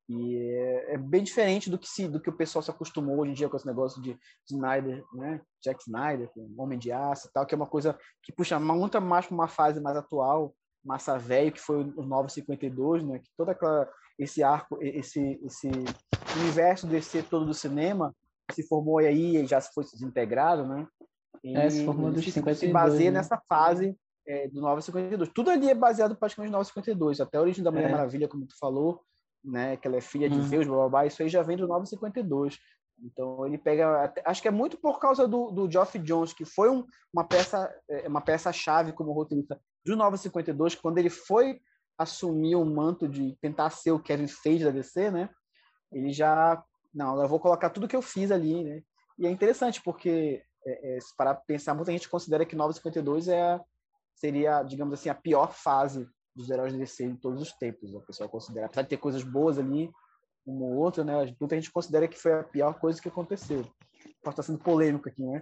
E 0.08 0.38
é, 0.38 0.94
é, 0.94 0.98
bem 0.98 1.24
diferente 1.24 1.70
do 1.70 1.78
que 1.78 1.88
se 1.88 2.08
do 2.08 2.20
que 2.20 2.30
o 2.30 2.36
pessoal 2.36 2.62
se 2.62 2.70
acostumou 2.70 3.20
hoje 3.20 3.32
em 3.32 3.34
dia 3.34 3.50
com 3.50 3.56
esse 3.56 3.66
negócio 3.66 4.02
de 4.02 4.18
Snyder, 4.50 5.04
né? 5.14 5.42
Jack 5.64 5.82
Snyder, 5.82 6.30
Homem 6.58 6.78
de 6.78 6.92
Aço 6.92 7.30
tal, 7.34 7.46
que 7.46 7.54
é 7.54 7.58
uma 7.58 7.68
coisa 7.68 7.98
que 8.24 8.32
puxa 8.32 8.60
muito 8.60 9.00
mais 9.02 9.26
para 9.26 9.36
uma 9.36 9.48
fase 9.48 9.80
mais 9.80 9.98
atual, 9.98 10.54
massa 10.84 11.18
velho, 11.18 11.52
que 11.52 11.60
foi 11.60 11.84
o 11.84 12.04
952, 12.04 13.04
né? 13.04 13.20
Que 13.20 13.30
toda 13.38 13.52
aquela 13.52 13.90
esse 14.22 14.44
arco, 14.44 14.78
esse 14.82 15.40
esse 15.44 15.70
universo 16.38 16.88
DC 16.88 17.24
todo 17.24 17.46
do 17.46 17.54
cinema 17.54 18.16
se 18.52 18.68
formou 18.68 19.00
aí 19.00 19.38
e 19.38 19.46
já 19.46 19.60
foi 19.62 19.84
desintegrado, 19.84 20.68
né? 20.68 20.88
E, 21.44 21.58
é, 21.58 21.70
se 21.70 21.84
formou 21.84 22.12
dos 22.12 22.24
52, 22.24 22.60
se 22.60 22.68
baseia 22.68 23.12
né? 23.12 23.18
nessa 23.18 23.42
fase 23.50 23.98
é, 24.28 24.48
do 24.48 24.62
952. 24.62 25.30
Tudo 25.34 25.50
ali 25.50 25.70
é 25.70 25.76
baseado 25.76 26.16
praticamente 26.16 26.52
no 26.52 26.58
952, 26.58 27.22
até 27.22 27.38
a 27.38 27.42
origem 27.42 27.64
da 27.64 27.72
Mulher 27.72 27.90
é. 27.90 27.92
Maravilha, 27.92 28.28
como 28.28 28.46
tu 28.46 28.56
falou, 28.60 29.02
né? 29.44 29.78
Que 29.78 29.88
ela 29.88 29.98
é 29.98 30.02
filha 30.02 30.30
de 30.30 30.38
hum. 30.38 30.44
Zeus, 30.44 30.68
blá, 30.68 30.78
blá, 30.78 30.90
blá, 30.90 31.06
isso 31.06 31.22
aí 31.24 31.30
já 31.30 31.42
vem 31.42 31.58
do 31.58 31.68
952. 31.68 32.60
Então 33.04 33.48
ele 33.48 33.58
pega, 33.58 34.14
acho 34.26 34.42
que 34.42 34.48
é 34.48 34.52
muito 34.52 34.78
por 34.78 35.00
causa 35.00 35.28
do, 35.28 35.50
do 35.50 35.72
Geoff 35.72 35.98
Jones, 35.98 36.34
que 36.34 36.46
foi 36.46 36.70
um, 36.70 36.86
uma 37.12 37.24
peça, 37.24 37.74
é, 37.90 38.08
uma 38.08 38.22
peça 38.22 38.54
chave 38.54 38.94
como 38.94 39.12
roteirista 39.12 39.60
do 39.84 39.96
952, 39.96 40.76
quando 40.76 41.00
ele 41.00 41.10
foi 41.10 41.60
assumir 42.02 42.56
o 42.56 42.66
manto 42.66 43.08
de 43.08 43.36
tentar 43.42 43.70
ser 43.70 43.92
o 43.92 44.00
Kevin 44.00 44.28
Feige 44.28 44.66
da 44.66 44.72
DC, 44.72 45.12
né? 45.12 45.30
Ele 45.92 46.12
já, 46.12 46.62
não, 46.94 47.22
eu 47.22 47.28
vou 47.28 47.40
colocar 47.40 47.70
tudo 47.70 47.88
que 47.88 47.96
eu 47.96 48.02
fiz 48.02 48.32
ali, 48.32 48.64
né? 48.64 48.82
E 49.18 49.28
é 49.28 49.30
interessante 49.30 49.82
porque 49.84 50.44
é, 50.66 50.98
é, 50.98 51.00
para 51.18 51.36
pensar, 51.36 51.74
muita 51.74 51.92
gente 51.92 52.10
considera 52.10 52.46
que 52.46 52.56
952 52.56 53.28
é 53.28 53.60
seria, 54.16 54.64
digamos 54.64 54.94
assim, 54.94 55.10
a 55.10 55.16
pior 55.16 55.52
fase 55.54 56.08
dos 56.36 56.50
heróis 56.50 56.74
da 56.74 56.80
DC 56.80 57.08
de 57.08 57.18
todos 57.18 57.42
os 57.42 57.52
tempos. 57.54 57.94
O 57.94 58.02
pessoal 58.02 58.30
considera, 58.30 58.68
apesar 58.68 58.84
de 58.84 58.90
ter 58.90 58.98
coisas 58.98 59.24
boas 59.24 59.58
ali, 59.58 59.90
uma 60.46 60.66
ou 60.66 60.76
outra, 60.76 61.04
né? 61.04 61.14
Muita 61.40 61.56
gente 61.56 61.72
considera 61.72 62.08
que 62.08 62.18
foi 62.18 62.34
a 62.34 62.44
pior 62.44 62.80
coisa 62.80 63.02
que 63.02 63.10
aconteceu. 63.10 63.64
Pode 64.24 64.34
estar 64.34 64.44
sendo 64.44 64.60
polêmico 64.60 65.10
aqui, 65.10 65.24
né? 65.24 65.42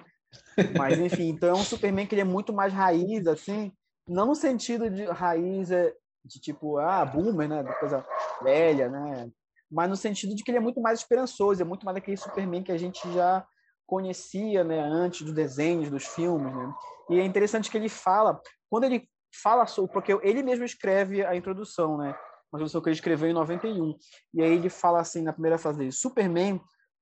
Mas 0.78 0.99
enfim, 0.99 1.30
então 1.30 1.49
é 1.49 1.53
um 1.53 1.64
Superman 1.64 2.05
que 2.05 2.16
ele 2.16 2.22
é 2.22 2.26
muito 2.26 2.53
mais 2.53 2.74
raiz, 2.74 3.26
assim, 3.28 3.72
não 4.07 4.28
no 4.28 4.36
sentido 4.36 4.89
de 4.89 5.05
raiz 5.05 5.72
é, 5.72 5.93
de 6.24 6.39
tipo, 6.39 6.78
ah, 6.78 7.05
boomer, 7.05 7.47
né? 7.47 7.63
De 7.63 7.80
coisa 7.80 8.05
velha, 8.41 8.89
né? 8.89 9.30
Mas 9.72 9.89
no 9.89 9.95
sentido 9.95 10.36
de 10.36 10.43
que 10.43 10.51
ele 10.51 10.57
é 10.57 10.61
muito 10.61 10.82
mais 10.82 10.99
esperançoso, 10.99 11.61
é 11.61 11.65
muito 11.65 11.86
mais 11.86 11.97
aquele 11.97 12.17
Superman 12.17 12.63
que 12.63 12.72
a 12.72 12.78
gente 12.78 13.11
já 13.13 13.45
conhecia, 13.86 14.63
né? 14.63 14.80
Antes 14.80 15.22
dos 15.22 15.34
desenhos, 15.34 15.89
dos 15.89 16.05
filmes, 16.05 16.53
né? 16.53 16.74
E 17.09 17.20
é 17.20 17.24
interessante 17.24 17.70
que 17.70 17.78
ele 17.78 17.89
fala, 17.89 18.39
quando 18.70 18.84
ele 18.86 19.07
fala 19.41 19.65
sobre, 19.65 19.91
porque 19.91 20.13
ele 20.24 20.43
mesmo 20.43 20.65
escreve 20.65 21.26
a 21.26 21.36
introdução, 21.36 21.97
né? 21.97 22.15
Uma 22.51 22.57
introdução 22.57 22.82
que 22.82 22.89
ele 22.89 22.95
escreveu 22.95 23.30
em 23.30 23.34
91. 23.34 23.95
E 24.34 24.41
aí 24.41 24.53
ele 24.53 24.70
fala 24.70 24.99
assim 24.99 25.22
na 25.22 25.34
primeira 25.34 25.57
frase 25.57 25.78
dele: 25.78 25.91
Superman 25.91 26.59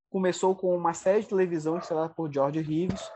começou 0.09 0.55
com 0.55 0.75
uma 0.75 0.93
série 0.93 1.21
de 1.21 1.27
televisão 1.27 1.77
estrelada 1.77 2.13
por 2.13 2.31
George 2.31 2.61
Reeves 2.61 3.09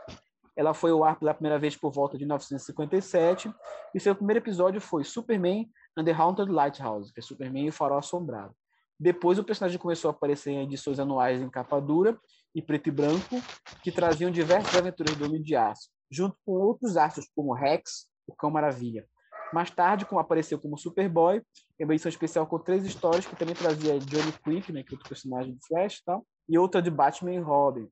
ela 0.56 0.74
foi 0.74 0.90
ao 0.90 1.04
ar 1.04 1.18
pela 1.18 1.34
primeira 1.34 1.58
vez 1.58 1.76
por 1.76 1.90
volta 1.90 2.16
de 2.16 2.24
1957 2.24 3.52
e 3.94 4.00
seu 4.00 4.14
primeiro 4.14 4.40
episódio 4.40 4.80
foi 4.80 5.04
Superman 5.04 5.70
and 5.96 6.04
the 6.04 6.12
Haunted 6.12 6.50
Lighthouse, 6.50 7.12
que 7.12 7.20
é 7.20 7.22
Superman 7.22 7.66
e 7.66 7.68
o 7.68 7.72
Farol 7.72 7.98
Assombrado. 7.98 8.54
Depois 8.98 9.38
o 9.38 9.44
personagem 9.44 9.78
começou 9.78 10.10
a 10.10 10.12
aparecer 10.12 10.50
em 10.50 10.62
edições 10.62 10.98
anuais 10.98 11.42
em 11.42 11.50
capa 11.50 11.80
dura 11.80 12.18
e 12.54 12.62
preto 12.62 12.88
e 12.88 12.92
branco, 12.92 13.36
que 13.82 13.90
traziam 13.90 14.30
diversas 14.30 14.74
aventuras 14.76 15.16
do 15.16 15.24
Homem 15.24 15.42
de 15.42 15.56
Aço, 15.56 15.90
junto 16.10 16.36
com 16.44 16.52
outros 16.52 16.96
astros 16.96 17.28
como 17.34 17.54
Rex, 17.54 18.06
o 18.26 18.34
Cão 18.34 18.50
Maravilha. 18.50 19.06
Mais 19.52 19.70
tarde, 19.70 20.06
como 20.06 20.20
apareceu 20.20 20.58
como 20.58 20.78
Superboy, 20.78 21.42
em 21.78 21.84
uma 21.84 21.94
edição 21.94 22.08
especial 22.08 22.46
com 22.46 22.58
três 22.58 22.84
histórias 22.84 23.26
que 23.26 23.36
também 23.36 23.54
trazia 23.54 23.98
Johnny 23.98 24.32
Quick, 24.44 24.72
né, 24.72 24.82
que 24.82 24.94
é 24.94 24.96
outro 24.96 25.08
personagem 25.08 25.54
do 25.54 25.60
Flash, 25.66 26.00
tal, 26.04 26.24
e 26.48 26.56
outra 26.56 26.80
de 26.80 26.90
Batman 26.90 27.34
e 27.34 27.38
Robin. 27.38 27.88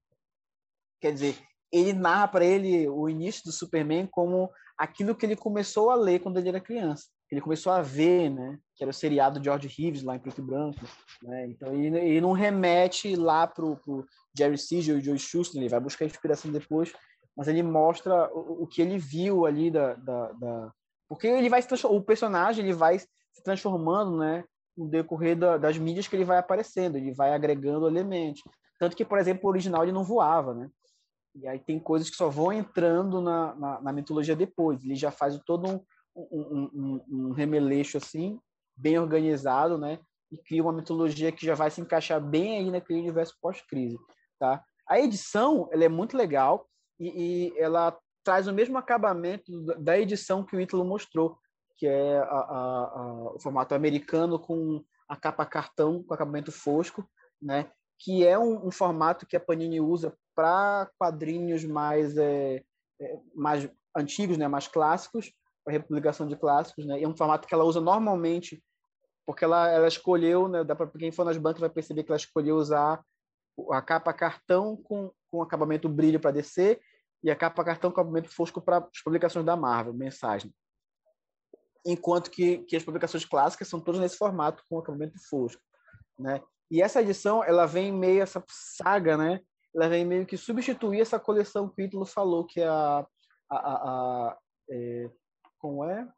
Quer 1.00 1.12
dizer, 1.12 1.38
ele 1.72 1.92
narra 1.92 2.28
para 2.28 2.44
ele 2.44 2.88
o 2.88 3.08
início 3.08 3.42
do 3.44 3.52
Superman 3.52 4.06
como 4.06 4.50
aquilo 4.78 5.14
que 5.14 5.26
ele 5.26 5.36
começou 5.36 5.90
a 5.90 5.94
ler 5.94 6.20
quando 6.20 6.38
ele 6.38 6.48
era 6.48 6.60
criança. 6.60 7.08
Ele 7.30 7.40
começou 7.40 7.72
a 7.72 7.80
ver, 7.80 8.28
né? 8.28 8.58
Que 8.74 8.82
era 8.82 8.90
o 8.90 8.94
seriado 8.94 9.38
de 9.38 9.44
George 9.44 9.68
Reeves 9.68 10.02
lá 10.02 10.16
em 10.16 10.18
preto 10.18 10.40
e 10.40 10.44
branco. 10.44 10.80
Né? 11.22 11.46
Então 11.48 11.72
ele, 11.72 11.96
ele 11.98 12.20
não 12.20 12.32
remete 12.32 13.14
lá 13.14 13.46
pro, 13.46 13.76
pro 13.76 14.04
Jerry 14.36 14.58
Siegel 14.58 14.98
e 14.98 15.02
Joe 15.02 15.18
Shuster, 15.18 15.60
ele 15.60 15.68
vai 15.68 15.80
buscar 15.80 16.04
inspiração 16.04 16.50
depois, 16.50 16.92
mas 17.36 17.46
ele 17.46 17.62
mostra 17.62 18.28
o, 18.34 18.64
o 18.64 18.66
que 18.66 18.82
ele 18.82 18.98
viu 18.98 19.46
ali 19.46 19.70
da, 19.70 19.94
da, 19.94 20.32
da... 20.32 20.72
porque 21.08 21.26
ele 21.26 21.48
vai 21.48 21.60
o 21.84 22.02
personagem 22.02 22.64
ele 22.64 22.74
vai 22.74 22.98
se 22.98 23.42
transformando, 23.44 24.18
né? 24.18 24.44
No 24.76 24.88
decorrer 24.88 25.36
da, 25.36 25.56
das 25.56 25.78
mídias 25.78 26.08
que 26.08 26.16
ele 26.16 26.24
vai 26.24 26.38
aparecendo, 26.38 26.96
ele 26.96 27.12
vai 27.12 27.32
agregando 27.32 27.86
elementos. 27.86 28.42
Tanto 28.78 28.96
que, 28.96 29.04
por 29.04 29.18
exemplo, 29.18 29.42
o 29.44 29.48
original 29.48 29.82
ele 29.82 29.92
não 29.92 30.02
voava, 30.02 30.54
né? 30.54 30.68
E 31.34 31.46
aí 31.46 31.58
tem 31.58 31.78
coisas 31.78 32.10
que 32.10 32.16
só 32.16 32.28
vão 32.28 32.52
entrando 32.52 33.20
na, 33.20 33.54
na, 33.54 33.80
na 33.82 33.92
mitologia 33.92 34.34
depois. 34.34 34.82
Ele 34.82 34.96
já 34.96 35.10
faz 35.10 35.38
todo 35.44 35.68
um, 35.68 35.80
um, 36.14 36.70
um, 36.72 37.04
um, 37.08 37.32
remeleixo 37.32 37.96
assim, 37.96 38.38
bem 38.76 38.98
organizado, 38.98 39.78
né? 39.78 39.98
E 40.30 40.38
cria 40.38 40.62
uma 40.62 40.72
mitologia 40.72 41.32
que 41.32 41.44
já 41.44 41.54
vai 41.54 41.70
se 41.70 41.80
encaixar 41.80 42.20
bem 42.20 42.58
aí 42.58 42.70
naquele 42.70 43.00
universo 43.00 43.36
pós-crise, 43.40 43.98
tá? 44.38 44.62
A 44.88 44.98
edição 44.98 45.68
ela 45.72 45.84
é 45.84 45.88
muito 45.88 46.16
legal 46.16 46.66
e, 46.98 47.52
e 47.52 47.58
ela 47.58 47.96
traz 48.24 48.46
o 48.46 48.52
mesmo 48.52 48.76
acabamento 48.76 49.50
da 49.78 49.98
edição 49.98 50.44
que 50.44 50.56
o 50.56 50.60
Ítalo 50.60 50.84
mostrou, 50.84 51.38
que 51.76 51.86
é 51.86 52.18
a, 52.18 52.22
a, 52.22 52.92
a, 52.94 53.32
o 53.34 53.40
formato 53.40 53.74
americano 53.74 54.38
com 54.38 54.84
a 55.08 55.16
capa 55.16 55.44
cartão 55.46 56.02
com 56.02 56.14
acabamento 56.14 56.52
fosco, 56.52 57.08
né? 57.40 57.70
que 57.98 58.26
é 58.26 58.38
um, 58.38 58.68
um 58.68 58.70
formato 58.70 59.26
que 59.26 59.36
a 59.36 59.40
Panini 59.40 59.80
usa 59.80 60.16
para 60.34 60.90
quadrinhos 60.98 61.64
mais, 61.64 62.16
é, 62.16 62.62
é, 63.00 63.18
mais 63.34 63.68
antigos, 63.96 64.38
né? 64.38 64.46
mais 64.48 64.68
clássicos, 64.68 65.32
para 65.64 65.72
republicação 65.72 66.26
de 66.26 66.36
clássicos. 66.36 66.86
Né? 66.86 67.00
E 67.00 67.04
é 67.04 67.08
um 67.08 67.16
formato 67.16 67.46
que 67.46 67.54
ela 67.54 67.64
usa 67.64 67.80
normalmente, 67.80 68.62
porque 69.26 69.44
ela, 69.44 69.68
ela 69.68 69.88
escolheu, 69.88 70.48
né? 70.48 70.64
dá 70.64 70.74
para 70.74 70.88
quem 70.88 71.12
for 71.12 71.24
nas 71.24 71.36
bancas 71.36 71.60
vai 71.60 71.70
perceber 71.70 72.04
que 72.04 72.10
ela 72.10 72.16
escolheu 72.16 72.56
usar 72.56 73.02
a 73.70 73.82
capa 73.82 74.12
cartão 74.12 74.76
com, 74.76 75.12
com 75.30 75.42
acabamento 75.42 75.88
brilho 75.88 76.20
para 76.20 76.30
descer 76.30 76.80
e 77.22 77.30
a 77.30 77.36
capa 77.36 77.64
cartão 77.64 77.90
com 77.90 78.00
acabamento 78.00 78.30
fosco 78.30 78.60
para 78.60 78.78
as 78.78 79.02
publicações 79.02 79.44
da 79.44 79.56
Marvel, 79.56 79.92
mensagem. 79.92 80.52
Enquanto 81.84 82.30
que, 82.30 82.58
que 82.58 82.76
as 82.76 82.82
publicações 82.82 83.24
clássicas 83.24 83.68
são 83.68 83.80
todas 83.80 84.00
nesse 84.00 84.16
formato 84.16 84.62
com 84.68 84.78
acabamento 84.78 85.18
fosco, 85.28 85.62
né? 86.18 86.42
E 86.70 86.80
essa 86.80 87.02
edição, 87.02 87.42
ela 87.42 87.66
vem 87.66 87.92
meio 87.92 88.22
essa 88.22 88.42
saga, 88.48 89.16
né? 89.16 89.40
Ela 89.74 89.88
vem 89.88 90.04
meio 90.04 90.24
que 90.24 90.36
substituir 90.36 91.00
essa 91.00 91.18
coleção 91.18 91.68
que 91.68 91.82
o 91.82 91.84
Ítalo 91.84 92.06
falou, 92.06 92.44
que 92.44 92.60
é 92.60 92.68
a, 92.68 93.06
a, 93.50 93.56
a, 93.56 94.28
a 94.28 94.38
é, 94.70 95.10
como 95.60 95.84
é? 95.84 96.08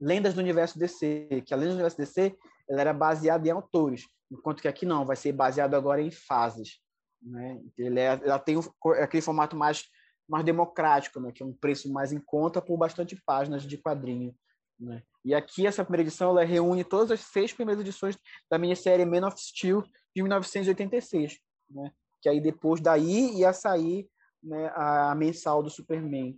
Lendas 0.00 0.34
do 0.34 0.40
Universo 0.40 0.78
DC, 0.78 1.42
que 1.46 1.54
a 1.54 1.56
Lendas 1.56 1.74
do 1.74 1.76
Universo 1.76 1.96
DC 1.96 2.36
ela 2.68 2.80
era 2.80 2.92
baseada 2.92 3.46
em 3.46 3.50
autores, 3.50 4.06
enquanto 4.30 4.60
que 4.60 4.68
aqui 4.68 4.84
não, 4.84 5.04
vai 5.04 5.16
ser 5.16 5.32
baseado 5.32 5.74
agora 5.74 6.02
em 6.02 6.10
fases. 6.10 6.80
Né? 7.22 7.60
Ele 7.78 8.00
é, 8.00 8.20
ela 8.24 8.38
tem 8.38 8.56
aquele 9.00 9.22
formato 9.22 9.56
mais, 9.56 9.84
mais 10.28 10.44
democrático, 10.44 11.20
né? 11.20 11.30
que 11.32 11.42
é 11.42 11.46
um 11.46 11.52
preço 11.52 11.92
mais 11.92 12.12
em 12.12 12.18
conta 12.18 12.60
por 12.60 12.76
bastante 12.76 13.14
páginas 13.24 13.62
de 13.62 13.78
quadrinho. 13.78 14.34
Né? 14.78 15.02
E 15.24 15.34
aqui, 15.34 15.66
essa 15.66 15.84
primeira 15.84 16.02
edição, 16.02 16.30
ela 16.30 16.44
reúne 16.44 16.82
todas 16.82 17.10
as 17.10 17.20
seis 17.20 17.52
primeiras 17.52 17.80
edições 17.80 18.18
da 18.50 18.58
minissérie 18.58 19.04
Man 19.04 19.26
of 19.26 19.40
Steel 19.40 19.82
de 20.14 20.22
1986, 20.22 21.38
né? 21.70 21.92
que 22.20 22.28
aí 22.28 22.40
depois 22.40 22.80
daí 22.80 23.38
ia 23.38 23.52
sair 23.52 24.08
né, 24.42 24.72
a, 24.74 25.14
mensal 25.14 25.62
do 25.62 25.70
Superman, 25.70 26.36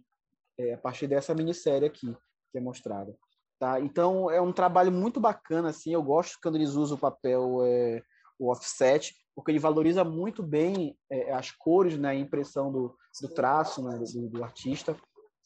é, 0.59 0.75
a 0.75 0.79
partir 0.79 1.07
dessa 1.07 1.35
minissérie 1.35 1.87
aqui, 1.87 2.15
que 2.55 2.59
é 2.59 2.61
mostrada. 2.61 3.13
Tá? 3.59 3.81
Então, 3.81 4.31
é 4.31 4.41
um 4.41 4.53
trabalho 4.53 4.93
muito 4.93 5.21
bacana, 5.21 5.71
assim, 5.71 5.93
eu 5.93 6.03
gosto 6.03 6.39
quando 6.41 6.55
eles 6.55 6.75
usam 6.75 6.97
o 6.97 7.01
papel, 7.01 7.65
é, 7.65 8.01
o 8.39 8.51
offset, 8.51 9.13
porque 9.35 9.51
ele 9.51 9.59
valoriza 9.59 10.05
muito 10.05 10.41
bem 10.41 10.97
é, 11.11 11.33
as 11.33 11.51
cores, 11.51 11.99
né, 11.99 12.11
a 12.11 12.15
impressão 12.15 12.71
do, 12.71 12.97
do 13.21 13.29
traço 13.29 13.83
né, 13.83 13.99
do, 13.99 14.29
do 14.29 14.45
artista. 14.45 14.97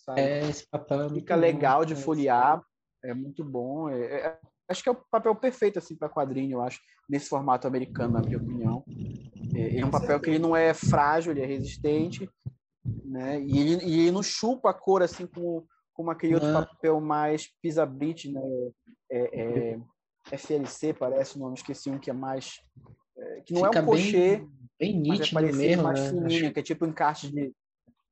Sabe? 0.05 0.21
É, 0.21 0.49
esse 0.49 0.69
papel 0.69 1.03
é 1.03 1.09
Fica 1.09 1.35
legal 1.35 1.85
de 1.85 1.95
folhear, 1.95 2.63
é 3.03 3.15
muito 3.15 3.43
bom. 3.43 3.89
É, 3.89 4.01
é, 4.01 4.39
acho 4.69 4.83
que 4.83 4.89
é 4.91 4.93
o 4.93 5.03
papel 5.11 5.35
perfeito 5.35 5.79
assim 5.79 5.97
para 5.97 6.11
quadrinho, 6.11 6.59
eu 6.59 6.63
acho, 6.63 6.81
nesse 7.09 7.29
formato 7.29 7.67
americano, 7.67 8.15
na 8.15 8.21
minha 8.21 8.37
opinião. 8.37 8.85
É, 9.55 9.79
é 9.79 9.87
um 9.87 9.91
papel 9.91 10.21
que 10.21 10.29
ele 10.29 10.39
não 10.39 10.55
é 10.55 10.75
frágil, 10.75 11.33
ele 11.33 11.43
é 11.43 11.47
resistente, 11.47 12.29
né? 13.05 13.41
E 13.41 13.59
ele, 13.59 13.85
e 13.85 14.01
ele 14.01 14.11
não 14.11 14.23
chupa 14.23 14.71
a 14.71 14.75
cor 14.75 15.03
assim 15.03 15.27
como, 15.27 15.67
como 15.99 16.13
aquele 16.13 16.35
outro 16.35 16.53
papel 16.53 17.01
mais 17.01 17.49
pisabrit, 17.61 18.31
né? 18.31 18.41
É, 19.11 19.41
é, 19.41 19.81
FLC 20.37 20.95
parece 20.95 21.37
o 21.37 21.41
nome, 21.41 21.57
esqueci 21.57 21.91
um 21.91 21.99
que 21.99 22.09
é 22.09 22.13
mais 22.13 22.61
é, 23.17 23.41
que 23.41 23.53
não 23.53 23.65
Fica 23.65 23.81
é 23.81 23.83
um 23.83 23.87
cochê, 23.87 24.37
bem, 24.37 24.51
bem 24.79 25.01
nítido 25.01 25.39
é 25.41 25.53
mesmo, 25.53 25.83
mais 25.83 26.01
né? 26.01 26.29
fininho, 26.29 26.53
que 26.53 26.61
é 26.61 26.63
tipo 26.63 26.87
encaixe 26.87 27.29
de 27.29 27.53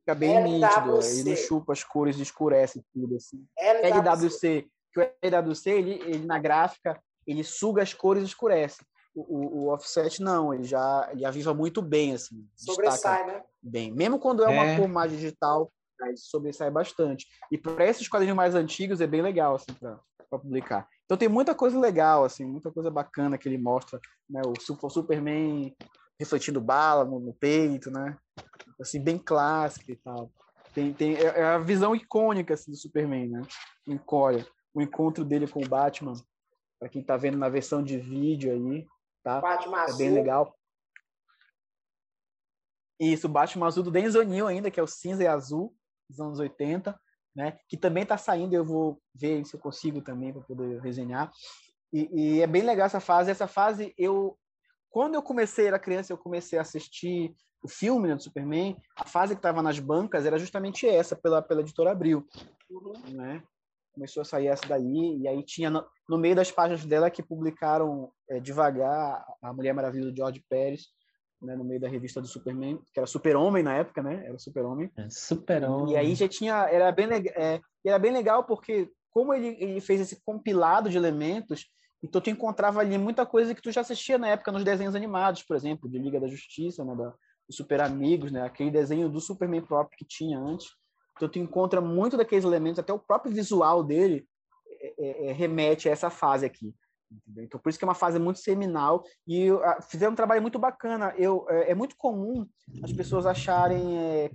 fica 0.01 0.17
bem 0.17 0.43
nítido, 0.43 0.99
ele 1.01 1.31
não 1.31 1.37
chupa 1.37 1.73
as 1.73 1.85
cores, 1.85 2.19
escurece 2.19 2.83
tudo 2.93 3.15
assim. 3.15 3.47
LWC 3.57 4.67
que 4.97 5.01
o 5.01 5.11
EWC, 5.23 5.71
ele, 5.71 5.93
ele 6.03 6.27
na 6.27 6.39
gráfica, 6.39 6.99
ele 7.27 7.45
suga 7.45 7.83
as 7.83 7.93
cores 7.93 8.23
e 8.23 8.27
escurece. 8.27 8.83
O, 9.15 9.21
o, 9.21 9.65
o, 9.65 9.69
offset 9.73 10.21
não, 10.21 10.53
ele 10.53 10.65
já 10.65 11.09
ele 11.13 11.25
aviva 11.25 11.55
muito 11.55 11.81
bem, 11.81 12.15
assim. 12.15 12.47
Sobressai, 12.55 13.27
né? 13.27 13.43
Bem. 13.63 13.91
Mesmo 13.91 14.19
quando 14.19 14.45
é, 14.45 14.47
é. 14.47 14.49
uma 14.49 14.77
cor 14.77 14.89
mais 14.89 15.11
digital, 15.11 15.71
ele 16.03 16.17
sobressai 16.17 16.71
bastante. 16.71 17.27
E 17.51 17.59
para 17.59 17.87
esses 17.87 18.09
quadrinhos 18.09 18.37
mais 18.37 18.55
antigos 18.55 19.01
é 19.01 19.07
bem 19.07 19.23
legal, 19.23 19.55
assim, 19.55 19.73
para 19.79 19.99
publicar. 20.39 20.89
Então 21.05 21.17
tem 21.17 21.29
muita 21.29 21.55
coisa 21.55 21.79
legal, 21.79 22.25
assim, 22.25 22.45
muita 22.45 22.71
coisa 22.71 22.91
bacana 22.91 23.39
que 23.39 23.49
ele 23.49 23.59
mostra, 23.59 24.01
né? 24.29 24.43
O, 24.45 24.53
o 24.53 24.91
Superman 24.91 25.75
refletindo 26.19 26.61
bala 26.61 27.05
no, 27.05 27.21
no, 27.21 27.35
peito, 27.35 27.91
né? 27.91 28.17
Assim, 28.81 29.03
bem 29.03 29.19
clássico 29.19 29.91
e 29.91 29.97
tal. 29.97 30.31
Tem, 30.75 30.93
tem, 30.93 31.15
é, 31.17 31.41
é 31.41 31.45
a 31.45 31.59
visão 31.59 31.95
icônica 31.95 32.55
assim, 32.55 32.71
do 32.71 32.77
Superman, 32.77 33.29
né? 33.29 33.43
Em 33.87 33.97
Coreia 33.97 34.47
o 34.77 34.83
encontro 34.83 35.25
dele 35.25 35.49
com 35.49 35.65
o 35.65 35.69
Batman, 35.69 36.13
para 36.79 36.91
quem 36.91 37.01
está 37.01 37.17
vendo 37.17 37.39
na 37.39 37.49
versão 37.49 37.83
de 37.83 37.97
vídeo 37.97 38.53
aí, 38.53 38.87
tá? 39.23 39.41
Batman 39.41 39.85
é 39.85 39.97
bem 39.97 40.11
legal. 40.11 40.55
Isso, 43.01 43.27
o 43.27 43.31
Batman 43.31 43.67
azul 43.67 43.83
do 43.83 43.91
Denzel 43.91 44.21
O'Neill 44.21 44.47
ainda, 44.47 44.71
que 44.71 44.79
é 44.79 44.83
o 44.83 44.87
cinza 44.87 45.23
e 45.23 45.27
azul 45.27 45.75
dos 46.09 46.21
anos 46.21 46.39
80, 46.39 46.99
né? 47.35 47.59
Que 47.69 47.77
também 47.77 48.03
está 48.03 48.17
saindo, 48.17 48.55
eu 48.55 48.65
vou 48.65 49.01
ver 49.15 49.45
se 49.45 49.55
eu 49.55 49.61
consigo 49.61 50.01
também 50.01 50.33
para 50.33 50.43
poder 50.43 50.81
resenhar. 50.81 51.31
E, 51.93 52.09
e, 52.13 52.43
é 52.43 52.47
bem 52.47 52.63
legal 52.63 52.87
essa 52.87 53.01
fase. 53.01 53.31
Essa 53.31 53.47
fase, 53.47 53.95
eu 53.97 54.39
quando 54.91 55.15
eu 55.15 55.23
comecei, 55.23 55.67
era 55.67 55.79
criança, 55.79 56.13
eu 56.13 56.19
comecei 56.19 56.59
a 56.59 56.63
assistir 56.63 57.35
o 57.63 57.69
filme 57.69 58.09
né, 58.09 58.15
do 58.15 58.23
Superman, 58.23 58.77
a 58.97 59.05
fase 59.05 59.35
que 59.35 59.41
estava 59.41 59.61
nas 59.63 59.79
bancas 59.79 60.25
era 60.25 60.39
justamente 60.39 60.87
essa, 60.87 61.15
pela, 61.15 61.43
pela 61.43 61.61
editora 61.61 61.91
Abril. 61.91 62.27
Uhum. 62.71 62.95
Né? 63.13 63.43
começou 63.97 64.21
a 64.21 64.25
sair 64.25 64.49
essa 64.49 64.69
daí, 64.69 65.19
e 65.19 65.27
aí 65.27 65.43
tinha 65.43 65.71
no, 65.71 65.85
no 66.07 66.19
meio 66.19 66.37
das 66.37 66.53
páginas 66.53 66.85
dela 66.85 67.11
que 67.11 67.23
publicaram 67.23 68.13
é, 68.29 68.39
devagar 68.39 69.25
a 69.43 69.53
Mulher 69.55 69.73
Maravilha 69.73 70.11
do 70.11 70.17
George 70.17 70.45
Pérez, 70.51 70.89
né, 71.41 71.55
no 71.57 71.65
meio 71.65 71.81
da 71.81 71.89
revista 71.89 72.21
do 72.21 72.27
Superman, 72.27 72.79
que 72.93 72.99
era 72.99 73.07
Super-Homem 73.07 73.63
na 73.63 73.77
época, 73.77 74.03
né? 74.03 74.25
Era 74.27 74.39
Super-Homem. 74.39 74.91
É, 74.97 75.09
Super-Homem. 75.11 75.95
E 75.95 75.97
aí 75.97 76.15
já 76.15 76.29
tinha, 76.29 76.69
era 76.69 76.91
bem, 76.93 77.09
é, 77.35 77.61
era 77.85 77.99
bem 77.99 78.13
legal 78.13 78.45
porque 78.45 78.91
como 79.11 79.33
ele, 79.33 79.57
ele 79.61 79.81
fez 79.81 80.01
esse 80.01 80.23
compilado 80.25 80.91
de 80.91 80.97
elementos, 80.97 81.67
então 82.03 82.21
tu 82.21 82.29
encontrava 82.29 82.81
ali 82.81 82.99
muita 82.99 83.25
coisa 83.25 83.55
que 83.55 83.63
tu 83.63 83.73
já 83.73 83.81
assistia 83.81 84.19
na 84.19 84.29
época 84.29 84.53
nos 84.53 84.65
desenhos 84.65 84.95
animados, 84.95 85.43
por 85.43 85.57
exemplo, 85.57 85.89
de 85.89 85.99
Liga 85.99 86.21
da 86.21 86.29
Justiça, 86.29 86.85
né, 86.85 86.95
da, 86.95 87.15
Super 87.49 87.81
Amigos, 87.81 88.33
né, 88.33 88.43
aquele 88.43 88.71
desenho 88.71 89.09
do 89.09 89.21
Superman 89.21 89.63
próprio 89.63 89.97
que 89.97 90.05
tinha 90.05 90.39
antes. 90.39 90.69
Então, 91.17 91.29
tu 91.29 91.39
encontra 91.39 91.81
muito 91.81 92.17
daqueles 92.17 92.45
elementos, 92.45 92.79
até 92.79 92.93
o 92.93 92.99
próprio 92.99 93.33
visual 93.33 93.83
dele 93.83 94.27
é, 94.69 94.95
é, 94.99 95.27
é 95.29 95.33
remete 95.33 95.89
a 95.89 95.93
essa 95.93 96.11
fase 96.11 96.45
aqui. 96.45 96.75
Entendeu? 97.11 97.45
Então, 97.45 97.61
por 97.61 97.69
isso 97.69 97.79
que 97.79 97.85
é 97.85 97.89
uma 97.89 97.95
fase 97.95 98.19
muito 98.19 98.41
seminal 98.41 99.05
e 99.27 99.51
uh, 99.51 99.61
fizeram 99.89 100.13
um 100.13 100.17
trabalho 100.17 100.43
muito 100.43 100.59
bacana. 100.59 101.15
Eu, 101.17 101.47
é, 101.49 101.71
é 101.71 101.75
muito 101.75 101.97
comum 101.97 102.47
as 102.83 102.93
pessoas 102.93 103.27
acharem 103.27 103.97
é, 103.97 104.31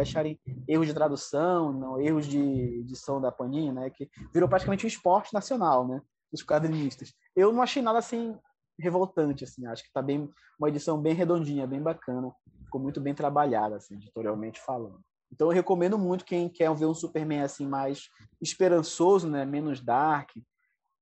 acharem 0.00 0.38
erros 0.68 0.86
de 0.86 0.94
tradução, 0.94 1.72
não, 1.72 2.00
erros 2.00 2.26
de 2.26 2.40
edição 2.80 3.20
da 3.20 3.30
Panini, 3.30 3.72
né? 3.72 3.90
Que 3.90 4.10
virou 4.32 4.48
praticamente 4.48 4.84
um 4.84 4.88
esporte 4.88 5.32
nacional, 5.32 5.86
né? 5.86 6.00
Dos 6.32 6.42
quadrinistas. 6.42 7.14
Eu 7.36 7.52
não 7.52 7.62
achei 7.62 7.80
nada 7.80 7.98
assim 7.98 8.36
revoltante, 8.78 9.44
assim. 9.44 9.66
Acho 9.66 9.82
que 9.82 9.88
está 9.88 10.02
bem 10.02 10.28
uma 10.58 10.68
edição 10.68 11.00
bem 11.00 11.14
redondinha, 11.14 11.66
bem 11.66 11.80
bacana. 11.80 12.32
Ficou 12.64 12.80
muito 12.80 13.00
bem 13.00 13.14
trabalhada, 13.14 13.76
assim, 13.76 13.94
editorialmente 13.94 14.60
falando. 14.60 15.00
Então 15.32 15.48
eu 15.48 15.52
recomendo 15.52 15.98
muito 15.98 16.24
quem 16.24 16.48
quer 16.48 16.72
ver 16.74 16.86
um 16.86 16.94
Superman 16.94 17.42
assim 17.42 17.66
mais 17.66 18.08
esperançoso, 18.40 19.28
né, 19.28 19.44
menos 19.44 19.80
dark. 19.80 20.30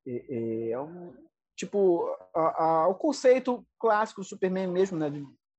É, 0.07 0.71
é, 0.71 0.81
um, 0.81 1.15
tipo 1.57 2.05
a, 2.35 2.65
a, 2.65 2.89
o 2.89 2.95
conceito 2.95 3.65
clássico 3.79 4.21
do 4.21 4.27
Superman 4.27 4.69
mesmo, 4.69 4.99
né, 4.99 5.13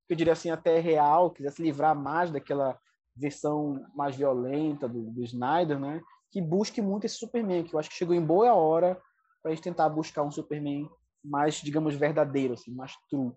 eu 0.08 0.16
diria 0.16 0.32
assim 0.32 0.50
até 0.50 0.78
real, 0.78 1.30
quiser 1.30 1.50
se 1.50 1.62
livrar 1.62 1.94
mais 1.96 2.30
daquela 2.30 2.78
versão 3.16 3.86
mais 3.94 4.16
violenta 4.16 4.88
do, 4.88 5.10
do 5.10 5.22
Snyder, 5.22 5.78
né, 5.78 6.02
que 6.30 6.42
busque 6.42 6.82
muito 6.82 7.04
esse 7.04 7.16
Superman, 7.16 7.64
que 7.64 7.74
eu 7.74 7.78
acho 7.78 7.88
que 7.88 7.96
chegou 7.96 8.14
em 8.14 8.24
boa 8.24 8.52
hora 8.54 9.00
para 9.42 9.52
a 9.52 9.54
gente 9.54 9.64
tentar 9.64 9.88
buscar 9.88 10.22
um 10.22 10.30
Superman 10.30 10.90
mais, 11.24 11.56
digamos, 11.56 11.94
verdadeiro, 11.94 12.54
assim, 12.54 12.70
mais 12.74 12.94
true, 13.08 13.32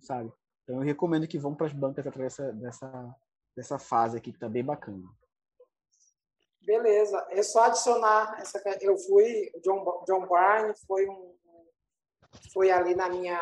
sabe? 0.00 0.32
Então 0.62 0.76
eu 0.76 0.82
recomendo 0.82 1.26
que 1.26 1.38
vão 1.38 1.54
para 1.54 1.66
as 1.66 1.72
bancas 1.72 2.06
através 2.06 2.36
dessa, 2.36 2.52
dessa 2.52 3.16
dessa 3.56 3.78
fase 3.78 4.16
aqui 4.16 4.32
que 4.32 4.38
tá 4.38 4.48
bem 4.48 4.64
bacana. 4.64 5.02
Beleza, 6.64 7.26
é 7.30 7.42
só 7.42 7.64
adicionar 7.64 8.40
essa. 8.40 8.62
Eu 8.80 8.96
fui 8.96 9.50
John 9.62 10.04
John 10.06 10.26
Byrne 10.26 10.74
foi 10.86 11.06
um 11.08 11.34
foi 12.52 12.70
ali 12.70 12.94
na 12.94 13.08
minha 13.08 13.40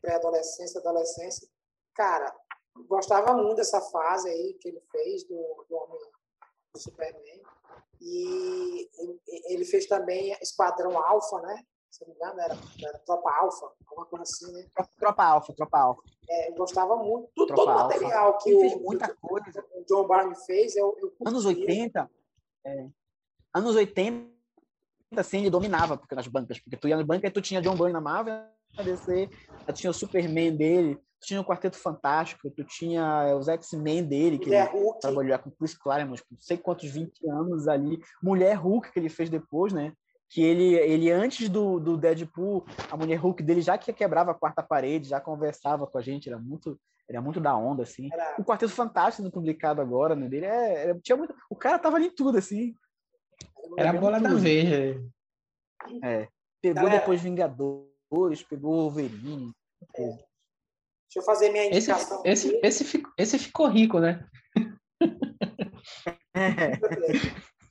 pré-adolescência, 0.00 0.80
adolescência. 0.80 1.48
Cara, 1.94 2.34
gostava 2.88 3.34
muito 3.34 3.56
dessa 3.56 3.80
fase 3.80 4.28
aí 4.28 4.54
que 4.60 4.68
ele 4.68 4.80
fez 4.90 5.24
do, 5.24 5.66
do 5.68 5.76
Homem 5.76 5.98
do 6.72 6.80
Superman. 6.80 7.42
E 8.00 8.88
ele 9.48 9.64
fez 9.64 9.86
também 9.86 10.32
Esquadrão 10.40 10.98
Alpha, 10.98 11.40
né? 11.42 11.66
Se 11.90 12.00
não 12.02 12.08
me 12.08 12.14
engano, 12.14 12.40
era, 12.40 12.56
era 12.84 12.98
Tropa 13.00 13.30
Alfa, 13.30 13.70
alguma 13.86 14.06
coisa 14.06 14.22
assim, 14.22 14.52
né? 14.52 14.64
Tropa 14.98 15.24
Alfa, 15.24 15.52
Tropa 15.52 15.78
Alfa. 15.78 16.02
É, 16.28 16.50
eu 16.50 16.54
gostava 16.54 16.96
muito. 16.96 17.28
Tudo, 17.34 17.54
todo 17.54 17.70
o 17.70 17.74
material 17.74 18.38
que 18.38 18.54
o, 18.54 18.60
fez 18.60 18.80
muita 18.80 19.14
coisa. 19.16 19.64
o 19.74 19.84
John 19.84 20.06
Barney 20.06 20.36
fez, 20.46 20.76
eu, 20.76 20.96
eu 21.00 21.12
Anos 21.26 21.44
80, 21.44 22.08
é, 22.64 22.86
anos 23.52 23.74
80, 23.74 24.30
assim, 25.16 25.40
ele 25.40 25.50
dominava 25.50 25.96
porque 25.96 26.14
nas 26.14 26.28
bancas, 26.28 26.60
porque 26.60 26.76
tu 26.76 26.86
ia 26.86 26.96
na 26.96 27.04
banca 27.04 27.26
e 27.26 27.30
tu 27.30 27.40
tinha 27.40 27.60
John 27.60 27.76
Byrne 27.76 27.92
na 27.92 28.00
Marvel, 28.00 28.44
na 28.76 28.82
DC, 28.84 29.28
tu 29.66 29.72
tinha 29.72 29.90
o 29.90 29.94
Superman 29.94 30.56
dele, 30.56 30.94
tu 31.20 31.26
tinha 31.26 31.40
o 31.40 31.44
Quarteto 31.44 31.76
Fantástico, 31.76 32.50
tu 32.50 32.62
tinha 32.62 33.36
os 33.36 33.48
X-Men 33.48 34.04
dele, 34.04 34.38
que 34.38 34.46
Mulher 34.46 34.70
ele 34.72 34.84
Hulk. 34.84 35.00
trabalhou 35.00 35.38
com 35.40 35.50
Chris 35.50 35.74
Claremont, 35.74 36.22
não 36.30 36.40
sei 36.40 36.56
quantos 36.56 36.88
20 36.88 37.28
anos 37.28 37.66
ali. 37.66 38.00
Mulher 38.22 38.54
Hulk, 38.54 38.92
que 38.92 38.98
ele 39.00 39.08
fez 39.08 39.28
depois, 39.28 39.72
né? 39.72 39.92
Que 40.30 40.42
ele, 40.42 40.74
ele 40.76 41.10
antes 41.10 41.48
do, 41.48 41.80
do 41.80 41.96
Deadpool, 41.96 42.64
a 42.90 42.96
Mulher 42.96 43.16
Hulk 43.16 43.42
dele 43.42 43.60
já 43.60 43.76
que 43.76 43.92
quebrava 43.92 44.30
a 44.30 44.34
quarta 44.34 44.62
parede, 44.62 45.08
já 45.08 45.20
conversava 45.20 45.86
com 45.86 45.98
a 45.98 46.00
gente, 46.00 46.28
era 46.28 46.38
muito, 46.38 46.78
era 47.08 47.20
muito 47.20 47.40
da 47.40 47.56
onda, 47.56 47.82
assim. 47.82 48.08
Era... 48.12 48.36
O 48.38 48.44
Quarteto 48.44 48.72
Fantástico, 48.72 49.28
publicado 49.30 49.80
agora, 49.80 50.14
né? 50.14 50.28
Dele 50.28 50.46
é, 50.46 50.84
era, 50.84 51.00
tinha 51.00 51.16
muito, 51.16 51.34
o 51.50 51.56
cara 51.56 51.78
tava 51.78 51.96
ali 51.96 52.06
em 52.06 52.14
tudo, 52.14 52.38
assim. 52.38 52.74
Era 53.76 53.90
a 53.90 53.92
bola 53.92 54.20
da 54.20 54.34
vez. 54.34 55.00
É. 56.02 56.28
Pegou 56.62 56.82
Galera, 56.82 57.00
depois 57.00 57.20
Vingadores, 57.20 58.42
pegou 58.48 58.82
Wolverine. 58.82 59.52
É. 59.96 60.02
Deixa 60.02 60.28
eu 61.16 61.22
fazer 61.22 61.50
minha 61.50 61.66
indicação. 61.66 62.22
Esse, 62.24 62.48
esse, 62.48 62.60
esse, 62.62 62.84
ficou, 62.84 63.12
esse 63.18 63.38
ficou 63.38 63.68
rico, 63.68 63.98
né? 63.98 64.24
É. 66.32 66.78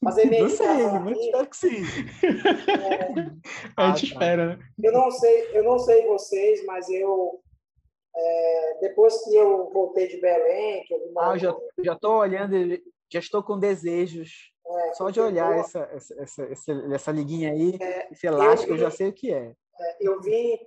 Fazer 0.04 0.26
minha 0.26 0.44
não 0.44 0.50
sei, 0.50 0.88
mas 1.04 1.18
espero 1.18 1.50
que 1.50 1.58
sim. 1.58 1.84
É, 2.80 3.04
a 3.76 3.90
gente 3.90 4.06
ah, 4.06 4.14
espera, 4.14 4.46
né? 4.48 4.60
Eu 4.82 4.94
não 4.94 5.12
sei, 5.12 5.58
eu 5.58 5.64
não 5.64 5.78
sei 5.78 6.08
vocês, 6.08 6.66
mas 6.66 6.90
eu 6.90 7.42
é, 8.16 8.78
depois 8.82 9.24
que 9.24 9.36
eu 9.36 9.70
voltei 9.72 10.08
de 10.08 10.22
Belém, 10.22 10.84
que 10.86 10.94
eu 10.94 11.14
ah, 11.18 11.38
já 11.38 11.56
já 11.84 11.94
estou 11.94 12.18
olhando, 12.18 12.56
já 13.12 13.20
estou 13.20 13.44
com 13.44 13.60
desejos 13.60 14.52
é, 14.70 14.94
Só 14.94 15.10
de 15.10 15.20
olhar 15.20 15.52
eu, 15.56 15.62
essa, 15.62 15.80
essa, 15.92 16.44
essa, 16.44 16.74
essa, 16.94 17.12
liguinha 17.12 17.52
aí, 17.52 17.76
é, 17.82 18.12
esse 18.12 18.28
elástico, 18.28 18.72
eu, 18.72 18.78
vi, 18.78 18.84
eu, 18.84 18.90
já 18.90 18.96
sei 18.96 19.10
o 19.10 19.14
que 19.14 19.34
é. 19.34 19.56
é 19.80 19.98
eu 20.00 20.22
vi. 20.22 20.60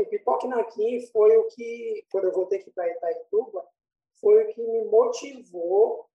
O 0.00 0.06
Pipoque 0.06 0.46
Nanquim 0.46 1.00
foi 1.12 1.36
o 1.36 1.46
que, 1.48 2.04
quando 2.10 2.24
eu 2.24 2.32
voltei 2.32 2.58
aqui 2.60 2.70
para 2.70 2.88
Itaituba, 2.90 3.64
foi 4.20 4.44
o 4.44 4.48
que 4.48 4.62
me 4.62 4.84
motivou 4.84 6.06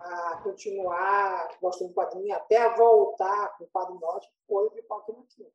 a 0.00 0.40
continuar 0.42 1.48
gostando 1.60 1.90
do 1.90 1.94
quadrinho, 1.94 2.34
até 2.34 2.58
a 2.58 2.74
voltar 2.74 3.56
com 3.56 3.64
o 3.64 3.68
Padre 3.68 3.98
Norte, 3.98 4.30
foi 4.46 4.66
o 4.66 4.70
Pipoque 4.70 5.12
Nanquim. 5.12 5.46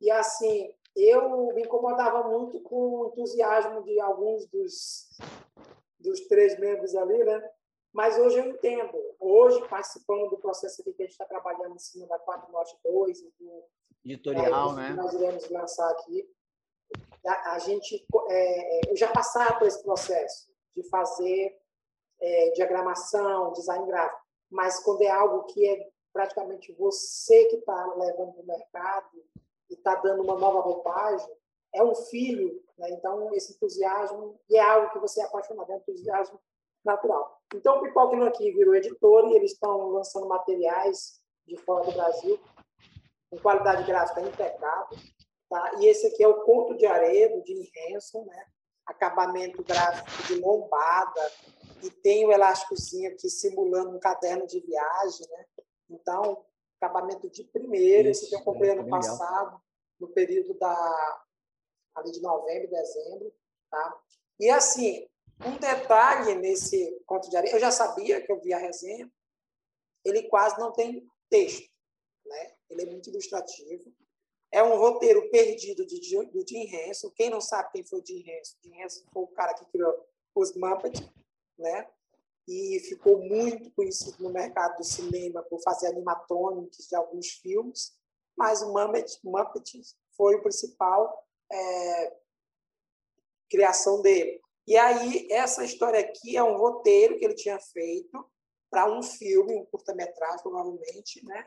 E 0.00 0.10
assim, 0.10 0.74
eu 0.96 1.52
me 1.54 1.62
incomodava 1.62 2.28
muito 2.28 2.60
com 2.60 2.76
o 2.76 3.06
entusiasmo 3.08 3.82
de 3.82 4.00
alguns 4.00 4.46
dos, 4.46 5.08
dos 5.98 6.20
três 6.26 6.58
membros 6.58 6.94
ali, 6.94 7.24
né? 7.24 7.50
Mas 7.92 8.18
hoje 8.18 8.38
eu 8.38 8.46
entendo. 8.46 8.98
Hoje, 9.20 9.66
participando 9.68 10.30
do 10.30 10.38
processo 10.38 10.80
aqui 10.80 10.92
que 10.92 11.02
a 11.02 11.04
gente 11.04 11.12
está 11.12 11.26
trabalhando 11.26 11.74
em 11.74 11.78
cima 11.78 12.06
da 12.06 12.18
4 12.18 12.50
Norte 12.50 12.76
2 12.82 13.20
e 13.20 13.32
do 13.38 13.64
editorial, 14.04 14.72
é, 14.72 14.74
né? 14.74 14.88
nós 14.94 15.12
iremos 15.12 15.48
lançar 15.50 15.88
aqui, 15.90 16.28
a, 17.24 17.52
a 17.52 17.58
gente 17.58 18.04
é, 18.28 18.78
é, 18.78 18.90
eu 18.90 18.96
já 18.96 19.12
passar 19.12 19.58
por 19.58 19.68
esse 19.68 19.82
processo 19.82 20.50
de 20.74 20.82
fazer 20.88 21.61
é, 22.22 22.50
diagramação, 22.50 23.52
design 23.52 23.84
gráfico, 23.86 24.22
mas 24.50 24.78
quando 24.80 25.02
é 25.02 25.10
algo 25.10 25.44
que 25.44 25.68
é 25.68 25.88
praticamente 26.12 26.72
você 26.72 27.46
que 27.46 27.56
está 27.56 27.94
levando 27.96 28.32
para 28.32 28.42
o 28.42 28.46
mercado 28.46 29.24
e 29.68 29.74
está 29.74 29.96
dando 29.96 30.22
uma 30.22 30.38
nova 30.38 30.60
roupagem, 30.60 31.28
é 31.74 31.82
um 31.82 31.94
filho, 31.94 32.62
né? 32.78 32.90
então 32.90 33.34
esse 33.34 33.54
entusiasmo, 33.54 34.38
e 34.48 34.56
é 34.56 34.60
algo 34.60 34.90
que 34.92 34.98
você 34.98 35.20
é 35.20 35.24
apaixonado, 35.24 35.72
é 35.72 35.74
um 35.74 35.78
entusiasmo 35.78 36.38
natural. 36.84 37.40
Então, 37.54 37.78
o 37.78 37.82
Pipoca 37.82 38.24
aqui 38.26 38.52
virou 38.52 38.74
editor 38.74 39.28
e 39.28 39.36
eles 39.36 39.52
estão 39.52 39.88
lançando 39.88 40.28
materiais 40.28 41.20
de 41.46 41.56
fora 41.56 41.84
do 41.84 41.92
Brasil 41.92 42.38
com 43.30 43.38
qualidade 43.38 43.84
gráfica 43.84 44.20
impecável. 44.20 44.98
Tá? 45.48 45.72
E 45.78 45.86
esse 45.86 46.06
aqui 46.06 46.22
é 46.22 46.28
o 46.28 46.42
Conto 46.42 46.76
de 46.76 46.86
Areia, 46.86 47.30
do 47.30 47.44
Jim 47.46 47.68
Henson, 47.88 48.24
né? 48.24 48.44
acabamento 48.86 49.62
gráfico 49.62 50.22
de 50.26 50.40
lombada, 50.40 51.32
e 51.82 51.90
tem 51.90 52.24
o 52.26 52.32
elásticozinho 52.32 53.10
aqui 53.10 53.28
simulando 53.28 53.96
um 53.96 54.00
caderno 54.00 54.46
de 54.46 54.60
viagem. 54.60 55.26
Né? 55.28 55.46
Então, 55.90 56.44
acabamento 56.80 57.28
de 57.30 57.44
primeira. 57.44 58.10
Esse 58.10 58.26
aqui 58.26 58.34
eu 58.34 58.42
comprei 58.42 58.70
é, 58.70 58.72
ano 58.72 58.88
passado, 58.88 59.60
no 59.98 60.08
período 60.08 60.54
da, 60.54 61.24
ali 61.94 62.10
de 62.10 62.20
novembro, 62.20 62.70
dezembro. 62.70 63.32
Tá? 63.70 64.00
E 64.40 64.50
assim, 64.50 65.08
um 65.44 65.56
detalhe 65.56 66.34
nesse 66.34 67.00
conto 67.06 67.30
de 67.30 67.36
areia, 67.36 67.54
eu 67.54 67.60
já 67.60 67.70
sabia 67.70 68.20
que 68.20 68.30
eu 68.30 68.40
vi 68.40 68.52
a 68.52 68.58
resenha, 68.58 69.10
ele 70.04 70.24
quase 70.24 70.58
não 70.58 70.72
tem 70.72 71.08
texto, 71.28 71.70
né? 72.26 72.54
Ele 72.68 72.82
é 72.82 72.86
muito 72.86 73.08
ilustrativo. 73.08 73.92
É 74.50 74.62
um 74.62 74.76
roteiro 74.76 75.30
perdido 75.30 75.86
de, 75.86 75.98
do 76.26 76.46
Jim 76.46 76.66
Henson. 76.66 77.10
Quem 77.10 77.30
não 77.30 77.40
sabe 77.40 77.70
quem 77.72 77.84
foi 77.84 78.02
Jim 78.04 78.22
Henson? 78.28 78.56
Jim 78.62 78.80
Henson 78.80 79.04
foi 79.12 79.22
o 79.22 79.28
cara 79.28 79.54
que 79.54 79.64
criou 79.66 79.94
os 80.34 80.54
Muppets, 80.54 81.00
né? 81.58 81.88
E 82.48 82.80
ficou 82.88 83.18
muito 83.18 83.70
conhecido 83.72 84.22
no 84.22 84.30
mercado 84.30 84.76
do 84.76 84.84
cinema 84.84 85.42
por 85.44 85.60
fazer 85.62 85.88
animatrônicos 85.88 86.88
de 86.88 86.96
alguns 86.96 87.28
filmes, 87.28 87.92
mas 88.36 88.62
o 88.62 88.72
Muppet, 88.72 89.18
Muppet 89.22 89.80
foi 90.16 90.36
o 90.36 90.42
principal 90.42 91.26
é, 91.50 92.16
criação 93.50 94.02
dele. 94.02 94.40
E 94.66 94.76
aí, 94.76 95.28
essa 95.30 95.64
história 95.64 96.00
aqui 96.00 96.36
é 96.36 96.42
um 96.42 96.56
roteiro 96.56 97.18
que 97.18 97.24
ele 97.24 97.34
tinha 97.34 97.58
feito 97.58 98.24
para 98.70 98.90
um 98.90 99.02
filme, 99.02 99.54
um 99.54 99.66
curta-metragem, 99.66 100.42
provavelmente, 100.42 101.24
né? 101.24 101.46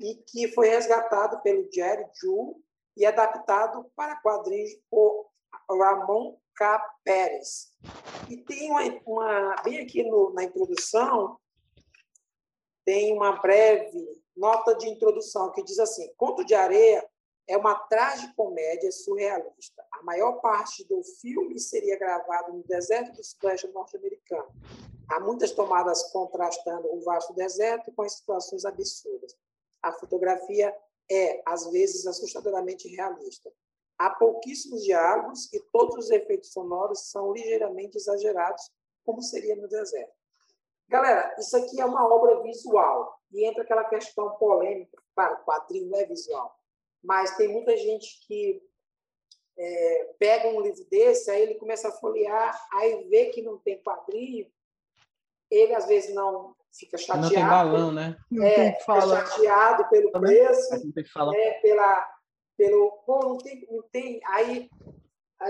e 0.00 0.16
que 0.26 0.48
foi 0.48 0.68
resgatado 0.68 1.40
pelo 1.42 1.70
Jerry 1.72 2.04
Ju 2.20 2.60
e 2.96 3.06
adaptado 3.06 3.90
para 3.94 4.16
quadrinhos 4.16 4.72
por 4.90 5.30
Ramon 5.70 6.36
K. 6.56 6.78
Pérez. 7.04 7.72
E 8.28 8.36
tem 8.36 8.70
uma, 8.70 8.82
uma 9.06 9.56
bem 9.62 9.80
aqui 9.80 10.02
no, 10.02 10.32
na 10.32 10.44
introdução, 10.44 11.38
tem 12.84 13.12
uma 13.14 13.32
breve 13.40 14.22
nota 14.36 14.74
de 14.74 14.88
introdução 14.88 15.52
que 15.52 15.62
diz 15.62 15.78
assim: 15.78 16.12
Conto 16.16 16.44
de 16.44 16.54
Areia 16.54 17.06
é 17.46 17.56
uma 17.56 17.74
tragicomédia 17.74 18.90
surrealista. 18.90 19.84
A 19.92 20.02
maior 20.02 20.40
parte 20.40 20.84
do 20.88 21.02
filme 21.20 21.58
seria 21.58 21.98
gravado 21.98 22.52
no 22.52 22.62
deserto 22.64 23.12
do 23.12 23.24
sudeste 23.24 23.68
norte-americano. 23.68 24.48
Há 25.10 25.20
muitas 25.20 25.52
tomadas 25.52 26.02
contrastando 26.10 26.88
o 26.94 27.02
vasto 27.02 27.34
deserto 27.34 27.92
com 27.92 28.02
as 28.02 28.14
situações 28.14 28.64
absurdas. 28.64 29.36
A 29.82 29.92
fotografia 29.92 30.74
é, 31.10 31.42
às 31.44 31.70
vezes, 31.70 32.06
assustadoramente 32.06 32.88
realista. 32.88 33.52
Há 33.98 34.10
pouquíssimos 34.10 34.82
diálogos 34.82 35.52
e 35.52 35.60
todos 35.72 35.96
os 35.96 36.10
efeitos 36.10 36.52
sonoros 36.52 37.10
são 37.10 37.32
ligeiramente 37.32 37.96
exagerados, 37.96 38.70
como 39.04 39.22
seria 39.22 39.54
no 39.56 39.68
deserto. 39.68 40.12
Galera, 40.88 41.34
isso 41.38 41.56
aqui 41.56 41.80
é 41.80 41.84
uma 41.84 42.06
obra 42.06 42.42
visual 42.42 43.18
e 43.32 43.44
entra 43.44 43.62
aquela 43.62 43.84
questão 43.84 44.30
polêmica. 44.36 44.96
Claro, 45.14 45.34
o 45.34 45.44
quadrinho 45.44 45.90
não 45.90 45.98
é 45.98 46.04
visual, 46.04 46.58
mas 47.02 47.36
tem 47.36 47.48
muita 47.48 47.76
gente 47.76 48.20
que 48.26 48.62
é, 49.56 50.14
pega 50.18 50.48
um 50.48 50.60
livro 50.60 50.84
desse, 50.90 51.30
aí 51.30 51.42
ele 51.42 51.54
começa 51.54 51.88
a 51.88 51.92
folhear, 51.92 52.60
aí 52.72 53.04
vê 53.04 53.26
que 53.26 53.42
não 53.42 53.58
tem 53.58 53.80
quadrinho, 53.82 54.50
ele 55.50 55.74
às 55.74 55.86
vezes 55.86 56.12
não 56.14 56.54
fica 56.72 56.98
chateado. 56.98 57.22
Não 57.22 57.30
tem 57.30 57.46
balão, 57.46 57.92
né? 57.92 58.16
É, 58.42 58.72
fica 58.72 59.00
chateado 59.00 59.88
pelo 59.88 60.10
preço, 60.10 60.74
é, 61.36 61.50
pela, 61.60 62.13
pelo, 62.56 62.92
pô, 63.04 63.20
não 63.20 63.38
tem, 63.38 63.66
não 63.70 63.82
tem, 63.84 64.20
aí 64.26 64.70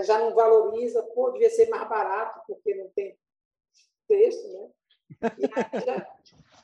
já 0.05 0.19
não 0.19 0.35
valoriza, 0.35 1.03
pô, 1.15 1.31
devia 1.31 1.51
ser 1.51 1.69
mais 1.69 1.89
barato 1.89 2.41
porque 2.47 2.75
não 2.75 2.89
tem 2.91 3.17
texto, 4.09 4.49
né? 4.53 4.71
E 5.39 5.45
aí 5.45 5.85
já, 5.85 6.17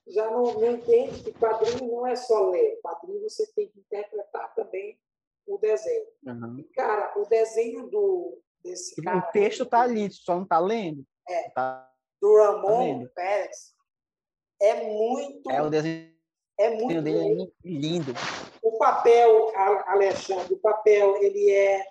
já 0.09 0.31
não, 0.31 0.55
não 0.55 0.71
entende 0.73 1.23
que 1.23 1.33
quadrinho 1.33 1.91
não 1.91 2.07
é 2.07 2.17
só 2.17 2.51
ler, 2.51 2.81
quadrinho 2.83 3.23
você 3.23 3.47
tem 3.53 3.69
que 3.69 3.79
interpretar 3.79 4.55
também 4.55 4.99
o 5.47 5.59
desenho. 5.59 6.07
Uhum. 6.27 6.65
cara, 6.75 7.13
o 7.19 7.27
desenho 7.27 7.89
do 7.89 8.41
desse 8.63 9.01
cara. 9.03 9.19
O 9.19 9.33
texto 9.33 9.63
está 9.63 9.83
ali, 9.83 10.11
só 10.11 10.35
não 10.37 10.43
está 10.43 10.59
lendo. 10.59 11.05
É. 11.29 11.51
Tá, 11.51 11.91
do 12.21 12.37
Ramon 12.37 13.05
tá 13.05 13.11
Pérez 13.15 13.75
é 14.61 14.85
muito. 14.85 15.51
É 15.51 15.63
o 15.63 15.71
desenho. 15.71 16.11
É 16.61 16.71
muito 16.71 16.93
é 16.93 17.51
lindo. 17.65 18.13
O 18.63 18.77
papel, 18.79 19.51
Alexandre, 19.87 20.53
o 20.53 20.59
papel 20.59 21.17
ele 21.23 21.51
é 21.51 21.85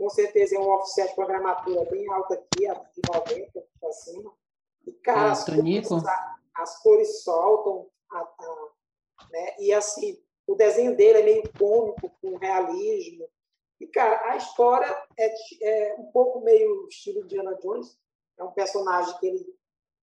com 0.00 0.08
certeza 0.08 0.56
é 0.56 0.58
um 0.58 0.68
offset 0.70 1.14
com 1.14 1.20
a 1.22 1.26
gramatura 1.26 1.84
bem 1.90 2.10
alta 2.10 2.32
aqui, 2.32 2.66
de 2.94 3.02
90 3.06 3.66
para 3.78 3.92
cima. 3.92 4.32
E, 4.86 4.92
cara, 4.92 5.28
é, 5.28 5.30
as, 5.30 5.44
cores, 5.44 5.88
as 6.54 6.82
cores 6.82 7.22
soltam. 7.22 7.86
A, 8.10 8.18
a, 8.18 8.68
né? 9.30 9.56
E, 9.58 9.74
assim, 9.74 10.18
o 10.46 10.54
desenho 10.54 10.96
dele 10.96 11.18
é 11.18 11.22
meio 11.22 11.52
cômico, 11.58 12.10
com 12.22 12.38
realismo. 12.38 13.28
E, 13.78 13.86
cara, 13.88 14.32
a 14.32 14.36
história 14.36 14.86
é, 15.18 15.34
é 15.62 15.94
um 15.98 16.10
pouco 16.12 16.40
meio 16.40 16.88
estilo 16.88 17.20
Indiana 17.20 17.54
Jones. 17.62 17.98
É 18.38 18.42
um 18.42 18.52
personagem 18.52 19.14
que 19.18 19.26
ele, 19.26 19.54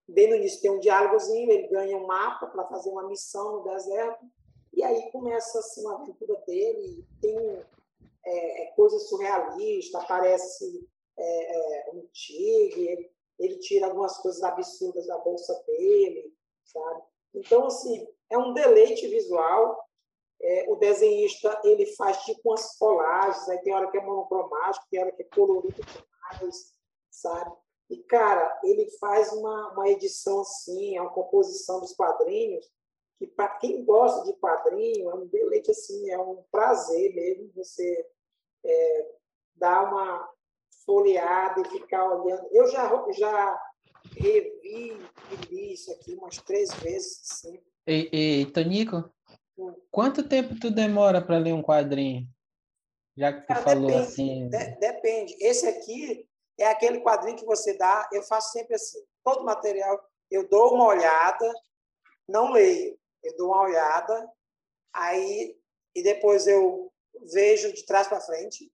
bem 0.07 0.29
no 0.29 0.35
início, 0.35 0.61
tem 0.61 0.71
um 0.71 0.79
diálogozinho, 0.79 1.51
ele 1.51 1.67
ganha 1.67 1.97
um 1.97 2.05
mapa 2.05 2.47
para 2.47 2.65
fazer 2.65 2.89
uma 2.89 3.07
missão 3.07 3.57
no 3.57 3.63
deserto, 3.63 4.25
e 4.73 4.83
aí 4.83 5.11
começa 5.11 5.59
assim, 5.59 5.81
uma 5.81 5.95
aventura 5.95 6.35
dele, 6.45 7.05
tem 7.19 7.65
é, 8.25 8.63
é 8.63 8.65
coisa 8.71 8.99
surrealista, 8.99 9.99
aparece 9.99 10.87
é, 11.17 11.87
é, 11.87 11.91
um 11.93 12.05
tigre, 12.13 12.87
ele, 12.87 13.11
ele 13.39 13.59
tira 13.59 13.87
algumas 13.87 14.17
coisas 14.17 14.41
absurdas 14.43 15.07
da 15.07 15.17
bolsa 15.17 15.53
dele, 15.65 16.33
sabe? 16.63 17.01
Então, 17.33 17.65
assim, 17.65 18.07
é 18.29 18.37
um 18.37 18.53
deleite 18.53 19.07
visual, 19.07 19.83
é, 20.39 20.65
o 20.69 20.75
desenhista 20.75 21.59
ele 21.63 21.85
faz 21.95 22.17
tipo 22.23 22.41
umas 22.45 22.77
colagens, 22.77 23.49
aí 23.49 23.57
tem 23.59 23.73
hora 23.73 23.89
que 23.89 23.97
é 23.97 24.01
monocromático, 24.01 24.85
tem 24.89 25.01
hora 25.01 25.11
que 25.11 25.23
é 25.23 25.25
colorido 25.25 25.81
demais, 25.81 26.73
sabe? 27.09 27.51
E, 27.89 27.97
cara, 28.03 28.59
ele 28.63 28.89
faz 28.99 29.31
uma, 29.31 29.71
uma 29.71 29.89
edição 29.89 30.41
assim, 30.41 30.97
é 30.97 31.01
uma 31.01 31.11
composição 31.11 31.79
dos 31.79 31.93
quadrinhos, 31.93 32.69
que 33.17 33.25
para 33.27 33.49
quem 33.57 33.83
gosta 33.85 34.25
de 34.25 34.37
quadrinho, 34.39 35.09
é 35.09 35.15
um 35.15 35.27
deleite, 35.27 35.71
assim, 35.71 36.09
é 36.09 36.19
um 36.19 36.43
prazer 36.51 37.15
mesmo 37.15 37.51
você 37.55 38.05
é, 38.63 39.11
dar 39.55 39.85
uma 39.85 40.29
folheada 40.85 41.61
e 41.61 41.69
ficar 41.69 42.05
olhando. 42.13 42.47
Eu 42.51 42.67
já, 42.67 43.11
já 43.13 43.61
revi 44.15 44.97
e 45.31 45.35
li 45.49 45.73
isso 45.73 45.91
aqui 45.91 46.13
umas 46.13 46.37
três 46.37 46.73
vezes, 46.75 47.21
sim. 47.23 47.61
E, 47.87 48.41
e 48.41 48.45
Tonico, 48.47 49.09
Quanto 49.89 50.27
tempo 50.27 50.59
tu 50.59 50.69
demora 50.69 51.21
para 51.21 51.37
ler 51.37 51.53
um 51.53 51.63
quadrinho? 51.63 52.27
Já 53.15 53.33
que 53.33 53.41
tu 53.41 53.47
Cara, 53.47 53.61
falou 53.61 53.87
depende, 53.87 54.07
assim. 54.07 54.49
De, 54.49 54.79
depende. 54.79 55.35
Esse 55.39 55.67
aqui 55.67 56.29
é 56.59 56.67
aquele 56.67 56.99
quadrinho 57.01 57.37
que 57.37 57.45
você 57.45 57.77
dá. 57.77 58.07
Eu 58.11 58.23
faço 58.23 58.51
sempre 58.51 58.75
assim. 58.75 58.99
Todo 59.23 59.43
material 59.43 59.99
eu 60.29 60.47
dou 60.47 60.73
uma 60.73 60.85
olhada, 60.85 61.53
não 62.27 62.51
leio. 62.51 62.97
Eu 63.23 63.35
dou 63.35 63.47
uma 63.47 63.63
olhada, 63.63 64.29
aí 64.93 65.55
e 65.95 66.03
depois 66.03 66.45
eu 66.45 66.91
vejo 67.33 67.73
de 67.73 67.85
trás 67.85 68.07
para 68.07 68.21
frente. 68.21 68.71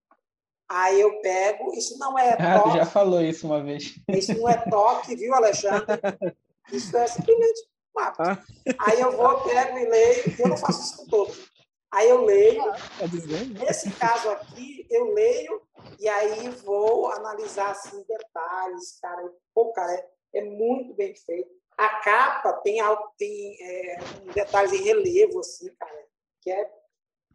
Aí 0.69 0.99
eu 0.99 1.21
pego. 1.21 1.73
Isso 1.73 1.97
não 1.97 2.17
é 2.17 2.33
ah, 2.39 2.59
toque. 2.59 2.77
já 2.77 2.85
falou 2.85 3.21
isso 3.21 3.45
uma 3.45 3.63
vez. 3.63 3.95
Isso 4.09 4.37
não 4.37 4.49
é 4.49 4.57
toque, 4.69 5.15
viu, 5.15 5.33
Alexandre? 5.33 5.85
Isso 6.71 6.95
é 6.95 7.05
simplesmente 7.07 7.67
mapa. 7.93 8.41
Ah. 8.41 8.85
Aí 8.87 9.01
eu 9.01 9.11
vou, 9.11 9.41
pego 9.41 9.77
e 9.77 9.85
leio, 9.85 10.35
eu 10.39 10.47
não 10.47 10.57
faço 10.57 10.81
isso 10.81 10.97
com 10.97 11.05
todos. 11.07 11.51
Aí 11.93 12.09
eu 12.09 12.25
leio. 12.25 12.63
Tá 12.63 13.63
Nesse 13.65 13.91
caso 13.91 14.29
aqui, 14.31 14.87
eu 14.89 15.13
leio 15.13 15.61
e 15.99 16.09
aí 16.09 16.49
vou 16.65 17.11
analisar 17.11 17.69
assim, 17.69 18.03
detalhes, 18.03 18.97
cara. 18.99 19.31
Pô, 19.53 19.71
cara, 19.71 19.93
é, 19.93 20.09
é 20.39 20.43
muito 20.43 20.95
bem 20.95 21.15
feito. 21.15 21.51
A 21.77 22.01
capa 22.01 22.53
tem, 22.61 22.79
tem 23.15 23.57
é, 23.61 23.97
detalhes 24.33 24.73
em 24.73 24.83
relevo, 24.83 25.39
assim, 25.39 25.71
cara, 25.75 26.05
que 26.41 26.51
é, 26.51 26.71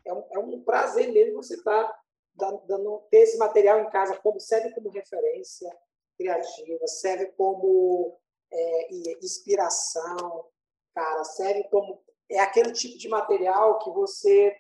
é, 0.05 0.13
um, 0.13 0.25
é 0.33 0.39
um 0.41 0.63
prazer 0.65 1.13
mesmo 1.13 1.41
você 1.41 1.55
estar 1.55 1.85
tá 1.85 2.01
dando, 2.35 2.67
dando, 2.67 3.07
ter 3.11 3.19
esse 3.19 3.39
material 3.39 3.81
em 3.81 3.91
casa, 3.91 4.17
como 4.17 4.41
serve 4.41 4.75
como 4.75 4.91
referência 4.91 5.71
criativa, 6.17 6.85
serve 6.89 7.27
como 7.37 8.19
é, 8.53 8.93
inspiração, 9.23 10.47
cara, 10.93 11.23
serve 11.23 11.63
como 11.71 12.03
é 12.31 12.41
aquele 12.41 12.73
tipo 12.73 12.99
de 12.99 13.09
material 13.09 13.79
que 13.79 13.91
você, 13.91 14.57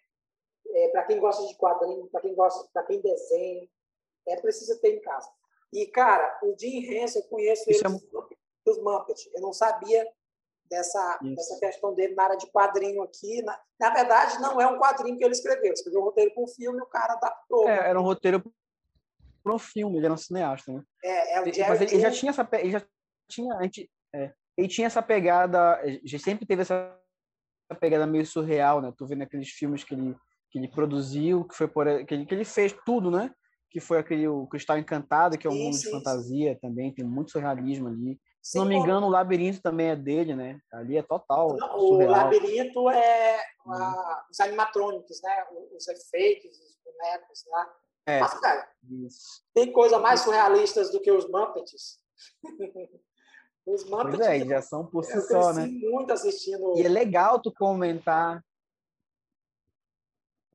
é, 0.75 0.89
para 0.89 1.05
quem 1.05 1.19
gosta 1.19 1.47
de 1.47 1.57
quadrinho, 1.57 2.09
para 2.09 2.21
quem 2.21 2.35
gosta, 2.35 2.69
para 2.73 2.85
quem 2.85 3.01
desenha, 3.01 3.69
é 4.27 4.37
preciso 4.37 4.81
ter 4.81 4.97
em 4.97 5.01
casa. 5.01 5.29
E 5.73 5.87
cara, 5.87 6.39
o 6.43 6.55
Jim 6.59 6.85
Henson, 6.85 7.19
eu 7.19 7.25
conheço 7.25 7.64
ele 7.69 7.79
é... 7.79 8.37
dos 8.64 8.83
Muppets. 8.83 9.29
Eu 9.35 9.43
não 9.43 9.53
sabia 9.53 10.07
dessa 10.71 11.19
dessa 11.23 11.59
questão 11.59 11.95
dele 11.95 12.14
na 12.14 12.25
área 12.25 12.37
de 12.37 12.47
quadrinho 12.51 13.03
aqui. 13.03 13.43
Na, 13.43 13.59
na 13.79 13.91
verdade, 13.91 14.41
não 14.41 14.61
é 14.61 14.66
um 14.66 14.79
quadrinho 14.79 15.16
que 15.16 15.25
ele 15.25 15.33
escreveu. 15.33 15.73
Escreveu 15.73 16.01
um 16.01 16.05
roteiro 16.05 16.33
para 16.33 16.43
um 16.43 16.49
filme, 16.49 16.79
e 16.79 16.83
o 16.83 16.87
cara 16.87 17.14
adaptou. 17.14 17.69
É, 17.69 17.91
era 17.91 18.01
um 18.01 18.05
roteiro 18.05 18.43
para 19.43 19.55
um 19.55 19.59
filme. 19.59 19.99
Ele 19.99 20.07
era 20.07 20.14
um 20.14 20.19
cineasta, 20.19 20.73
né? 20.73 20.83
É, 21.05 21.37
é 21.37 21.43
o 21.43 21.53
Jerry 21.53 21.69
Mas 21.69 21.81
ele, 21.83 21.93
ele 21.93 22.01
já 22.01 22.11
tinha 22.11 22.31
essa, 22.31 22.49
ele 22.53 22.71
já 22.71 22.87
tinha, 23.29 23.55
a 23.57 23.62
gente, 23.62 23.91
é, 24.14 24.33
ele 24.57 24.69
tinha 24.69 24.87
essa 24.87 25.03
pegada, 25.03 25.81
já 26.05 26.19
sempre 26.19 26.47
teve 26.47 26.62
essa 26.62 26.99
pegada 27.75 28.07
meio 28.07 28.27
surreal, 28.27 28.81
né? 28.81 28.93
Tô 28.97 29.07
vendo 29.07 29.23
aqueles 29.23 29.49
filmes 29.49 29.85
que 29.85 29.95
ele 29.95 30.16
que 30.51 30.59
ele 30.59 30.69
produziu, 30.69 31.45
que 31.45 31.55
foi 31.55 31.69
por 31.69 31.87
que 32.07 32.14
ele, 32.14 32.27
que 32.27 32.35
ele 32.35 32.45
fez 32.45 32.75
tudo, 32.85 33.11
né? 33.11 33.31
Que 33.71 33.81
foi 33.81 33.99
aquele 33.99 34.27
o 34.27 34.47
Cristal 34.47 34.79
Encantado, 34.79 35.37
que 35.37 35.47
é 35.47 35.51
um 35.51 35.55
mundo 35.55 35.79
de 35.79 35.91
fantasia 35.91 36.59
também, 36.61 36.95
tem 36.95 37.05
muito 37.05 37.33
surrealismo 37.33 37.89
ali. 37.89 38.19
Se 38.43 38.57
não 38.57 38.64
me 38.64 38.75
engano, 38.75 39.07
o 39.07 39.11
Labirinto 39.11 39.61
também 39.61 39.89
é 39.89 39.97
dele, 39.97 40.35
né? 40.35 40.59
Ali 40.73 40.97
é 40.97 41.03
total. 41.03 41.55
Não, 41.57 41.79
o 41.79 41.99
Labirinto 41.99 42.89
é 42.89 43.39
a, 43.66 44.27
os 44.31 44.41
animatrônicos, 44.41 45.21
né? 45.23 45.45
Os 45.77 45.87
efeitos, 45.87 46.57
os 46.57 46.79
bonecos 46.83 47.45
lá. 47.47 47.64
Né? 47.64 47.73
É, 48.07 48.21
Mas, 48.21 48.41
cara, 48.41 48.66
isso. 49.05 49.43
tem 49.53 49.71
coisa 49.71 49.99
mais 49.99 50.21
surrealistas 50.21 50.91
do 50.91 51.01
que 51.01 51.12
os 51.12 51.29
Muppets? 51.29 51.99
Os 53.69 53.85
Muppets. 53.85 54.16
Pois 54.16 54.29
é, 54.29 54.47
já 54.47 54.62
são 54.62 54.87
por 54.87 55.05
si 55.05 55.21
só, 55.21 55.53
né? 55.53 55.66
muito 55.66 56.11
assistindo. 56.11 56.79
E 56.79 56.83
é 56.83 56.89
legal 56.89 57.39
tu 57.39 57.53
comentar. 57.53 58.43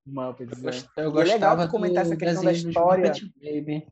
Muppets, 0.03 0.61
né? 0.61 0.71
Eu 0.97 1.11
gostava 1.11 1.29
é 1.29 1.33
legal 1.33 1.57
tu 1.57 1.71
comentar 1.71 2.05
essa 2.05 2.17
questão 2.17 2.43
da 2.43 2.51
história. 2.51 3.13
Baby. 3.35 3.87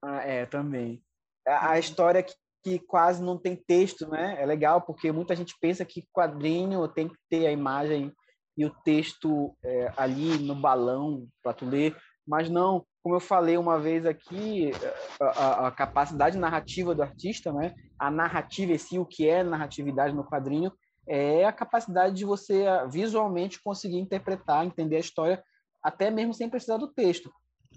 Ah, 0.00 0.22
é, 0.22 0.46
também. 0.46 1.02
A, 1.46 1.72
a 1.72 1.78
história 1.78 2.22
que, 2.22 2.34
que 2.62 2.78
quase 2.78 3.20
não 3.20 3.36
tem 3.36 3.56
texto, 3.56 4.08
né? 4.08 4.40
É 4.40 4.46
legal, 4.46 4.80
porque 4.80 5.10
muita 5.10 5.34
gente 5.34 5.54
pensa 5.60 5.84
que 5.84 6.06
quadrinho 6.12 6.86
tem 6.86 7.08
que 7.08 7.16
ter 7.28 7.46
a 7.46 7.52
imagem 7.52 8.12
e 8.56 8.64
o 8.64 8.70
texto 8.70 9.56
é, 9.64 9.92
ali 9.96 10.38
no 10.38 10.54
balão 10.54 11.26
para 11.42 11.54
tu 11.54 11.64
ler, 11.64 11.96
mas 12.26 12.48
não 12.48 12.84
como 13.04 13.16
eu 13.16 13.20
falei 13.20 13.58
uma 13.58 13.78
vez 13.78 14.06
aqui, 14.06 14.72
a, 15.20 15.66
a, 15.66 15.70
capacidade 15.70 16.38
narrativa 16.38 16.94
do 16.94 17.02
artista, 17.02 17.52
né? 17.52 17.74
A 17.98 18.10
narrativa 18.10 18.72
em 18.72 18.78
si, 18.78 18.98
o 18.98 19.04
que 19.04 19.28
é 19.28 19.42
narratividade 19.42 20.14
no 20.14 20.24
quadrinho, 20.24 20.72
é 21.06 21.44
a 21.44 21.52
capacidade 21.52 22.14
de 22.14 22.24
você 22.24 22.64
visualmente 22.88 23.62
conseguir 23.62 23.98
interpretar, 23.98 24.64
entender 24.64 24.96
a 24.96 25.00
história, 25.00 25.44
até 25.82 26.10
mesmo 26.10 26.32
sem 26.32 26.48
precisar 26.48 26.78
do 26.78 26.88
texto. 26.88 27.30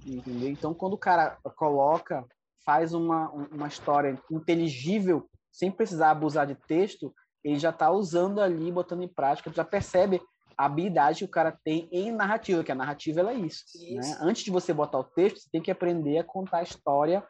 Entendeu? 0.06 0.48
Então, 0.48 0.74
quando 0.74 0.94
o 0.94 0.98
cara 0.98 1.38
coloca, 1.58 2.26
faz 2.66 2.94
uma, 2.94 3.30
uma 3.52 3.68
história 3.68 4.18
inteligível, 4.32 5.30
sem 5.52 5.70
precisar 5.70 6.12
abusar 6.12 6.48
de 6.48 6.56
texto, 6.56 7.14
ele 7.44 7.60
já 7.60 7.72
está 7.72 7.92
usando 7.92 8.40
ali, 8.40 8.72
botando 8.72 9.04
em 9.04 9.10
prática, 9.10 9.52
já 9.52 9.66
percebe 9.66 10.22
a 10.58 10.66
habilidade 10.66 11.20
que 11.20 11.26
o 11.26 11.30
cara 11.30 11.58
tem 11.64 11.88
em 11.92 12.12
narrativa, 12.12 12.64
que 12.64 12.72
a 12.72 12.76
narrativa 12.76 13.20
ela 13.20 13.32
é 13.32 13.36
isso. 13.36 13.64
Né? 13.76 14.00
isso. 14.00 14.12
Né? 14.12 14.18
Antes 14.22 14.44
de 14.44 14.52
você 14.52 14.74
botar 14.74 15.00
o 15.00 15.04
texto, 15.04 15.40
você 15.40 15.50
tem 15.52 15.62
que 15.62 15.72
aprender 15.72 16.18
a 16.18 16.24
contar 16.24 16.58
a 16.58 16.64
história 16.64 17.24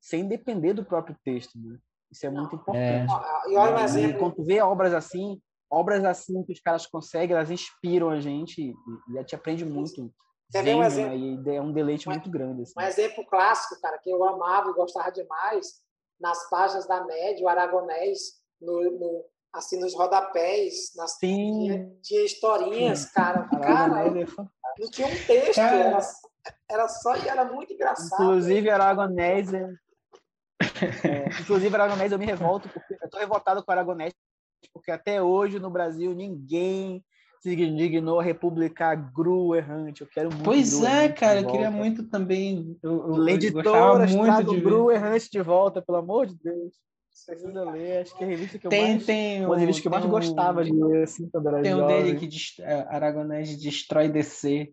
sem 0.00 0.28
depender 0.28 0.74
do 0.74 0.84
próprio 0.84 1.16
texto. 1.24 1.58
Né? 1.58 1.78
Isso 2.10 2.26
é 2.26 2.30
muito 2.30 2.54
importante. 2.54 3.12
É. 3.12 3.50
E 3.50 3.56
olha 3.56 3.76
um 3.76 3.84
exemplo. 3.84 4.18
Quando 4.18 4.34
tu 4.36 4.44
vê 4.44 4.60
obras 4.60 4.92
assim, 4.92 5.40
obras 5.70 6.04
assim 6.04 6.44
que 6.44 6.52
os 6.52 6.60
caras 6.60 6.86
conseguem, 6.86 7.34
elas 7.34 7.50
inspiram 7.50 8.10
a 8.10 8.20
gente 8.20 8.60
e, 8.60 8.74
e 9.12 9.18
a 9.18 9.22
gente 9.22 9.34
aprende 9.34 9.64
muito. 9.64 10.12
Você 10.50 10.62
vê 10.62 10.74
um 10.74 10.80
né? 10.80 10.86
exemplo, 10.86 11.18
né? 11.18 11.52
E 11.52 11.56
é 11.56 11.60
um 11.60 11.72
deleite 11.72 12.08
um, 12.08 12.12
muito 12.12 12.30
grande. 12.30 12.62
Assim. 12.62 12.74
Um 12.78 12.82
exemplo 12.82 13.26
clássico, 13.26 13.80
cara, 13.80 13.98
que 13.98 14.10
eu 14.10 14.22
amava 14.22 14.70
e 14.70 14.74
gostava 14.74 15.10
demais, 15.10 15.80
nas 16.20 16.48
páginas 16.48 16.86
da 16.86 17.04
Média, 17.04 17.44
o 17.44 17.48
Aragonés, 17.48 18.18
no, 18.60 18.82
no 18.98 19.24
assim, 19.56 19.80
nos 19.80 19.94
rodapés, 19.94 20.92
nas 20.94 21.18
tinha, 21.18 21.90
tinha 22.02 22.24
historinhas, 22.24 23.00
Sim. 23.00 23.12
cara. 23.14 23.48
cara 23.48 24.04
não 24.78 24.90
tinha 24.90 25.08
um 25.08 25.26
texto, 25.26 25.58
era, 25.58 25.98
era 26.70 26.88
só 26.88 27.16
e 27.16 27.28
era 27.28 27.44
muito 27.44 27.72
engraçado. 27.72 28.22
Inclusive, 28.22 28.70
Aragonés. 28.70 29.54
É, 29.54 29.68
é, 31.04 31.28
inclusive, 31.40 31.74
Aragonés, 31.74 32.12
eu 32.12 32.18
me 32.18 32.26
revolto, 32.26 32.68
porque 32.68 32.94
eu 33.00 33.10
tô 33.10 33.18
revoltado 33.18 33.64
com 33.64 33.72
Aragonés, 33.72 34.12
porque 34.72 34.90
até 34.90 35.22
hoje 35.22 35.58
no 35.58 35.70
Brasil 35.70 36.14
ninguém 36.14 37.02
se 37.40 37.54
dignou 37.54 38.20
a 38.20 38.22
republicar 38.22 38.96
Gru 39.12 39.54
errante. 39.54 40.02
Eu 40.02 40.08
quero 40.08 40.30
muito. 40.30 40.44
Pois 40.44 40.82
é, 40.82 41.08
cara, 41.08 41.40
eu 41.40 41.46
queria 41.46 41.70
muito 41.70 42.02
também. 42.04 42.76
Eu, 42.82 43.16
eu, 43.16 43.28
Editoras, 43.28 44.14
muito 44.14 44.44
de 44.44 44.60
Gru 44.60 44.90
errante 44.90 45.30
de 45.30 45.40
volta, 45.40 45.80
pelo 45.80 45.98
amor 45.98 46.26
de 46.26 46.34
Deus. 46.34 46.74
Precisa 47.24 47.64
ler, 47.70 48.02
acho 48.02 48.16
que 48.16 48.24
é 48.24 48.26
a 48.26 48.30
revista 48.30 48.58
que 48.58 48.66
eu 48.66 48.70
tem, 48.70 48.90
mais. 48.90 49.06
Tem 49.06 49.46
uma 49.46 49.56
revista 49.56 49.82
que 49.82 49.88
eu 49.88 49.92
mais 49.92 50.04
um, 50.04 50.10
gostava 50.10 50.62
de 50.62 50.72
ler, 50.72 51.04
assim, 51.04 51.28
quando 51.30 51.48
era 51.48 51.62
Tem 51.62 51.74
um 51.74 51.86
dele 51.86 52.18
que 52.18 52.26
dest... 52.26 52.60
É, 52.60 52.86
Aragonés 52.88 53.56
destrói 53.56 54.08
DC. 54.08 54.72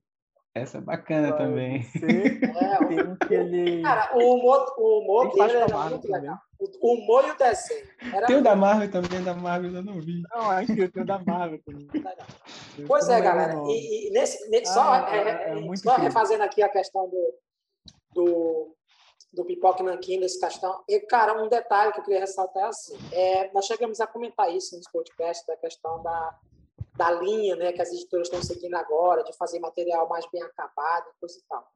Essa 0.55 0.77
é 0.77 0.81
bacana 0.81 1.35
também. 1.35 1.83
É, 2.03 2.79
o, 2.79 3.13
aquele... 3.19 3.81
Cara, 3.83 4.15
o 4.15 4.35
humor, 4.35 4.73
o 4.77 4.99
humor 4.99 5.33
dele 5.33 5.57
era 5.57 5.89
muito 5.89 6.11
legal. 6.11 6.37
O 6.59 6.93
humor 6.93 7.25
e 7.27 7.31
o 7.31 7.37
desenho. 7.37 7.87
Era 8.13 8.27
tem 8.27 8.35
o 8.37 8.43
da 8.43 8.55
Marvel 8.55 8.91
também, 8.91 9.23
da 9.23 9.33
Marvel 9.33 9.73
eu 9.73 9.83
não 9.83 9.99
vi. 9.99 10.21
Não, 10.31 10.51
aqui 10.51 10.87
tem 10.87 11.03
o 11.03 11.05
da 11.05 11.19
Marvel 11.19 11.59
também. 11.65 11.87
Pois 12.87 13.07
é, 13.07 13.21
galera. 13.21 13.53
E, 13.67 14.07
e 14.07 14.11
nesse, 14.11 14.49
nesse, 14.49 14.71
ah, 14.71 14.73
só, 14.73 14.95
é, 15.07 15.51
é, 15.51 15.59
é 15.59 15.75
só 15.75 15.95
refazendo 15.95 16.41
aqui 16.41 16.61
a 16.63 16.69
questão 16.69 17.07
do, 17.07 17.33
do, 18.15 18.75
do 19.33 19.43
Pipoque 19.43 19.81
Nanquim, 19.81 20.19
desse 20.19 20.39
questão. 20.39 20.83
E, 20.87 20.99
cara, 21.01 21.41
um 21.41 21.49
detalhe 21.49 21.91
que 21.91 21.99
eu 21.99 22.03
queria 22.03 22.19
ressaltar 22.19 22.63
é 22.63 22.67
assim: 22.67 22.97
é, 23.11 23.51
nós 23.51 23.65
chegamos 23.65 23.99
a 23.99 24.07
comentar 24.07 24.53
isso 24.53 24.77
nos 24.77 24.87
podcasts, 24.89 25.45
da 25.47 25.57
questão 25.57 26.01
da 26.03 26.39
da 26.95 27.11
linha 27.11 27.55
né, 27.55 27.71
que 27.73 27.81
as 27.81 27.91
editoras 27.91 28.27
estão 28.27 28.41
seguindo 28.41 28.75
agora, 28.75 29.23
de 29.23 29.35
fazer 29.35 29.59
material 29.59 30.07
mais 30.07 30.25
bem 30.31 30.41
acabado 30.43 31.09
e 31.09 31.19
coisa 31.19 31.37
e 31.37 31.43
tal. 31.49 31.67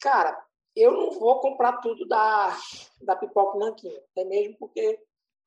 Cara, 0.00 0.46
eu 0.76 0.92
não 0.92 1.10
vou 1.12 1.40
comprar 1.40 1.78
tudo 1.78 2.06
da, 2.06 2.56
da 3.00 3.16
Pipoca 3.16 3.58
Nanquim, 3.58 3.94
até 4.10 4.24
mesmo 4.24 4.56
porque 4.58 5.00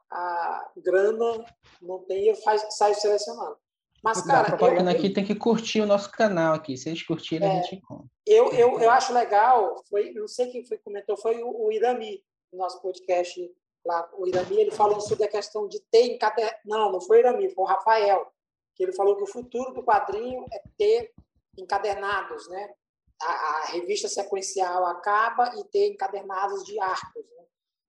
a 0.10 0.72
grana 0.78 1.46
não 1.82 2.00
tem 2.00 2.30
e 2.30 2.36
saio 2.36 2.96
selecionando. 2.96 3.58
Mas, 4.04 4.22
cara. 4.22 4.42
A 4.42 4.58
propaganda 4.58 4.92
eu, 4.92 4.98
aqui 4.98 5.10
tem 5.10 5.26
que 5.26 5.36
curtir 5.36 5.82
o 5.82 5.86
nosso 5.86 6.12
canal 6.12 6.54
aqui. 6.54 6.78
Se 6.78 6.90
eles 6.90 7.04
curtirem, 7.04 7.48
é, 7.48 7.60
a 7.60 7.62
gente 7.62 7.82
compra. 7.82 8.06
Eu, 8.26 8.52
eu, 8.52 8.80
eu 8.80 8.92
acho 8.92 9.14
legal, 9.14 9.82
foi, 9.90 10.12
não 10.12 10.28
sei 10.28 10.52
quem 10.52 10.66
foi 10.66 10.78
comentou, 10.78 11.18
foi 11.18 11.42
o, 11.42 11.66
o 11.66 11.72
Irami, 11.72 12.24
no 12.52 12.60
nosso 12.60 12.82
podcast 12.82 13.40
lá. 13.86 14.10
O 14.18 14.28
Irami 14.28 14.62
ele 14.62 14.72
falou 14.72 15.02
sobre 15.02 15.26
a 15.26 15.30
questão 15.30 15.68
de 15.68 15.80
ter 15.92 16.14
encadernado. 16.14 16.58
Não, 16.66 16.92
não 16.92 17.02
foi 17.02 17.18
o 17.18 17.20
Irami, 17.22 17.50
foi 17.50 17.64
o 17.64 17.68
Rafael 17.68 18.32
que 18.78 18.84
ele 18.84 18.94
falou 18.94 19.18
que 19.18 19.24
o 19.24 19.28
futuro 19.28 19.74
do 19.74 19.84
quadrinho 19.84 20.46
é 20.54 20.62
ter 20.78 21.12
encadernados, 21.58 22.48
né? 22.48 22.74
A, 23.20 23.32
a 23.32 23.66
revista 23.72 24.08
sequencial 24.08 24.86
acaba 24.86 25.52
e 25.58 25.64
ter 25.66 25.88
encadernados 25.88 26.64
de 26.64 26.80
arcos. 26.80 27.26
Né? 27.26 27.46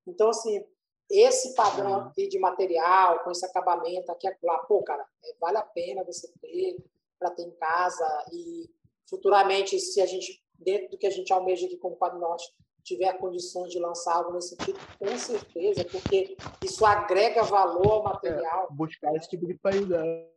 Então, 0.07 0.31
assim, 0.31 0.65
esse 1.11 1.55
padrão 1.55 1.95
aqui 1.97 2.29
de 2.29 2.39
material, 2.39 3.21
com 3.25 3.31
esse 3.31 3.45
acabamento 3.45 4.11
aqui, 4.13 4.29
lá, 4.43 4.59
pô, 4.59 4.83
cara, 4.83 5.05
é, 5.25 5.35
vale 5.41 5.57
a 5.57 5.63
pena 5.63 6.05
você 6.05 6.31
ter 6.41 6.77
para 7.19 7.31
ter 7.31 7.43
em 7.43 7.51
casa 7.53 8.07
e 8.33 8.71
futuramente, 9.09 9.79
se 9.81 10.01
a 10.01 10.07
gente, 10.07 10.43
dentro 10.55 10.91
do 10.91 10.99
que 10.99 11.07
a 11.07 11.11
gente 11.11 11.33
almeja 11.33 11.67
aqui 11.67 11.77
como 11.77 11.97
Quadro 11.97 12.21
Norte, 12.21 12.53
tiver 12.85 13.13
condições 13.15 13.71
de 13.71 13.79
lançar 13.79 14.15
algo 14.15 14.33
nesse 14.33 14.51
sentido, 14.51 14.79
com 14.99 15.19
certeza, 15.19 15.85
porque 15.85 16.37
isso 16.63 16.87
agrega 16.87 17.43
valor 17.43 17.91
ao 17.91 18.03
material. 18.05 18.69
É, 18.71 18.75
buscar 18.75 19.15
esse 19.17 19.29
tipo 19.29 19.47
de 19.47 19.59
qualidade 19.59 20.29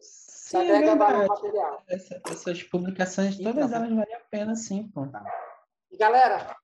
Sim, 0.00 0.58
é 0.58 0.80
verdade. 0.80 1.28
material. 1.28 1.82
Essa, 1.88 2.20
essas 2.28 2.62
publicações, 2.64 3.36
todas 3.38 3.72
elas 3.72 3.92
valem 3.92 4.14
a 4.14 4.20
pena, 4.30 4.56
sim, 4.56 4.88
pô. 4.88 5.06
E 5.90 5.96
galera, 5.96 6.56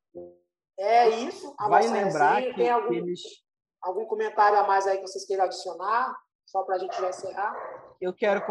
é 0.81 1.09
isso. 1.11 1.55
A 1.59 1.68
Vai 1.68 1.87
lembrar 1.89 2.43
que 2.43 2.55
tem 2.55 2.70
algum, 2.70 2.93
eles... 2.93 3.20
algum 3.83 4.07
comentário 4.07 4.59
a 4.59 4.66
mais 4.66 4.87
aí 4.87 4.99
que 4.99 5.07
vocês 5.07 5.26
queiram 5.26 5.45
adicionar? 5.45 6.16
Só 6.47 6.62
para 6.64 6.76
a 6.76 6.78
gente 6.78 6.99
já 6.99 7.09
encerrar. 7.09 7.55
Eu 8.01 8.12
quero 8.12 8.43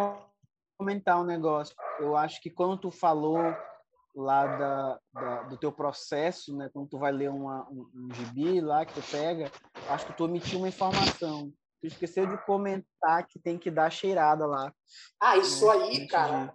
comentar 0.77 1.19
um 1.19 1.25
negócio. 1.25 1.75
Eu 1.99 2.15
acho 2.15 2.41
que 2.41 2.49
quando 2.49 2.77
tu 2.77 2.91
falou 2.91 3.39
lá 4.15 4.45
da, 4.45 4.99
da, 5.13 5.43
do 5.43 5.57
teu 5.57 5.71
processo, 5.71 6.55
né? 6.55 6.69
Quando 6.73 6.89
tu 6.89 6.97
vai 6.97 7.11
ler 7.11 7.30
uma, 7.30 7.67
um, 7.69 7.89
um 7.93 8.13
gibi 8.13 8.61
lá 8.61 8.86
que 8.86 8.93
tu 8.93 9.01
pega, 9.11 9.51
acho 9.89 10.05
que 10.05 10.13
tu 10.13 10.25
omitiu 10.25 10.59
uma 10.59 10.67
informação. 10.67 11.51
Tu 11.82 11.88
esqueceu 11.88 12.27
de 12.27 12.38
comentar 12.45 13.25
que 13.25 13.39
tem 13.39 13.57
que 13.57 13.71
dar 13.71 13.89
cheirada 13.89 14.45
lá. 14.45 14.73
Ah, 15.21 15.38
isso 15.38 15.65
né? 15.65 15.71
aí, 15.73 16.07
cara. 16.07 16.53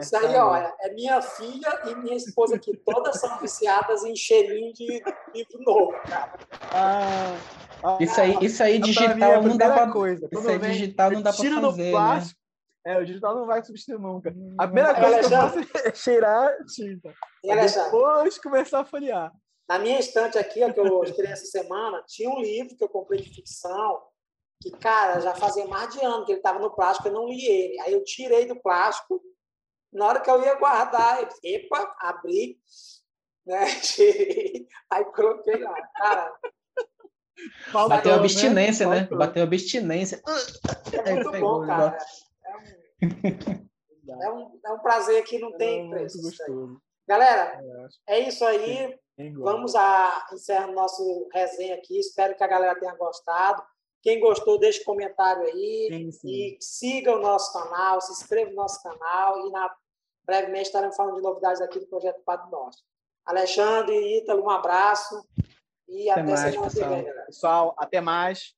Isso 0.00 0.16
aí, 0.16 0.34
olha, 0.34 0.74
é 0.80 0.92
minha 0.92 1.22
filha 1.22 1.82
e 1.86 1.94
minha 1.94 2.16
esposa 2.16 2.56
aqui. 2.56 2.76
Todas 2.84 3.20
são 3.20 3.38
viciadas 3.38 4.02
em 4.02 4.16
cheirinho 4.16 4.72
de 4.72 4.86
livro 5.32 5.62
novo, 5.64 5.92
cara. 6.08 6.36
Ah, 6.72 7.36
ah, 7.84 7.98
isso 8.00 8.20
aí, 8.20 8.36
isso 8.40 8.62
aí 8.64 8.80
digital 8.80 9.42
não 9.42 9.56
dá 9.56 9.72
pra 9.72 9.92
coisa. 9.92 10.28
Isso 10.32 10.48
aí 10.48 10.58
digital 10.58 11.10
não 11.12 11.22
dá 11.22 11.32
pra 11.32 11.36
fazer, 11.36 11.50
no 11.50 11.76
né? 11.76 11.90
plástico, 11.92 12.40
né? 12.84 12.94
É, 12.94 12.98
o 12.98 13.06
digital 13.06 13.34
não 13.36 13.46
vai 13.46 13.64
substituir 13.64 13.98
nunca. 13.98 14.34
A 14.58 14.66
primeira 14.66 14.90
é, 14.90 15.00
coisa 15.00 15.18
que 15.20 15.24
eu 15.24 15.30
faço 15.30 15.58
é 15.86 15.94
cheirar 15.94 16.52
tinta. 16.66 17.14
Depois 17.42 18.38
começar 18.38 18.80
a 18.80 18.84
folhear. 18.84 19.32
Na 19.68 19.78
minha 19.78 19.98
estante 19.98 20.36
aqui, 20.36 20.62
ó, 20.62 20.72
que 20.72 20.80
eu 20.80 21.02
escrevi 21.04 21.32
essa 21.32 21.46
semana, 21.46 22.02
tinha 22.06 22.28
um 22.28 22.40
livro 22.40 22.76
que 22.76 22.84
eu 22.84 22.88
comprei 22.88 23.20
de 23.20 23.30
ficção 23.30 24.02
que, 24.60 24.70
cara, 24.72 25.20
já 25.20 25.34
fazia 25.34 25.66
mais 25.66 25.92
de 25.92 26.04
ano 26.04 26.24
que 26.24 26.32
ele 26.32 26.38
estava 26.38 26.58
no 26.58 26.74
plástico, 26.74 27.08
eu 27.08 27.12
não 27.12 27.26
li 27.26 27.44
ele. 27.46 27.80
Aí 27.80 27.92
eu 27.92 28.04
tirei 28.04 28.46
do 28.46 28.60
plástico, 28.60 29.20
na 29.92 30.06
hora 30.06 30.20
que 30.20 30.30
eu 30.30 30.42
ia 30.42 30.54
guardar, 30.54 31.22
eu, 31.22 31.28
epa, 31.42 31.94
abri, 32.00 32.58
né, 33.46 33.64
tirei, 33.80 34.66
aí 34.90 35.04
coloquei 35.06 35.56
lá. 35.56 35.74
Cara, 35.94 36.34
Faltou, 37.70 37.88
Bateu 37.88 38.14
abstinência, 38.14 38.88
né? 38.88 39.00
né? 39.00 39.16
Bateu 39.16 39.42
abstinência. 39.42 40.22
É 40.92 41.14
muito 41.14 41.32
bom, 41.32 41.66
cara. 41.66 41.98
É 43.02 43.06
um, 44.08 44.22
é 44.22 44.32
um, 44.32 44.60
é 44.64 44.72
um 44.72 44.78
prazer 44.78 45.22
que 45.24 45.38
não 45.38 45.52
tem 45.56 45.86
é 45.86 45.90
preço. 45.90 46.18
Galera, 47.06 47.60
é 48.06 48.20
isso 48.20 48.44
aí. 48.44 48.98
Vamos 49.34 49.74
a 49.74 50.26
encerrar 50.32 50.72
nosso 50.72 51.28
resenha 51.32 51.74
aqui. 51.74 51.98
Espero 51.98 52.36
que 52.36 52.44
a 52.44 52.48
galera 52.48 52.78
tenha 52.78 52.94
gostado. 52.94 53.62
Quem 54.04 54.20
gostou, 54.20 54.58
deixe 54.58 54.84
comentário 54.84 55.42
aí. 55.44 55.88
Sim, 55.90 56.12
sim. 56.12 56.28
E 56.28 56.58
siga 56.60 57.16
o 57.16 57.20
nosso 57.20 57.50
canal, 57.54 58.02
se 58.02 58.12
inscreva 58.12 58.50
no 58.50 58.56
nosso 58.56 58.82
canal. 58.82 59.46
E 59.46 59.50
na, 59.50 59.74
brevemente 60.26 60.66
estaremos 60.66 60.94
falando 60.94 61.16
de 61.16 61.22
novidades 61.22 61.62
aqui 61.62 61.80
do 61.80 61.86
Projeto 61.86 62.22
Padre 62.22 62.50
Norte. 62.50 62.82
Alexandre 63.24 63.96
e 63.96 64.18
Ítalo, 64.18 64.44
um 64.44 64.50
abraço. 64.50 65.26
E 65.88 66.10
até, 66.10 66.20
até 66.20 66.36
semana 66.36 66.70
que 66.70 66.84
vem, 66.84 67.24
Pessoal, 67.26 67.74
até 67.78 68.00
mais 68.02 68.54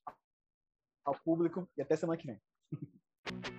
ao 1.05 1.15
público 1.15 1.65
e 1.77 1.81
até 1.81 1.95
semana 1.95 2.19
que 2.19 2.27
vem. 2.27 2.41